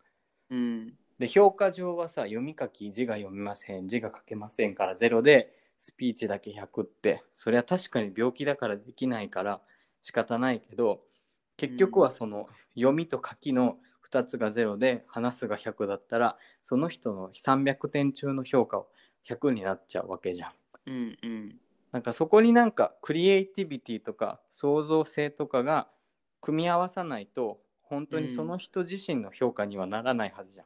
[0.49, 0.93] うん。
[1.17, 3.87] で評価上はさ読み書き字が読めません。
[3.87, 7.23] 字が書けませんからゼロでスピーチだけ100って。
[7.33, 9.61] それは確かに病気だからできないから
[10.01, 11.01] 仕方ないけど
[11.55, 13.77] 結局はその読みと書きの
[14.11, 18.85] 2つがゼロで話すが100だったらその人の300点中の評価は
[19.27, 20.51] 100になっちゃうわけじゃん。
[20.87, 21.59] うんうん
[21.91, 25.89] なんかそこになんかクリエイティビティとか創造性とかが
[26.39, 30.65] 組み合わさないと本当にその人自身の評価にはならないはずじゃん。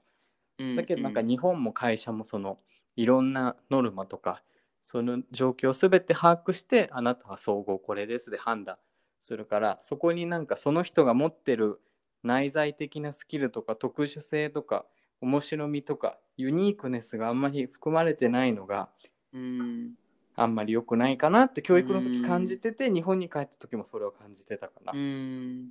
[0.59, 2.59] うんだけどなんか日本も会社もその
[2.95, 4.43] いろんなノルマとか
[4.81, 8.77] その状況を全て把握してあなたは総合これですで判断
[9.19, 11.79] するからそこになんかその人が持ってる
[12.23, 14.85] 内在的なスキルとか特殊性とか
[15.21, 18.89] 面白みとかユニークネスがあんまり含まれてないのが
[19.33, 19.91] うん。
[20.35, 24.93] あんまり良くないかなって教育の時感じてて日本に帰った時もそれを感じてたかな。
[24.93, 24.97] う。
[24.97, 25.69] ん。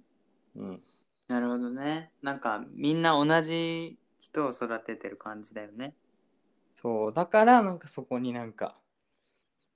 [0.54, 0.80] うん、
[1.28, 2.12] なるほどね。
[2.22, 5.94] なんかみんな同じ人を育ててる感じだよね。
[6.76, 7.12] そう。
[7.12, 8.76] だからなんかそこになんか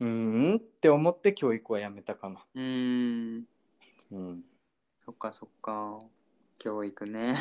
[0.01, 2.45] うーんって思って教育はやめたかな。
[2.55, 3.45] うん。
[4.13, 4.43] うん。
[5.05, 6.01] そっかそっか
[6.59, 7.35] 教育ね。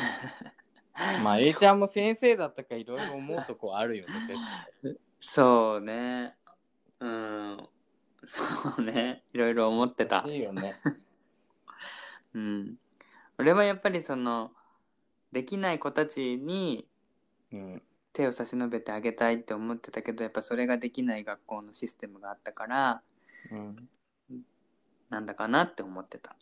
[1.22, 4.12] まあ A ちゃんも先生だったからいろいろ思うとこあるよね
[5.18, 6.36] そうね。
[7.00, 7.68] うん。
[8.24, 8.42] そ
[8.78, 9.22] うね。
[9.32, 10.24] いろいろ思ってた。
[10.26, 10.74] いいよね。
[12.34, 12.78] うん。
[13.38, 14.52] 俺はやっぱりその
[15.32, 16.88] できない子たちに
[17.52, 17.82] うん。
[18.12, 23.02] 手を差し伸べてあげたいって思ってたけどやっぱそれができない学校のシステムがあったから
[23.52, 23.88] うん。
[25.10, 26.34] なんだかなって思ってた。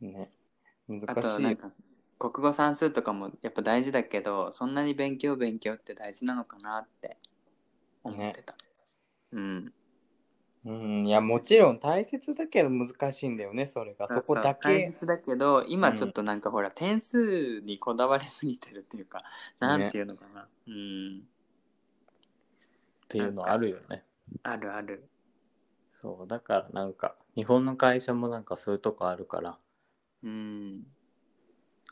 [0.00, 0.30] ね。
[0.30, 0.43] あ
[0.88, 1.06] 難しい。
[1.06, 1.70] となんか
[2.18, 7.18] 国語算数とかもやっぱ大事だけどそんなに勉強勉強って大事なのかなって
[8.02, 8.54] 思ってた、
[9.32, 9.72] うん。
[10.66, 14.08] うんいやもちろん大切だけど難しいんだよねそれが。
[14.08, 14.86] そこだう大け。
[14.86, 19.22] 切だけど今うんちょっとなんかほら、点数にこだわりすぎてるっていうか
[19.58, 21.18] なんていうのかな、うん。
[23.04, 24.04] っていうのあるよね。
[24.42, 25.06] あるある。
[25.90, 29.58] そうだからなんか日本の会社もなんかそういうとこあるから
[30.24, 30.86] うん。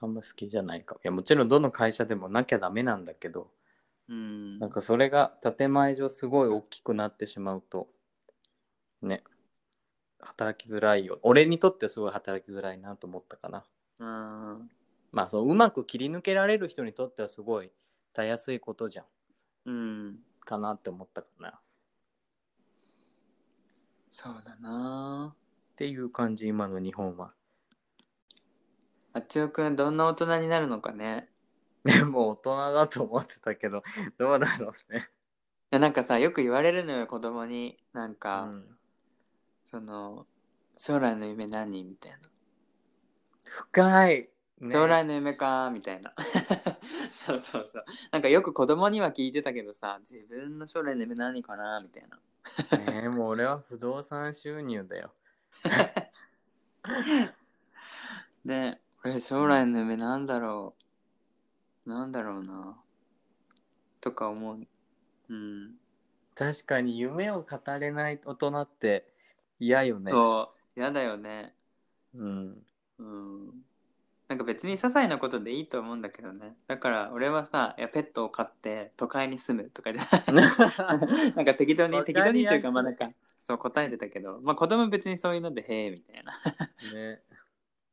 [0.01, 0.97] あんま好きじゃないか。
[0.97, 1.01] も。
[1.05, 3.51] いやもちろんどの会社でもなきゃダメなんだけど
[4.09, 4.59] うん。
[4.59, 7.89] なんかそれが建前上すごい大きくなってしまうと
[9.03, 9.23] ね
[10.19, 11.19] 働きづらいよ。
[11.23, 13.65] 俺にとってすごい働きづらいなと思ったかな。
[13.99, 14.71] うん
[15.13, 17.71] まあそううまく切り抜けられる人にとってはすごい
[18.15, 19.05] たやすいことじゃん。
[19.67, 20.19] うん。
[20.45, 21.49] かなって思ったかな。
[21.49, 21.53] っ
[24.11, 25.35] そうだな
[25.75, 27.33] ていう感じ今の日本は
[29.15, 31.29] あっちおくんどんな大人になるのかね？
[31.85, 33.83] で も大人だと思ってたけど
[34.19, 35.01] どうだろうね。
[35.01, 35.03] い
[35.71, 37.77] やなんかさよく言われるのよ子供に。
[37.93, 38.79] なんか、うん。
[39.65, 40.27] その
[40.77, 41.85] 将来の夢何？
[41.85, 42.19] みたいな。
[43.45, 44.31] 深い、
[44.61, 46.15] ね、将来の夢かみたいな。
[47.13, 47.85] そうそうそう。
[48.11, 52.19] なんかよく子供には聞いてたけどさ自分の将来の夢何かなみたいな。
[52.93, 55.15] ねもう俺は不動産収入だよ。
[58.45, 60.75] で俺将来の夢なんだろ
[61.87, 61.89] う。
[61.91, 62.77] なんだろうな。
[64.01, 64.61] とか思う。
[65.29, 65.73] うん。
[66.35, 69.07] 確かに夢を語れない大人って
[69.59, 70.13] 嫌よね。
[70.13, 70.81] そう。
[70.81, 71.53] 嫌だよね。
[72.15, 72.63] うん。
[72.99, 73.51] うん。
[74.29, 76.55] なんか別に些細なことでいいと思うんだけどね。
[76.69, 79.99] だから俺はさいやペットを飼って都会に住むとかで
[80.33, 84.41] なんか適当に適当にっていうかまあなんかそう答えてたけど。
[84.43, 86.33] まあ子供別にそういうのでへえみたいな。
[86.99, 87.21] ね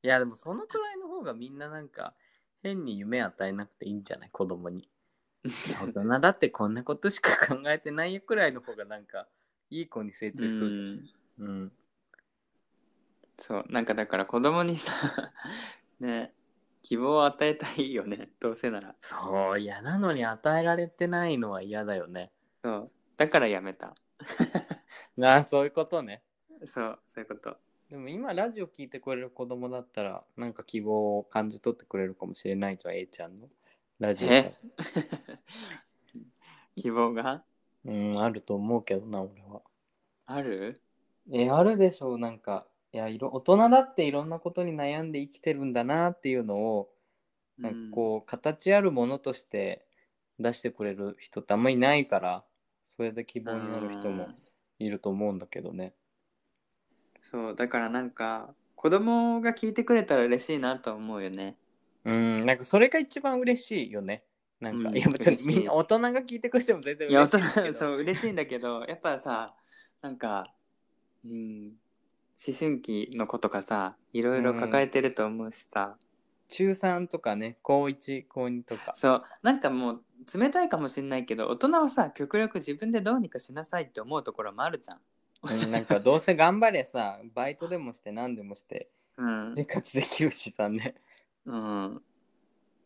[0.03, 2.13] いやでもそのくらいの方がみんななんか
[2.63, 4.29] 変に夢与えなくていいんじゃない？
[4.31, 4.89] 子供に。
[5.81, 9.27] 大人だってこんなことしか考えてないよくらいの方がなんか
[9.69, 11.03] いい子に成長しそうじゃんん。
[11.39, 11.71] うん。
[13.37, 14.91] そうなんかだから子供にさ
[15.99, 16.33] ね
[16.81, 18.95] 希望を与えたいよねどうせなら。
[18.99, 22.31] そう嫌なのに与えられてないのは嫌だよね。
[22.63, 23.95] そうだからやめた。
[25.15, 26.23] な あそういうことね。
[26.65, 27.57] そうそういうこと
[27.89, 33.47] でも今ラジオ聞いてくれる子供だったらなんか希望を感じ取ってくれるかもしれないじゃん A ちゃんの
[33.99, 34.27] ラジオ。
[34.27, 34.53] え？
[36.75, 37.43] 希望が？
[37.85, 39.61] うんあると思うけどな俺は。
[40.25, 40.81] ある？
[41.31, 46.89] えあるでしょうなんかいやいろ大人だっていろんなことに悩んで生きてるんだなっていうのを
[47.57, 49.85] なんかこう形あるものとして
[50.39, 52.43] 出してくれる人ってあんまりいないから
[52.87, 54.35] それで希望になる人もうん。
[54.81, 55.93] いると思うんだけどね
[57.21, 61.57] そうだからなんか子供が聞いてくれたら嬉しいなと思うよね。
[62.05, 64.23] うんなんかそれが一番嬉しいよね。
[64.59, 69.53] なんか、うん、いや別にみんな大人が聞いてくれても全然嬉しいいや大人そう嬉しいんだけどやっぱさ
[70.01, 70.45] なんか
[71.23, 71.73] うん
[72.45, 76.07] 思春期の子とかさいろいろ抱えてると思うしさ、うん、
[76.49, 78.93] 中3とかね高1高2とか。
[78.95, 80.01] そうなんかもう
[80.39, 84.99] 冷たいかもしんないけど大人はさ極力自分でどうにかしなさいって思うところもあるじゃん。
[85.43, 90.95] なんかどうせ頑張れさ、バイトでもして何でもして、うん、生活できるしさね。
[91.45, 92.01] うん。